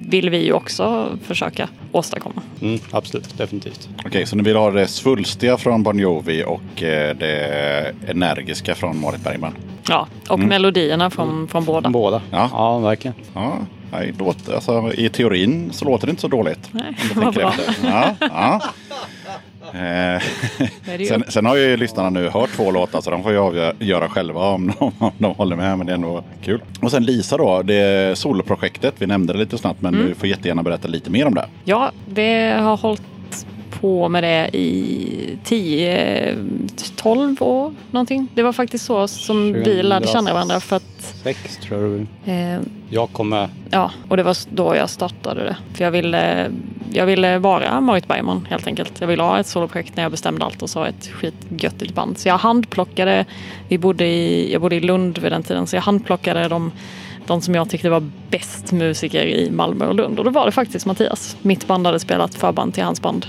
[0.10, 2.41] vill vi ju också försöka åstadkomma.
[2.61, 3.38] mm, absolut.
[3.38, 3.90] Definitivt.
[4.06, 9.02] Okej, så ni vill ha det svulstiga från Bon Jovi och eh, det energiska från
[9.02, 9.53] Marit Bergman.
[9.90, 10.49] Ja, och Mm.
[10.49, 11.90] melodierna från, från båda.
[11.90, 12.22] Båda.
[12.32, 12.49] Ja.
[12.52, 13.15] ja verkligen.
[13.34, 13.53] Ja,
[13.94, 16.70] nej, låt, alltså, I teorin så låter det inte så dåligt.
[16.72, 17.49] Nej, vad bra.
[17.49, 17.76] efter.
[17.84, 18.61] Ja, ja.
[19.74, 20.22] Eh,
[21.07, 24.40] sen, sen har ju lyssnarna nu hört två låtar så de får ju avgöra själva
[24.49, 25.78] om de, om de håller med.
[25.78, 26.61] Men det är ändå kul.
[26.82, 28.94] Och sen Lisa då, det soloprojektet.
[28.98, 30.07] Vi nämnde det lite snabbt men Mm.
[30.07, 31.45] du får jättegärna berätta lite mer om det.
[31.64, 33.02] Ja, det har hållit
[33.84, 38.27] på med det i 10-12 år någonting.
[38.35, 40.60] Det var faktiskt så som vi lärde känna varandra.
[40.60, 42.35] För att, Sex tror jag.
[42.55, 43.49] eh, Jag kom med.
[43.72, 45.57] ja, och det var då jag startade det.
[45.73, 46.51] För jag ville,
[46.93, 49.01] jag ville vara Marit Bergman helt enkelt.
[49.01, 52.18] Jag ville ha ett soloprojekt när jag bestämde allt och så ett skitgöttigt band.
[52.18, 53.26] Så jag handplockade,
[53.68, 56.72] vi bodde i, jag bodde i Lund vid den tiden, så jag handplockade de
[57.27, 60.19] de som jag tyckte var bäst musiker i Malmö och Lund.
[60.19, 61.38] Och då var det faktiskt Mattias.
[61.41, 63.26] Mitt band hade spelat förband till hans band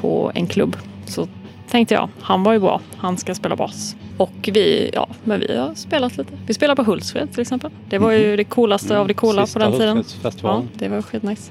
[0.00, 0.76] på en klubb.
[1.06, 1.28] Så
[1.70, 3.96] tänkte jag, han var ju bra, han ska spela bas.
[4.16, 6.32] Och vi, ja, men vi har spelat lite.
[6.46, 7.70] Vi spelar på Hultsfred till exempel.
[7.88, 10.04] Det var ju det coolaste av det coola Sista på den tiden.
[10.42, 11.42] Ja, det var skitnice.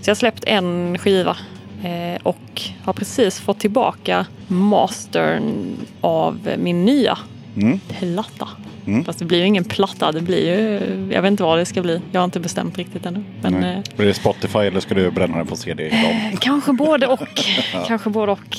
[0.00, 1.36] Så jag har släppt en skiva
[1.82, 7.18] eh, och har precis fått tillbaka mastern av min nya
[7.56, 7.80] Mm.
[7.88, 8.48] platta.
[8.86, 9.04] Mm.
[9.04, 10.80] Fast det blir ju ingen platta, det blir ju,
[11.12, 12.00] jag vet inte vad det ska bli.
[12.12, 13.24] Jag har inte bestämt riktigt ännu.
[13.42, 15.86] Men eh, Blir det Spotify eller ska du bränna den på CD?
[15.86, 16.36] idag?
[16.40, 17.20] kanske både och.
[17.86, 18.56] Kanske både och.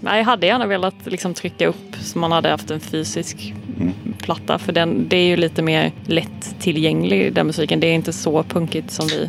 [0.00, 3.92] Nej, jag hade gärna velat liksom trycka upp så man hade haft en fysisk Mm.
[4.18, 4.58] platta.
[4.58, 7.80] För den, det är ju lite mer lättillgänglig den musiken.
[7.80, 9.28] Det är inte så punkigt som vi.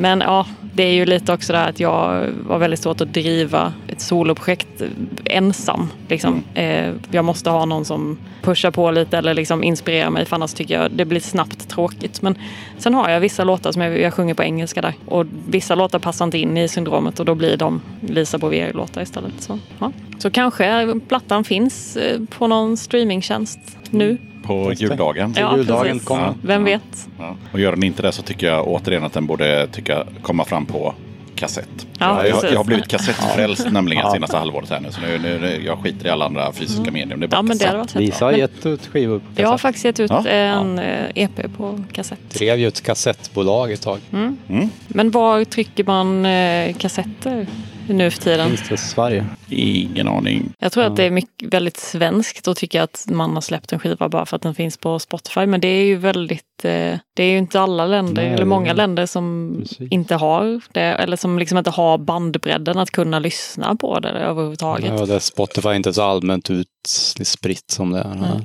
[0.00, 3.72] Men ja, det är ju lite också det att jag var väldigt svårt att driva
[3.88, 4.82] ett soloprojekt
[5.24, 5.88] ensam.
[6.08, 6.42] Liksom.
[6.54, 10.54] Eh, jag måste ha någon som pushar på lite eller liksom inspirerar mig för annars
[10.54, 12.22] tycker jag det blir snabbt tråkigt.
[12.22, 12.38] Men
[12.78, 15.98] sen har jag vissa låtar som jag, jag sjunger på engelska där och vissa låtar
[15.98, 19.32] passar inte in i syndromet och då blir de Lisa Bouvier-låtar istället.
[19.38, 19.92] Så, ja.
[20.18, 23.58] så kanske plattan finns eh, på någon streamingtjänst
[23.90, 24.18] nu.
[24.44, 25.34] På juldagen?
[25.38, 26.34] Ja, juldagen kommer.
[26.42, 26.78] Vem Ja.
[26.78, 27.08] vet?
[27.18, 27.36] Ja.
[27.52, 30.66] Och gör den inte det så tycker jag återigen att den borde tycka, komma fram
[30.66, 30.94] på
[31.34, 31.86] kassett.
[31.98, 34.12] Ja, jag, jag har blivit kassettfrälst nämligen Ja.
[34.12, 34.90] senaste halvåret här nu.
[34.92, 37.20] Så nu, nu, jag skiter i alla andra fysiska medium.
[37.20, 37.46] Det är bara Mm.
[37.46, 37.94] Ja, men det kassett.
[37.96, 39.62] varit Lisa har gett ut skivor på Jag har kassett.
[39.62, 40.26] faktiskt gett ut Ja.
[40.28, 42.30] en eh, EP på kassett.
[42.30, 43.98] Drev ju ett kassettbolag ett tag.
[44.12, 44.36] Mm.
[44.48, 44.68] Mm.
[44.88, 47.46] Men var trycker man eh, kassetter
[47.94, 48.48] nu för tiden?
[48.48, 49.26] Finns det i Sverige?
[49.48, 50.52] Ingen aning.
[50.58, 53.78] Jag tror att det är mycket, väldigt svenskt att tycka att man har släppt en
[53.78, 55.46] skiva bara för att den finns på Spotify.
[55.46, 58.72] Men det är ju väldigt, eh, det är ju inte alla länder, Nej, eller många
[58.72, 59.92] länder som Precis.
[59.92, 60.80] inte har det.
[60.80, 64.98] Eller som liksom inte har bandbredden att kunna lyssna på det överhuvudtaget.
[64.98, 68.12] Ja, det är Spotify inte så allmänt utspritt som det är.
[68.12, 68.42] Mm.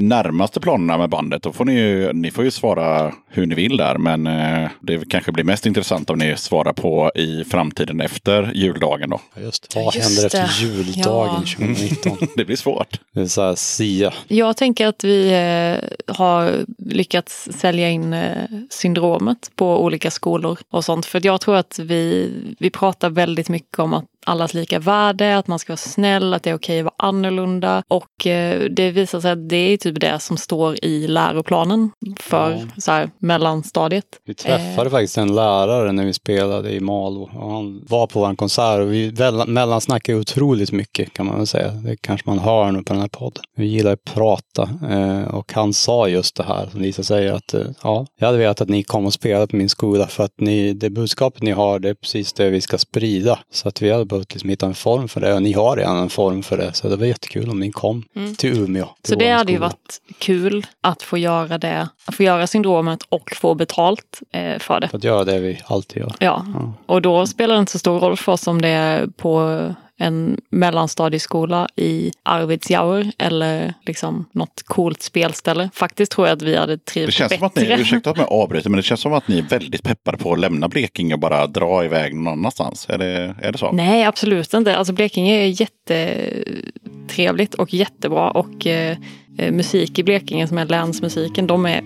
[0.00, 3.76] Närmaste planerna med bandet, då får ni ju, ni får ju svara hur ni vill
[3.76, 3.98] där.
[3.98, 9.10] Men eh, det kanske blir mest intressant om ni svarar på i framtiden efter juldagen
[9.10, 9.20] då.
[9.40, 10.66] Just, vad just händer efter det.
[10.66, 11.56] juldagen Ja.
[11.56, 12.28] 2019?
[12.36, 13.00] Det blir svårt.
[13.14, 14.12] Det är så här Sia.
[14.28, 20.84] Jag tänker att vi eh, har lyckats sälja in eh, syndromet på olika skolor och
[20.84, 21.06] sånt.
[21.06, 25.46] För jag tror att vi, vi pratar väldigt mycket om att allas lika värde, att
[25.46, 27.82] man ska vara snäll, att det är okej att vara annorlunda.
[27.88, 32.50] Och eh, det visar sig att det är typ det som står i läroplanen för
[32.50, 32.58] Ja.
[32.78, 34.04] så här, mellanstadiet.
[34.24, 37.30] Vi träffade faktiskt en lärare när vi spelade i Malå.
[37.34, 39.12] Och han var på vår konsert och vi
[39.46, 41.70] mellansnackade otroligt mycket kan man väl säga.
[41.70, 43.42] Det kanske man hör nu på den här podden.
[43.56, 47.54] Vi gillar att prata eh, och han sa just det här som Lisa säger att
[47.54, 50.40] eh, ja, jag hade velat att ni kom och spelade på min skola för att
[50.40, 53.38] ni, det budskapet ni har det är precis det vi ska sprida.
[53.52, 55.98] Så att vi hade behövt liksom hitta en form för det och ni har redan
[55.98, 56.72] en form för det.
[56.72, 58.04] Så det var jättekul om ni kom
[58.36, 58.64] till Umeå.
[58.66, 58.86] till Mm.
[59.02, 63.32] Så det hade ju varit kul att få göra det, att få göra syndromet och
[63.36, 64.88] få betalt eh, för det.
[64.88, 66.14] För att göra det vi alltid gör.
[66.18, 66.46] Ja,
[66.86, 69.60] och då spelar det inte så stor roll för oss om det är på
[70.00, 75.70] en mellanstadieskola i Arvidsjaur eller liksom något coolt spelställe.
[75.74, 77.82] Faktiskt tror jag att vi hade Det trivts känns som att ni, bättre.
[77.82, 80.38] ursäkta att jag avbryter, men det känns som att ni är väldigt peppade på att
[80.38, 82.86] lämna Blekinge och bara dra iväg någon annanstans.
[82.88, 83.72] Är det, är det så?
[83.72, 84.76] Nej, absolut inte.
[84.76, 88.96] Alltså Blekinge är jättetrevligt och jättebra och eh,
[89.38, 91.82] musik i Blekinge som är länsmusiken, de är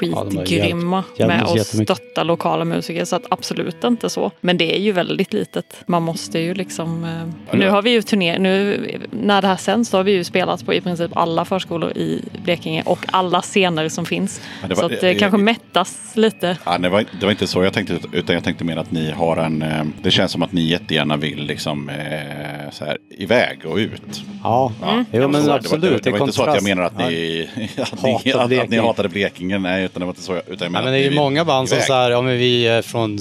[0.00, 3.04] Ja, skitgrymma hjälpt med att stötta lokala musiker.
[3.04, 4.30] Så att absolut inte så.
[4.40, 5.76] Men det är ju väldigt litet.
[5.86, 7.04] Man måste ju liksom...
[7.52, 8.80] Eh, nu har vi ju turné, nu
[9.10, 12.22] när det här sänds så har vi ju spelat på i princip alla förskolor i
[12.44, 14.40] Blekinge och alla scener som finns.
[14.62, 16.56] Ja, det var- så att det eh, kanske eh, mättas lite.
[16.64, 19.10] Ja, det, var, det var inte så jag tänkte, utan jag tänkte mer att ni
[19.10, 19.62] har en...
[19.62, 24.22] Eh, det känns som att ni jättegärna vill liksom eh, så här, iväg och ut.
[24.42, 25.04] Ja, Mm.
[25.12, 25.82] jo, men det var- absolut.
[25.82, 27.48] Det var, det var i inte så att jag menar att ni,
[27.78, 29.58] att ni, att, att ni hatade Blekinge.
[29.58, 30.36] Nej, utan det var inte så.
[30.36, 32.66] Utan jag menar men det är ju många band som så här, ja men vi
[32.66, 33.18] är från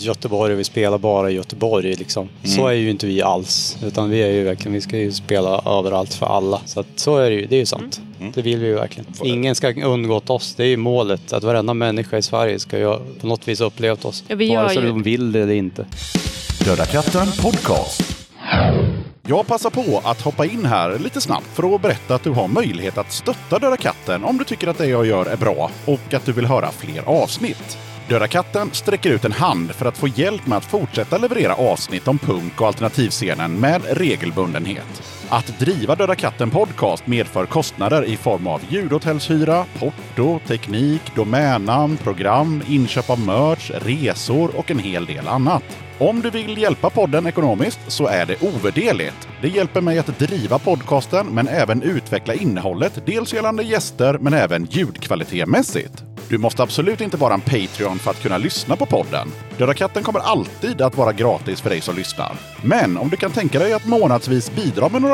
[0.00, 2.28] Göteborg och vi spelar bara i Göteborg liksom.
[2.44, 2.72] Så Mm.
[2.72, 3.76] är ju inte vi alls.
[3.84, 6.60] Utan vi är ju verkligen, vi ska ju spela överallt för alla.
[6.66, 8.00] Så att, så är det ju, det är ju sant.
[8.20, 8.32] Mm.
[8.34, 9.06] Det vill vi ju verkligen.
[9.24, 10.54] Ingen ska undgått oss.
[10.54, 11.32] Det är ju målet.
[11.32, 14.24] Att varenda människa i Sverige ska ju på något vis upplevt oss.
[14.28, 15.86] Ja, vi gör Vare sig ju- de vill det eller inte.
[16.64, 18.02] Döda katten podcast.
[19.26, 22.48] Jag passar på att hoppa in här lite snabbt för att berätta att du har
[22.48, 26.14] möjlighet att stötta Döda katten om du tycker att det jag gör är bra och
[26.14, 27.78] att du vill höra fler avsnitt.
[28.08, 32.08] Döda katten sträcker ut en hand för att få hjälp med att fortsätta leverera avsnitt
[32.08, 35.02] om punk och alternativscenen med regelbundenhet.
[35.28, 42.62] Att driva Döda katten podcast medför kostnader i form av ljudhotellshyra, porto, teknik, domännamn, program,
[42.68, 45.62] inköp av merch, resor och en hel del annat.
[45.98, 49.28] Om du vill hjälpa podden ekonomiskt så är det ovärderligt.
[49.42, 54.64] Det hjälper mig att driva podcasten men även utveckla innehållet, dels gällande gäster men även
[54.64, 56.04] ljudkvalitetmässigt.
[56.28, 59.28] Du måste absolut inte vara en Patreon för att kunna lyssna på podden.
[59.58, 62.32] Döda katten kommer alltid att vara gratis för dig som lyssnar.
[62.62, 65.13] Men om du kan tänka dig att månadsvis bidra med några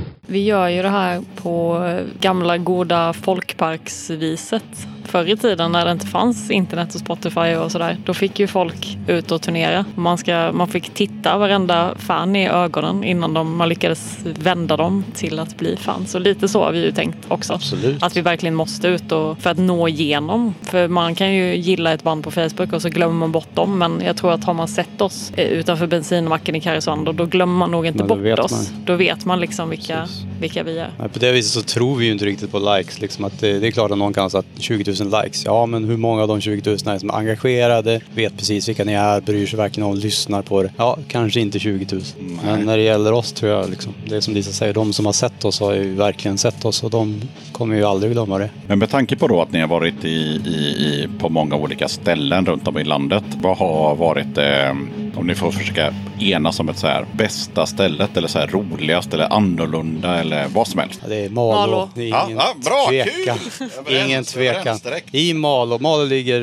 [0.31, 1.85] Vi gör ju det här på
[2.19, 4.87] gamla goda folkparksviset.
[5.07, 8.47] Förr i tiden när det inte fanns internet och Spotify och sådär, då fick ju
[8.47, 9.85] folk ut och turnera.
[9.95, 15.03] Man, ska, man fick titta varenda fan i ögonen innan de, man lyckades vända dem
[15.15, 16.07] till att bli fan.
[16.07, 17.53] Så lite så har vi ju tänkt också.
[17.53, 18.03] Absolut.
[18.03, 20.53] Att vi verkligen måste ut och, för att nå igenom.
[20.61, 23.77] För man kan ju gilla ett band på Facebook och så glömmer man bort dem.
[23.77, 27.55] Men jag tror att har man sett oss eh, utanför bensinmacken i Karesuando, då glömmer
[27.57, 28.51] man nog inte bort oss.
[28.51, 28.85] man.
[28.85, 30.23] Då vet man liksom vilka, Precis.
[30.39, 30.89] vilka vi är.
[30.99, 33.01] Nej, På det viset så tror vi ju inte riktigt på likes.
[33.01, 34.61] Liksom att det, det är klart att någon kan säga att
[34.95, 35.45] 20 000 likes.
[35.45, 38.83] Ja, men hur många av de 20 000 är som är engagerade, vet precis vilka
[38.83, 40.71] ni är, bryr sig verkligen om, lyssnar på det?
[40.77, 42.01] Ja, kanske inte 20 000.
[42.45, 45.05] Men när det gäller oss tror jag, liksom, det är som Lisa säger, de som
[45.05, 48.49] har sett oss har ju verkligen sett oss och de kommer ju aldrig glömma det.
[48.67, 50.09] Men med tanke på då att ni har varit i,
[50.45, 50.49] i,
[50.85, 53.23] i, på många olika ställen runt om i landet.
[53.41, 54.69] Vad har varit, eh,
[55.15, 59.13] om ni får försöka enas om ett så här bästa stället eller så här roligast
[59.13, 60.99] eller annorlunda eller vad som helst.
[61.03, 61.51] Ja, Det är Malå.
[61.53, 61.89] Malå.
[61.95, 63.37] Det är Ja, ingen ja, bra, tvekan.
[63.85, 63.95] kul!
[64.05, 64.79] Ingen tvekan.
[64.85, 65.15] Överens direkt.
[65.15, 65.79] I Malå.
[65.79, 66.41] Malå ligger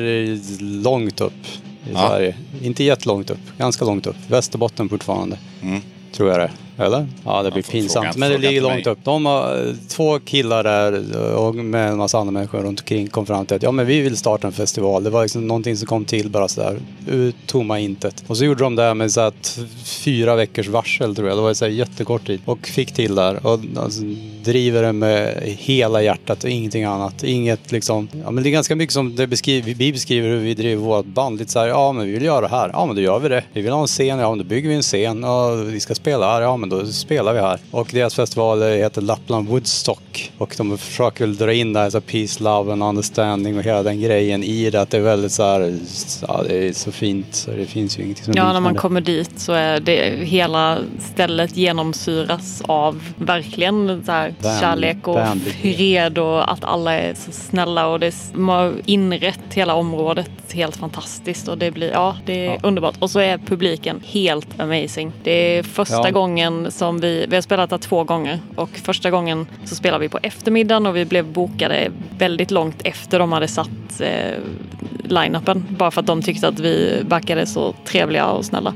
[0.83, 1.33] långt upp
[1.89, 2.07] i Ja.
[2.09, 2.35] Sverige.
[2.63, 4.15] Inte jättelångt upp, ganska långt upp.
[4.27, 5.37] Västerbotten fortfarande.
[5.61, 5.81] Mm.
[6.11, 6.51] Tror jag det.
[6.79, 7.07] Eller?
[7.25, 8.15] Ja, det blir får- pinsamt.
[8.17, 8.99] Men det ligger långt upp.
[9.03, 13.07] De har eh, två killar där eh, och med en massa andra människor runt omkring
[13.07, 15.03] kom fram till att ja, men vi vill starta en festival.
[15.03, 18.23] Det var liksom någonting som kom till bara sådär ur tomma intet.
[18.27, 21.37] Och så gjorde de det med så här t- fyra veckors varsel tror jag.
[21.37, 22.39] Det var så här jättekort tid.
[22.45, 23.45] Och fick till där.
[23.47, 24.01] Och alltså,
[24.43, 27.23] driver det med hela hjärtat och ingenting annat.
[27.23, 28.07] Inget liksom.
[28.23, 31.05] Ja, men det är ganska mycket som det beskriver, vi beskriver hur vi driver vårt
[31.05, 31.39] band.
[31.39, 32.69] Lite så här, ja men vi vill göra det här.
[32.73, 33.43] Ja men då gör vi det.
[33.53, 34.19] Vi vill ha en scen.
[34.19, 35.23] Ja men då bygger vi en scen.
[35.23, 36.41] Ja, vi ska spela här.
[36.41, 37.59] Ja men då spelar vi här.
[37.71, 40.31] Och deras festival heter Lappland Woodstock.
[40.37, 43.63] Och de försöker väl dra in det här så här, peace, love and understanding och
[43.63, 44.81] hela den grejen i det.
[44.81, 45.79] Att det är väldigt så här,
[46.27, 49.01] ja det är så fint så det finns ju ingenting som Ja, när man kommer
[49.01, 55.75] dit så är det hela stället genomsyras av verkligen så här Vän- kärlek och vänlighet.
[55.77, 60.75] fred och att alla är så snälla och det de har inrett hela området helt
[60.77, 62.57] fantastiskt och det blir, ja, det är Ja.
[62.63, 62.95] underbart.
[62.99, 65.11] Och så är publiken helt amazing.
[65.23, 66.09] Det är första Ja.
[66.09, 70.09] gången som vi, vi har spelat där två gånger och första gången så spelade vi
[70.09, 74.39] på eftermiddagen och vi blev bokade väldigt långt efter de hade satt eh,
[75.03, 75.65] line-upen.
[75.69, 78.73] Bara för att de tyckte att vi backade så trevliga och snälla.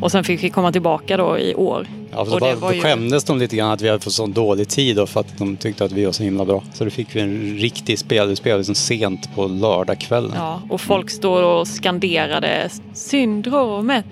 [0.00, 1.86] Och sen fick vi komma tillbaka då i år.
[2.10, 4.32] Ja, för och bara, då ju- skämdes de lite grann att vi hade fått sån
[4.32, 6.62] dålig tid då för att de tyckte att vi var så himla bra.
[6.74, 8.28] Så då fick vi en riktig spel.
[8.28, 10.32] Vi spelade liksom sent på lördagskvällen.
[10.34, 14.06] Ja, och folk står och skanderade syndromet,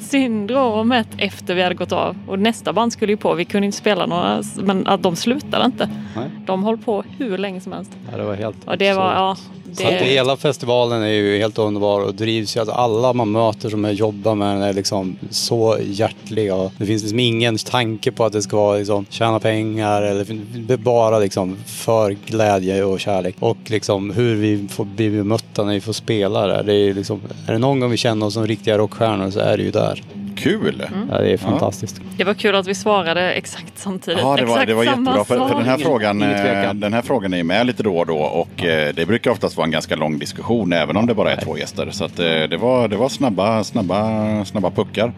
[0.00, 2.16] syndromet efter vi hade gått av.
[2.28, 3.34] Och nästa band skulle ju på.
[3.34, 5.88] Vi kunde inte spela några, men att de slutade inte.
[6.16, 6.30] Nej.
[6.46, 7.90] De höll på hur länge som helst.
[8.10, 9.46] Ja, det var helt Och det var, absurt.
[9.76, 9.82] Det...
[9.82, 12.60] Så att hela festivalen är ju helt underbar och drivs ju.
[12.60, 16.54] Alltså alla man möter som jag jobbar med den är liksom så hjärtliga.
[16.54, 20.26] Och Det finns liksom ingen tanke på att det ska vara liksom tjäna pengar eller
[20.54, 23.36] det är bara liksom för glädje och kärlek.
[23.38, 26.62] Och liksom hur vi får bli bemötta när vi får spela där.
[26.62, 29.56] Det är, liksom, är det någon gång vi känner oss som riktiga rockstjärnor så är
[29.56, 30.02] det ju där.
[30.42, 30.86] Kul!
[31.10, 32.00] Ja, det är fantastiskt.
[32.16, 34.20] det var kul att vi svarade exakt samtidigt.
[34.22, 35.24] Ja, det var, exakt det var jättebra.
[35.24, 38.18] För, för den, här frågan, eh, den här frågan är med lite då och då.
[38.18, 41.40] Och eh, det brukar oftast vara en ganska lång diskussion, även om det bara är
[41.40, 41.90] två gäster.
[41.90, 45.12] Så att, eh, det var, det var snabba, snabba, snabba puckar.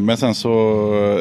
[0.00, 1.20] Men sen så,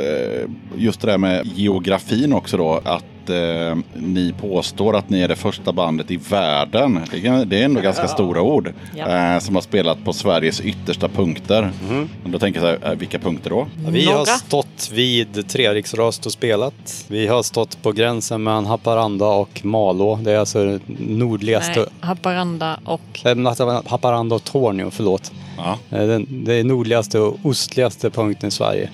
[0.75, 2.81] just det där med geografin också då.
[2.83, 6.99] Att eh, ni påstår att ni är det första bandet i världen.
[7.11, 8.73] Det är, det är ändå ganska stora ord.
[8.95, 9.33] Ja.
[9.33, 11.71] Eh, som har spelat på Sveriges yttersta punkter.
[12.23, 13.67] Och då tänker jag så här, eh, vilka punkter då?
[13.89, 17.05] Vi har stått vid Treriksröst och spelat.
[17.07, 20.19] Vi har stått på gränsen mellan Haparanda och Malå.
[20.23, 21.79] Det är alltså nordligaste...
[21.79, 25.31] Nej, Haparanda och Eh, Haparanda och Tornio, förlåt.
[25.57, 25.79] Ja.
[25.97, 28.89] Eh, Den, det är nordligaste och ostligaste punkten i Sverige.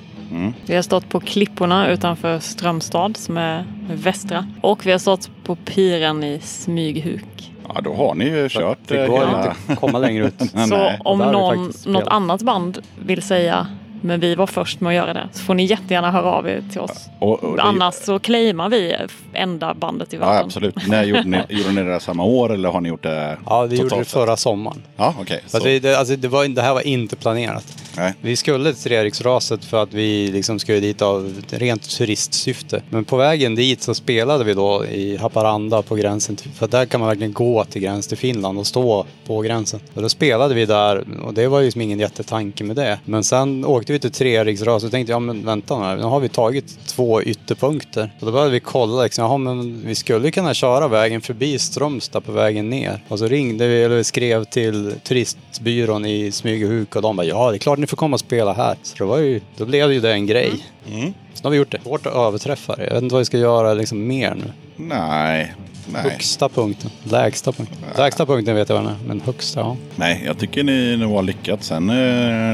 [0.65, 4.47] Vi har stått på klipporna utanför Strömstad som är västra.
[4.61, 7.51] Och vi har stått på piren i Smyghuk.
[7.67, 9.55] ja, då har ni ju kört Det eh, går hela...
[9.69, 10.41] inte komma längre ut.
[10.69, 13.67] Så om någon, något annat band vill säga
[14.05, 15.29] Men vi var först med att göra det.
[15.33, 17.09] Så får ni jättegärna höra av er till oss.
[17.19, 18.95] Och, och det- Annars så claimar vi
[19.33, 20.45] enda bandet i Ja, världen.
[20.45, 20.87] absolut.
[20.87, 23.61] När gjorde ni, gjorde ni det där samma år eller har ni gjort det Ja,
[23.61, 24.81] vi gjorde det förra sommaren.
[24.97, 25.13] Ja.
[25.27, 27.77] Fast Så- vi, det, alltså, det, var, det här var inte planerat.
[27.97, 28.13] Nej.
[28.21, 32.81] Vi skulle till Treriksraset för att vi liksom skulle dit av rent turistsyfte.
[32.89, 36.35] Men på vägen dit så spelade vi då i Haparanda på gränsen.
[36.35, 39.79] till- För där kan man verkligen gå till gränsen till Finland och stå på gränsen.
[39.93, 42.99] Och då spelade vi där och det var ju liksom ingen jättetanke med det.
[43.05, 46.29] Men sen åkte vi till Treriksraset och tänkte jag men vänta nu, nu har vi
[46.29, 48.09] tagit två ytterpunkter.
[48.19, 52.25] Och då började vi kolla liksom, jaha men vi skulle kunna köra vägen förbi Strömstad
[52.25, 53.03] på vägen ner.
[53.07, 57.57] Och så ringde vi eller skrev till turistbyrån i Smygehuk och de bara ja det
[57.57, 58.75] är klart ni får komma och spela här.
[58.83, 60.51] Så det var ju, då blev ju det en grej.
[60.91, 61.13] Mm.
[61.33, 61.81] Så nu har vi gjort det.
[61.83, 62.83] Svårt att överträffa det.
[62.83, 64.51] Jag vet inte vad vi ska göra liksom mer nu.
[64.75, 65.53] Nej.
[65.91, 66.01] Nej.
[66.01, 66.91] Högsta punkten.
[67.03, 67.77] Lägsta punkten.
[67.97, 69.07] Lägsta punkten vet jag vad den är.
[69.07, 69.77] Men högsta, ja.
[69.95, 71.67] Nej, jag tycker ni nog har lyckats.
[71.67, 71.95] Sen eh,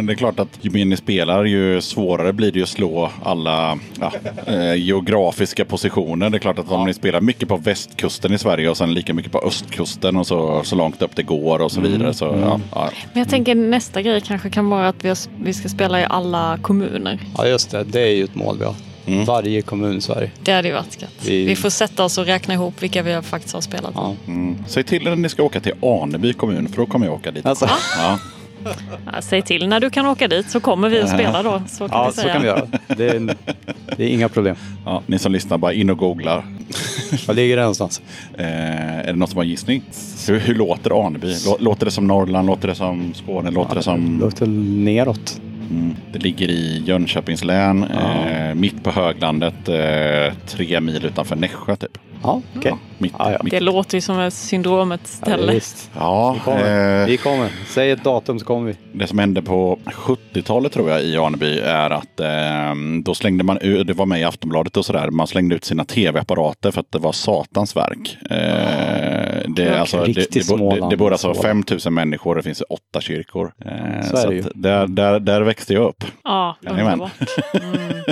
[0.03, 3.11] det är klart att ju mer ni spelar ju svårare blir det ju att slå
[3.23, 4.11] alla ja,
[4.45, 6.29] eh, geografiska positioner.
[6.29, 9.13] Det är klart att om ni spelar mycket på västkusten i Sverige och sen lika
[9.13, 12.13] mycket på östkusten och så, så långt upp det går och så vidare.
[12.13, 12.89] Så, ja, ja.
[13.13, 16.05] Men jag tänker nästa grej kanske kan vara att vi, har, vi ska spela i
[16.09, 17.19] alla kommuner.
[17.37, 18.75] Ja just det, det är ju ett mål vi har.
[19.13, 19.25] Mm.
[19.25, 20.31] Varje kommun i Sverige.
[20.43, 21.11] Det hade ju varit gött.
[21.25, 21.55] Vi- Vi...
[21.55, 23.91] får sätta oss och räkna ihop vilka vi faktiskt har spelat.
[23.95, 24.15] Ja.
[24.27, 24.57] Mm.
[24.67, 27.45] Säg till när ni ska åka till Aneby kommun för då kommer jag åka dit.
[27.45, 27.69] Alltså.
[27.97, 28.19] Ja.
[29.13, 31.61] Ja, säg till när du kan åka dit så kommer vi att spela då.
[31.67, 32.33] Så kan Ja, vi så säga.
[32.33, 32.67] kan vi göra.
[32.87, 33.35] Det är,
[33.97, 34.55] det är inga problem.
[34.85, 36.43] Ja, ni som lyssnar, bara in och googla.
[37.27, 38.01] Var ligger det någonstans?
[38.37, 38.45] Eh,
[38.99, 39.83] är det något som har gissning?
[40.27, 41.27] Hur, hur låter Aneby?
[41.33, 42.47] Lå- Låter det som Norrland?
[42.47, 43.51] Låter det som Skåne?
[43.51, 44.19] Låter det som...
[44.19, 45.41] Låter neråt.
[45.69, 45.95] Mm.
[46.13, 51.97] Det ligger i Jönköpings län, eh, mitt på höglandet, eh, tre mil utanför Nässjö typ.
[52.23, 52.71] Ja, okej.
[52.71, 53.37] Ja, mitt, Ja, ja.
[53.43, 53.51] mitt.
[53.51, 55.53] Det låter ju som ett syndromet Ja, ställe.
[55.53, 55.91] visst.
[55.95, 57.01] Ja, Vi kommer.
[57.01, 57.49] eh, Vi kommer.
[57.67, 58.77] Säg ett datum så kommer vi.
[58.99, 63.57] det som hände på 70-talet tror jag i Aneby är att eh, då slängde man
[63.57, 66.91] ut, det var med i Aftonbladet och sådär, man slängde ut sina tv-apparater för att
[66.91, 68.17] det var satans verk.
[68.29, 68.37] Eh,
[69.47, 71.43] det, är alltså, det, Riktigt det, det, det bor alltså Småland.
[71.67, 73.53] 5000 människor, det finns åtta kyrkor.
[73.65, 76.03] Eh, Så att där, där, där växte jag upp.
[76.23, 77.11] Ja, underbart.
[77.53, 78.07] Nej,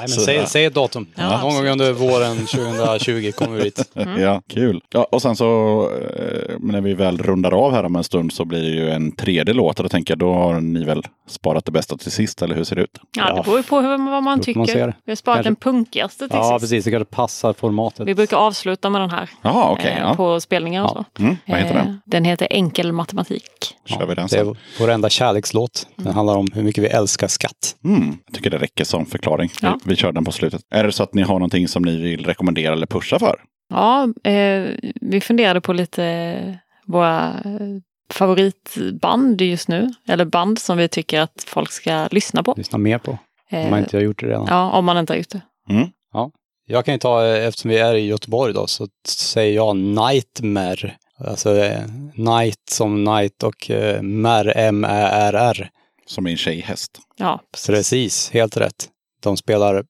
[0.00, 1.06] men Så- säg, säg ett datum.
[1.14, 3.90] Ja, Någon gång under våren 2020 kommer vi dit.
[4.18, 4.80] Ja, kul.
[4.92, 5.82] Ja, och sen så
[6.16, 9.12] eh, när vi väl rundar av här om en stund så blir det ju en
[9.12, 9.78] tredje låt.
[9.78, 12.64] Och då tänker jag, då har ni väl sparat det bästa till sist, eller hur
[12.64, 12.98] ser det ut?
[13.16, 13.42] Ja, det Ja.
[13.42, 14.86] beror ju på hur, vad man man tycker.
[14.86, 14.94] det.
[15.04, 16.60] Vi har sparat Kanske- den punkigaste till Ja, sist.
[16.62, 16.84] precis.
[16.84, 18.08] Det kanske passar formatet.
[18.08, 19.90] Vi brukar avsluta med den här Jaha, okej.
[19.90, 20.14] eh, ja.
[20.14, 21.04] på spelningar och Ja.
[21.16, 21.22] så.
[21.22, 22.00] Mm, vad heter Eh, den?
[22.06, 23.42] Den heter Enkel matematik.
[23.86, 24.56] Kör vi den det är sen?
[24.80, 25.86] vår enda kärlekslåt.
[25.96, 27.76] Den handlar om hur mycket vi älskar skatt.
[27.84, 29.50] Mm, jag tycker det räcker som förklaring.
[29.62, 29.78] Ja.
[29.84, 30.60] Vi, vi kör den på slutet.
[30.70, 33.36] Är det så att ni har någonting som ni vill rekommendera eller pusha för?
[33.70, 36.54] Ja, eh, vi funderade på lite eh,
[36.86, 37.60] våra eh,
[38.12, 39.94] favoritband just nu.
[40.08, 42.54] Eller band som vi tycker att folk ska lyssna på.
[42.56, 43.10] Lyssna mer på.
[43.10, 43.18] Om
[43.58, 44.46] Eh, man inte har gjort det redan.
[44.48, 45.40] Ja, om man inte har gjort det.
[46.66, 50.92] Jag kan ju ta, eh, eftersom vi är i Göteborg då, så säger jag Nightmare.
[51.18, 51.80] Alltså eh,
[52.14, 55.70] Night som Night och eh, Mer, M-Ä-R-R.
[56.06, 56.98] Som är en tjejhäst.
[57.16, 57.66] Ja, precis.
[57.66, 58.88] Precis, helt rätt.
[59.22, 59.84] De spelar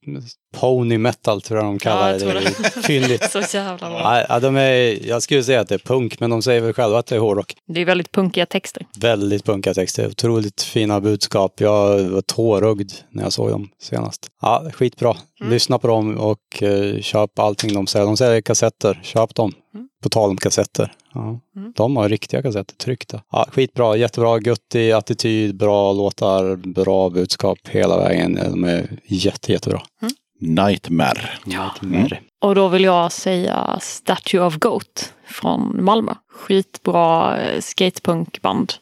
[0.52, 2.40] pony metal tror jag de kallar Ja, jag det.
[2.40, 2.70] det.
[2.86, 3.31] Fyndigt.
[3.31, 4.24] Så jävla bra.
[4.28, 6.98] Ja, de är, jag skulle säga att det är punk, men de säger väl själva
[6.98, 7.55] att det är hårdrock.
[7.66, 8.86] Det är väldigt punkiga texter.
[9.01, 11.60] Väldigt punkiga texter, otroligt fina budskap.
[11.60, 14.27] Jag var tårögd när jag såg dem senast.
[14.43, 15.16] Ja, skitbra.
[15.40, 15.52] Mm.
[15.52, 18.06] Lyssna på dem och eh, köp allting de säljer.
[18.06, 19.52] De säljer kassetter, köp dem.
[19.74, 19.89] Mm.
[20.02, 20.93] På tal om kassetter.
[21.14, 21.40] Ja.
[21.77, 23.22] De har riktiga kassetter tryckta.
[23.32, 28.39] Ja, skitbra, jättebra, guttig attityd, bra låtar, bra budskap hela vägen.
[28.51, 29.82] De är jätte, jättebra.
[30.41, 31.31] Nightmare.
[31.83, 32.09] Mm.
[32.41, 36.12] Och då vill jag säga Statue of Goat från Malmö.
[36.33, 38.73] Skitbra eh, skatepunkband.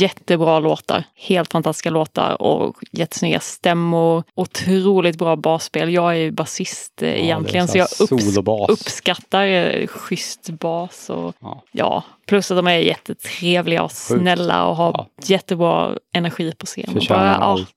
[0.00, 1.04] Jättebra låtar.
[1.14, 4.22] Helt fantastiska låtar och jättesnygga stämmor.
[4.34, 5.92] Otroligt bra basspel.
[5.92, 8.70] Jag är ju basist eh, egentligen så jag solobas.
[8.70, 11.10] uppskattar eh, schysst bas.
[11.10, 11.62] Och, Ja.
[11.72, 12.02] ja.
[12.26, 15.06] plus att de är jättetrevliga och snälla och har Ja.
[15.26, 16.92] jättebra energi på scen.
[16.92, 17.68] Förtjänar ja, allt.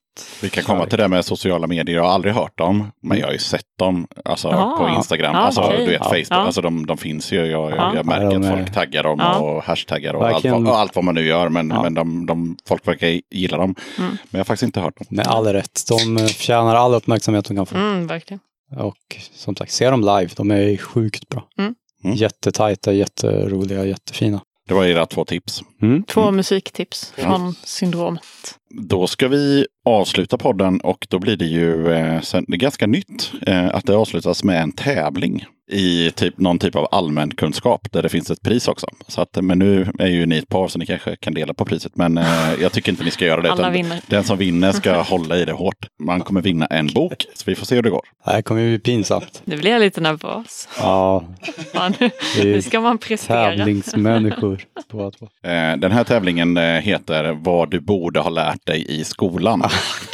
[0.42, 1.96] Vi kan komma till det med sociala medier.
[1.96, 4.76] Jag har aldrig hört dem, men jag har ju sett dem alltså, Ja.
[4.78, 5.34] på Instagram.
[5.34, 5.78] Ja, alltså, okej.
[5.78, 6.04] du vet, Ja.
[6.04, 6.26] Facebook.
[6.30, 6.36] Ja.
[6.36, 7.46] Alltså, de, de finns ju.
[7.46, 7.92] Jag, Ja.
[7.94, 9.38] jag märker Ja, de att folk taggar dem Ja.
[9.38, 11.48] och hashtaggar och allt, och allt vad man nu gör.
[11.48, 13.74] Men, men de, de, folk verkar gilla dem.
[13.98, 14.10] Mm.
[14.10, 15.06] Men jag har faktiskt inte hört dem.
[15.10, 15.80] Med all rätt.
[15.88, 17.76] De eh, förtjänar all uppmärksamhet de kan få.
[17.76, 18.40] mm, verkligen.
[18.76, 20.28] Och som sagt, se dem live.
[20.36, 21.44] De är sjukt bra.
[21.58, 21.74] Mm.
[22.04, 22.16] Mm.
[22.16, 24.40] Jättetajta, jätteroliga, jättefina.
[24.70, 25.62] Det var era två tips.
[25.82, 26.02] Mm.
[26.02, 27.22] Två musiktips Ja.
[27.24, 28.22] från syndromet.
[28.70, 32.86] Då ska vi avsluta podden och då blir det ju eh, sen, det är ganska
[32.86, 35.44] nytt eh, att det avslutas med en tävling.
[35.72, 38.86] I typ någon typ av allmänkunskap där det finns ett pris också.
[39.08, 41.64] Så att, men nu är ju ni ett par så ni kanske kan dela på
[41.64, 41.96] priset.
[41.96, 43.50] Men eh, jag tycker inte ni ska göra det.
[43.52, 44.00] Alla utan vinner.
[44.06, 45.86] Den som vinner ska hålla i det hårt.
[46.02, 48.02] Man kommer vinna en bok, så vi får se hur det går.
[48.24, 49.42] Det här kommer ju bli pinsamt.
[49.44, 50.68] Nu blir jag lite nervös.
[50.78, 51.24] Ja,
[51.72, 52.10] Fan, nu,
[52.42, 53.56] nu ska man prestera.
[53.56, 54.64] tävlingsmänniskor.
[54.90, 55.06] två.
[55.42, 59.62] Eh, den här tävlingen eh, heter Vad du borde ha lärt dig i skolan.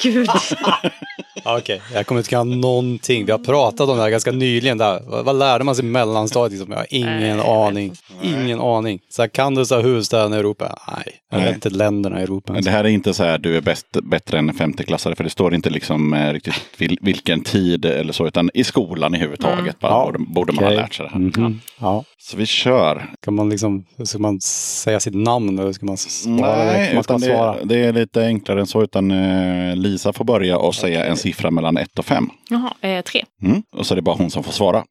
[0.02, 0.28] Gud.
[1.44, 3.26] Ja, Okej, jag kommer inte kunna någonting.
[3.26, 4.78] Vi har pratat om det här ganska nyligen.
[4.78, 5.00] Där.
[5.06, 6.52] Vad, vad lärde man sig i mellanstadiet?
[6.60, 6.72] Liksom?
[6.72, 7.92] Jag har ingen aning.
[8.22, 9.00] Ingen aning.
[9.08, 10.78] Så här, kan du så här huvudstäderna i Europa?
[10.96, 11.46] Nej, jag Nej.
[11.46, 12.52] vet inte länderna i Europa.
[12.52, 15.14] Men det här är inte så här du är bäst, bättre än femteklassare.
[15.14, 18.26] För det står inte liksom eh, riktigt vil, vilken tid eller så.
[18.26, 19.78] Utan i skolan i huvudtaget.
[19.80, 20.76] Bara, Ja, borde, borde man ha okej.
[20.82, 21.18] lärt sig det här.
[21.18, 21.60] Mhm.
[21.80, 22.04] Ja.
[22.18, 23.10] Så vi kör.
[23.22, 26.56] Ska man liksom, ska man säga sitt namn eller ska man svara?
[26.64, 27.56] Nej, man ska utan svara.
[27.56, 28.82] det, det är lite enklare än så.
[28.82, 32.30] Utan eh, Lisa får börja och säga en siffra mellan 1 och 5.
[32.50, 33.24] Jaha, eh, tre.
[33.42, 33.62] Mm.
[33.76, 34.84] Och så är det bara hon som får svara.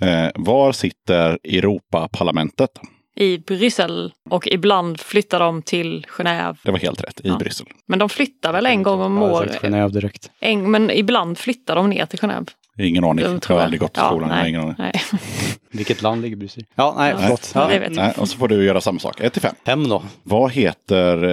[0.00, 2.70] Eh, var sitter Europaparlamentet?
[3.16, 6.56] I Bryssel och ibland flyttar de till Genève.
[6.64, 7.36] Det var helt rätt, i Ja.
[7.38, 7.66] Bryssel.
[7.88, 9.52] Men de flyttar väl en gång om Ja, året?
[9.52, 10.30] sagt Genève direkt.
[10.40, 12.46] En, men ibland flyttar de ner till Genève.
[12.78, 13.24] Ingen aning.
[13.24, 13.60] Jag har jag.
[13.64, 14.30] aldrig gått Ja, skolan.
[14.30, 14.74] har nej, ingen aning.
[14.78, 14.92] nej.
[15.72, 16.64] Vilket land ligger Bryssel?
[16.74, 17.18] Ja, nej, Ja.
[17.22, 17.50] förlåt.
[17.54, 17.80] Ja, Ja.
[17.82, 17.96] jag.
[17.96, 19.20] Nej, och så får du göra samma sak.
[19.20, 19.54] 1 till 5.
[19.66, 20.02] Fem då.
[20.22, 21.24] Vad heter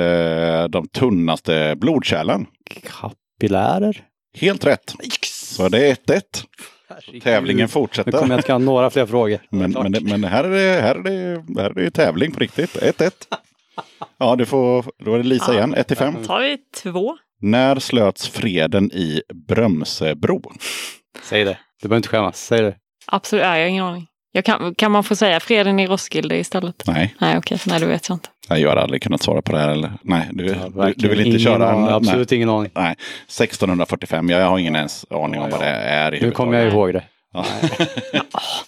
[0.61, 2.45] eh, de tunnaste blodkärlen?
[3.01, 4.01] Kapillärer?
[4.39, 4.93] Helt rätt.
[5.23, 6.21] Så det är 1-1.
[7.23, 8.11] Tävlingen Nu fortsätter.
[8.11, 9.39] kommer jag inte kunna några fler frågor.
[9.49, 12.39] Men, men, men här, är det, här, är det, här är det ju tävling på
[12.39, 12.76] riktigt.
[12.76, 13.11] 1-1.
[14.18, 15.73] Ja, du får, då är det Lisa igen.
[15.73, 16.23] 1 till 5.
[16.26, 17.18] tar vi två.
[17.41, 20.41] När slöts freden i Brömsebro?
[21.23, 21.57] Säg det.
[21.81, 22.45] Du behöver inte skämmas.
[22.45, 22.76] Säg det.
[23.07, 24.07] Absolut, jag har ingen aning.
[24.38, 26.84] Jag kan, kan man få säga freden i Roskilde istället?
[26.88, 27.59] Nej, Nej, okej.
[27.68, 28.30] Nej, det vet jag inte.
[28.49, 29.69] nej, jag har aldrig kunnat svara på det här.
[29.69, 29.91] Eller?
[30.01, 31.93] Nej, du, du, du vill inte Ingen köra aning, en...
[31.93, 32.72] Absolut Nej, ingen aning.
[32.76, 32.95] nej,
[33.27, 34.30] 1645.
[34.30, 36.15] Jag har ingen ens aning om vad det är.
[36.15, 37.03] I Nu kommer jag ihåg det.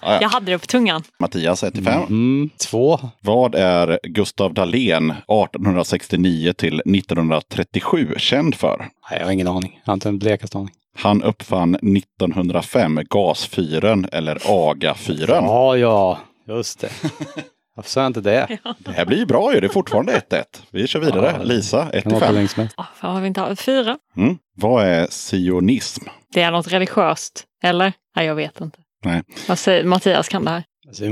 [0.02, 0.18] Ja.
[0.22, 1.04] Jag hade det på tungan.
[1.20, 2.02] Mattias 1 till 5.
[2.02, 3.00] Mm, två.
[3.22, 8.78] Vad är Gustav Dalén 1869 till 1937 känd för?
[9.12, 9.80] Nej, jag har ingen aning.
[9.86, 10.72] Jag har inte en blekaste aning.
[10.98, 15.44] Han uppfann 1905 gasfyren eller Agafyren.
[15.46, 16.20] Ja, ja.
[16.48, 16.90] Just det.
[17.76, 18.58] Varför sa jag inte det?
[18.80, 19.60] Det här blir ju bra ju.
[19.60, 20.44] Det är fortfarande 1-1.
[20.72, 21.36] Vi kör vidare.
[21.38, 21.44] Ja.
[21.44, 22.36] Lisa 1 Kan till vara för 5.
[22.36, 22.76] länge som helst.
[22.78, 23.56] Oh, vad har vi inte?
[23.56, 23.98] Fyra.
[24.18, 24.38] Mm.
[24.56, 26.04] Vad är sionism?
[26.34, 27.44] Det är något religiöst.
[27.64, 27.94] Eller?
[28.16, 28.78] Nej, jag vet inte.
[29.06, 29.24] Nej.
[29.48, 30.64] Vad säger, Mattias kan det här.
[30.88, 31.04] Alltså,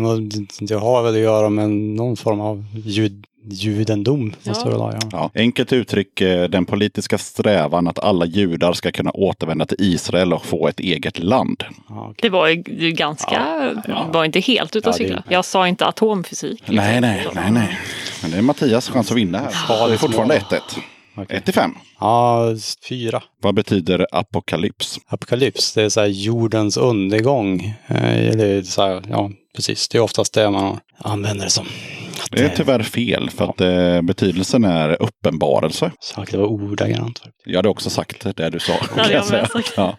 [0.60, 4.34] det har väl att göra med någon form av jud, judendom.
[4.44, 4.54] Ja.
[4.54, 5.10] ha, ja.
[5.12, 5.32] Ja.
[5.36, 10.46] Enkelt uttryck, eh, den politiska strävan att alla judar ska kunna återvända till Israel och
[10.46, 11.64] få ett eget land.
[11.90, 12.16] Ja, okej.
[12.22, 13.42] Det var ju ganska,
[14.12, 15.24] var inte helt ute och Ja, cykla.
[15.30, 16.64] Jag sa inte atomfysik.
[16.66, 17.80] Nej, nej, nej, nej.
[18.22, 19.88] Men det är Mattias chans att vinna här.
[19.88, 20.60] Det är fortfarande 1-1.
[21.18, 21.38] Okej.
[21.38, 21.72] 1 till 5.
[22.00, 22.46] Ja,
[22.90, 23.24] fyra.
[23.42, 25.00] Vad betyder apokalyps?
[25.08, 27.76] Apokalyps, det är så här jordens undergång.
[27.88, 29.90] Eh, Eller så här, ja, precis.
[29.90, 31.66] Det är oftast det man använder det som.
[32.32, 35.92] Det är tyvärr fel för att eh, betydelsen är uppenbarelse.
[36.02, 37.22] Sagt det var ordagrant.
[37.46, 38.74] Jag hade också sagt det du sa.
[38.98, 39.48] Ja, jag säga.
[39.78, 39.98] Ja.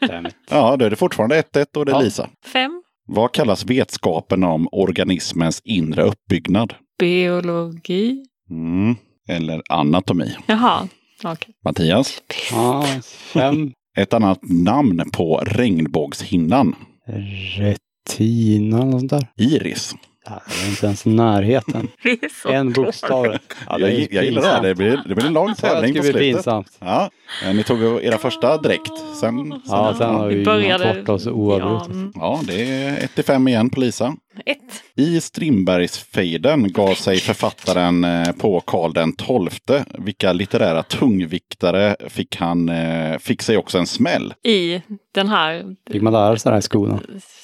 [0.51, 2.01] Ja, då är det fortfarande 1-1 och det är Ja.
[2.01, 2.28] Lisa.
[2.53, 2.82] Fem.
[3.11, 6.74] Vad kallas vetskapen om organismens inre uppbyggnad?
[6.99, 8.24] Biologi.
[8.51, 8.97] Mm.
[9.28, 10.36] Eller anatomi.
[10.47, 10.89] Jaha.
[11.24, 11.55] Okej.
[11.65, 12.23] Mattias?
[12.51, 12.86] Ja,
[13.32, 13.73] fem.
[13.97, 16.74] Ett annat namn på regnbågshinnan.
[17.57, 19.27] Retina eller något sånt där.
[19.36, 19.95] Iris.
[20.30, 21.88] Ja, det är inte ens i närheten.
[22.48, 23.26] En bokstav.
[23.68, 24.62] Ja, jag, jag gillar det här.
[24.62, 26.34] Det blir, det blir en lång tävling Det på blir slutet.
[26.36, 26.70] pinsamt.
[26.80, 27.10] Ja,
[27.46, 28.92] eh, ni tog era första direkt.
[29.20, 31.12] Sen, Ja, sen har Vi vi började- började...
[31.12, 31.88] oss Ja, oavbrutet.
[31.94, 32.12] mm.
[32.14, 34.16] ja, det är 1 till 5 igen på Lisa.
[34.47, 34.82] Ett.
[34.97, 39.85] I Strindbergsfejden gav sig författaren eh, på Karl den XII.
[39.98, 44.35] Vilka litterära tungviktare fick han, eh, fick sig också en smäll.
[44.44, 44.82] I
[45.15, 45.65] den här.
[45.90, 47.01] Fick man lära sig det här i skolan?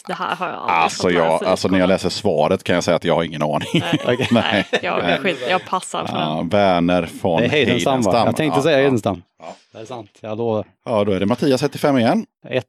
[0.06, 2.96] Det här har jag aldrig Alltså, jag, alltså när jag läser svaret kan jag säga
[2.96, 3.68] att jag har ingen aning.
[3.72, 6.48] Nej, nej, jag, skit, jag passar för Ja, den.
[6.48, 8.02] Verner von Det är Heidenstam?
[8.04, 8.80] Jag tänkte Ja, säga ja.
[8.82, 9.22] Heidenstam.
[9.38, 9.56] Ja.
[9.72, 10.66] Det är sant, jag lovar.
[10.84, 12.26] Ja, då är det Mattias 1-5 igen.
[12.50, 12.64] Ett.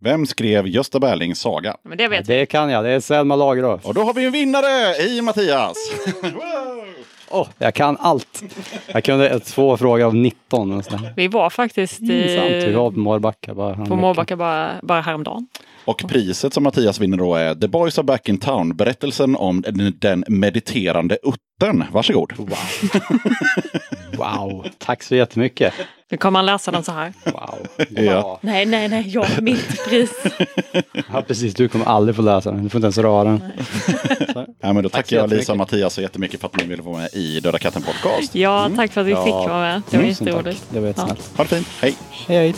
[0.00, 1.76] Vem skrev Gösta Berlings saga?
[1.82, 2.26] Men det vet.
[2.26, 3.86] Det kan jag, det är Selma Lagerlöf.
[3.86, 5.76] Och då har vi en vinnare i Mattias!
[7.30, 8.42] Åh, jag kan allt.
[8.86, 10.72] Jag kunde två frågor av 19.
[10.72, 11.12] Och sådär.
[11.16, 13.98] Vi var faktiskt i, Sant, vi var på Mårbacka bara på häromveckan.
[14.00, 15.46] Mårbacka bara, bara häromdagen.
[15.84, 18.76] Och priset som Mattias vinner då är The Boys Are Back In Town.
[18.76, 21.84] Berättelsen om den- den mediterande uttern.
[21.92, 22.32] Varsågod.
[22.36, 22.48] Wow,
[24.78, 25.74] tack så jättemycket.
[26.10, 27.12] Nu kommer han läsa den så här.
[27.24, 27.66] Wow.
[27.90, 28.38] Ja.
[28.42, 30.10] Nej, nej, nej, jag, mitt pris.
[31.12, 31.54] Ja, precis.
[31.54, 32.64] Du kommer aldrig få läsa den.
[32.64, 33.42] Du får inte ens röra den.
[34.60, 36.82] Ja, men då Tack tackar jag Lisa och Mattias så jättemycket för att ni ville
[36.82, 38.34] vara med i Döda katten podcast.
[38.34, 39.46] Ja, tack för att vi fick Ja.
[39.48, 39.82] vara med.
[39.90, 40.20] Det var tack.
[40.20, 40.64] jätteroligt.
[40.70, 40.88] Det var Ja.
[40.88, 41.36] jättesnällt.
[41.36, 41.68] Ha det fint.
[41.80, 41.94] Hej!
[42.10, 42.54] Hej, hej.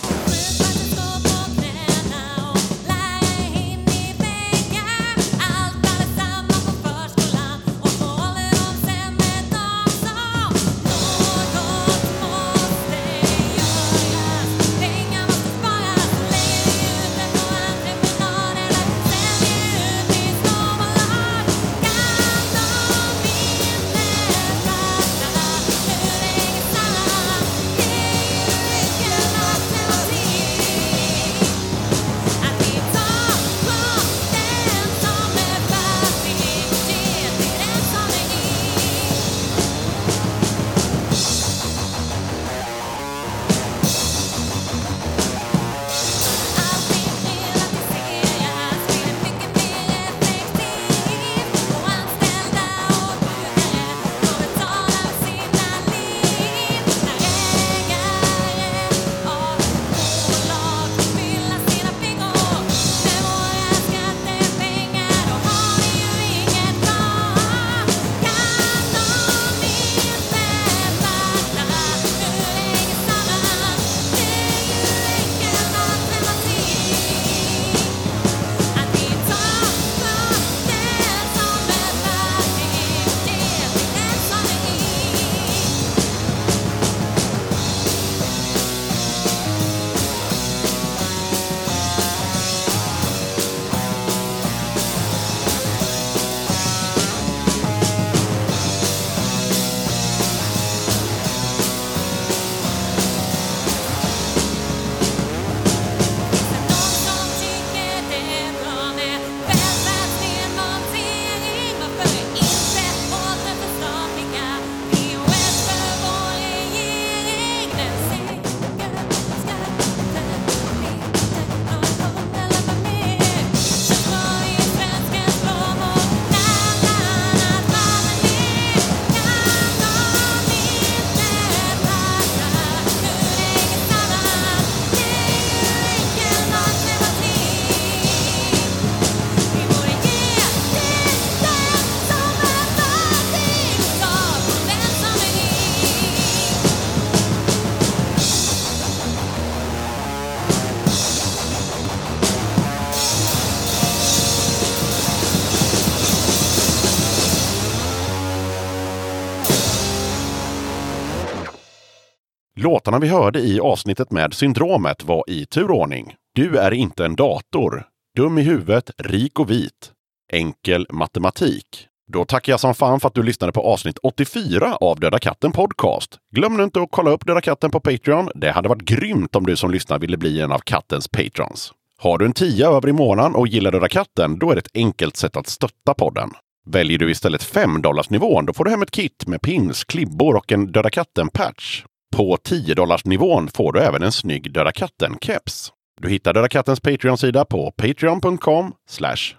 [162.88, 166.14] Låtarna vi hörde i avsnittet med Syndromet var i turordning.
[166.34, 167.84] Du är inte en dator.
[168.16, 169.92] Dum i huvudet, rik och vit.
[170.32, 171.86] Enkel matematik.
[172.12, 175.52] Då tackar jag som fan för att du lyssnade på avsnitt 84 av Döda katten
[175.52, 176.18] Podcast.
[176.34, 178.30] Glöm nu inte att kolla upp Döda katten på Patreon.
[178.34, 181.72] Det hade varit grymt om du som lyssnar ville bli en av kattens patrons.
[181.98, 184.70] Har du en tia över i månaden och gillar Döda katten, då är det ett
[184.76, 186.30] enkelt sätt att stötta podden.
[186.66, 190.52] Väljer du istället 5 nivån då får du hem ett kit med pins, klibbor och
[190.52, 191.84] en Döda katten-patch.
[192.16, 192.74] På 10
[193.04, 195.72] nivån får du även en snygg Döda katten-keps.
[196.00, 198.72] Du hittar Döda kattens Patreon-sida på patreon.com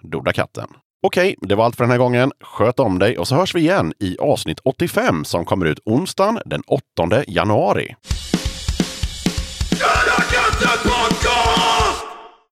[0.02, 0.68] dodakatten.
[1.06, 2.32] Okej, det var allt för den här gången.
[2.40, 6.40] Sköt om dig och så hörs vi igen i avsnitt 85 som kommer ut onsdagen
[6.44, 6.82] den 8
[7.26, 7.94] januari.
[9.70, 11.09] Döda katten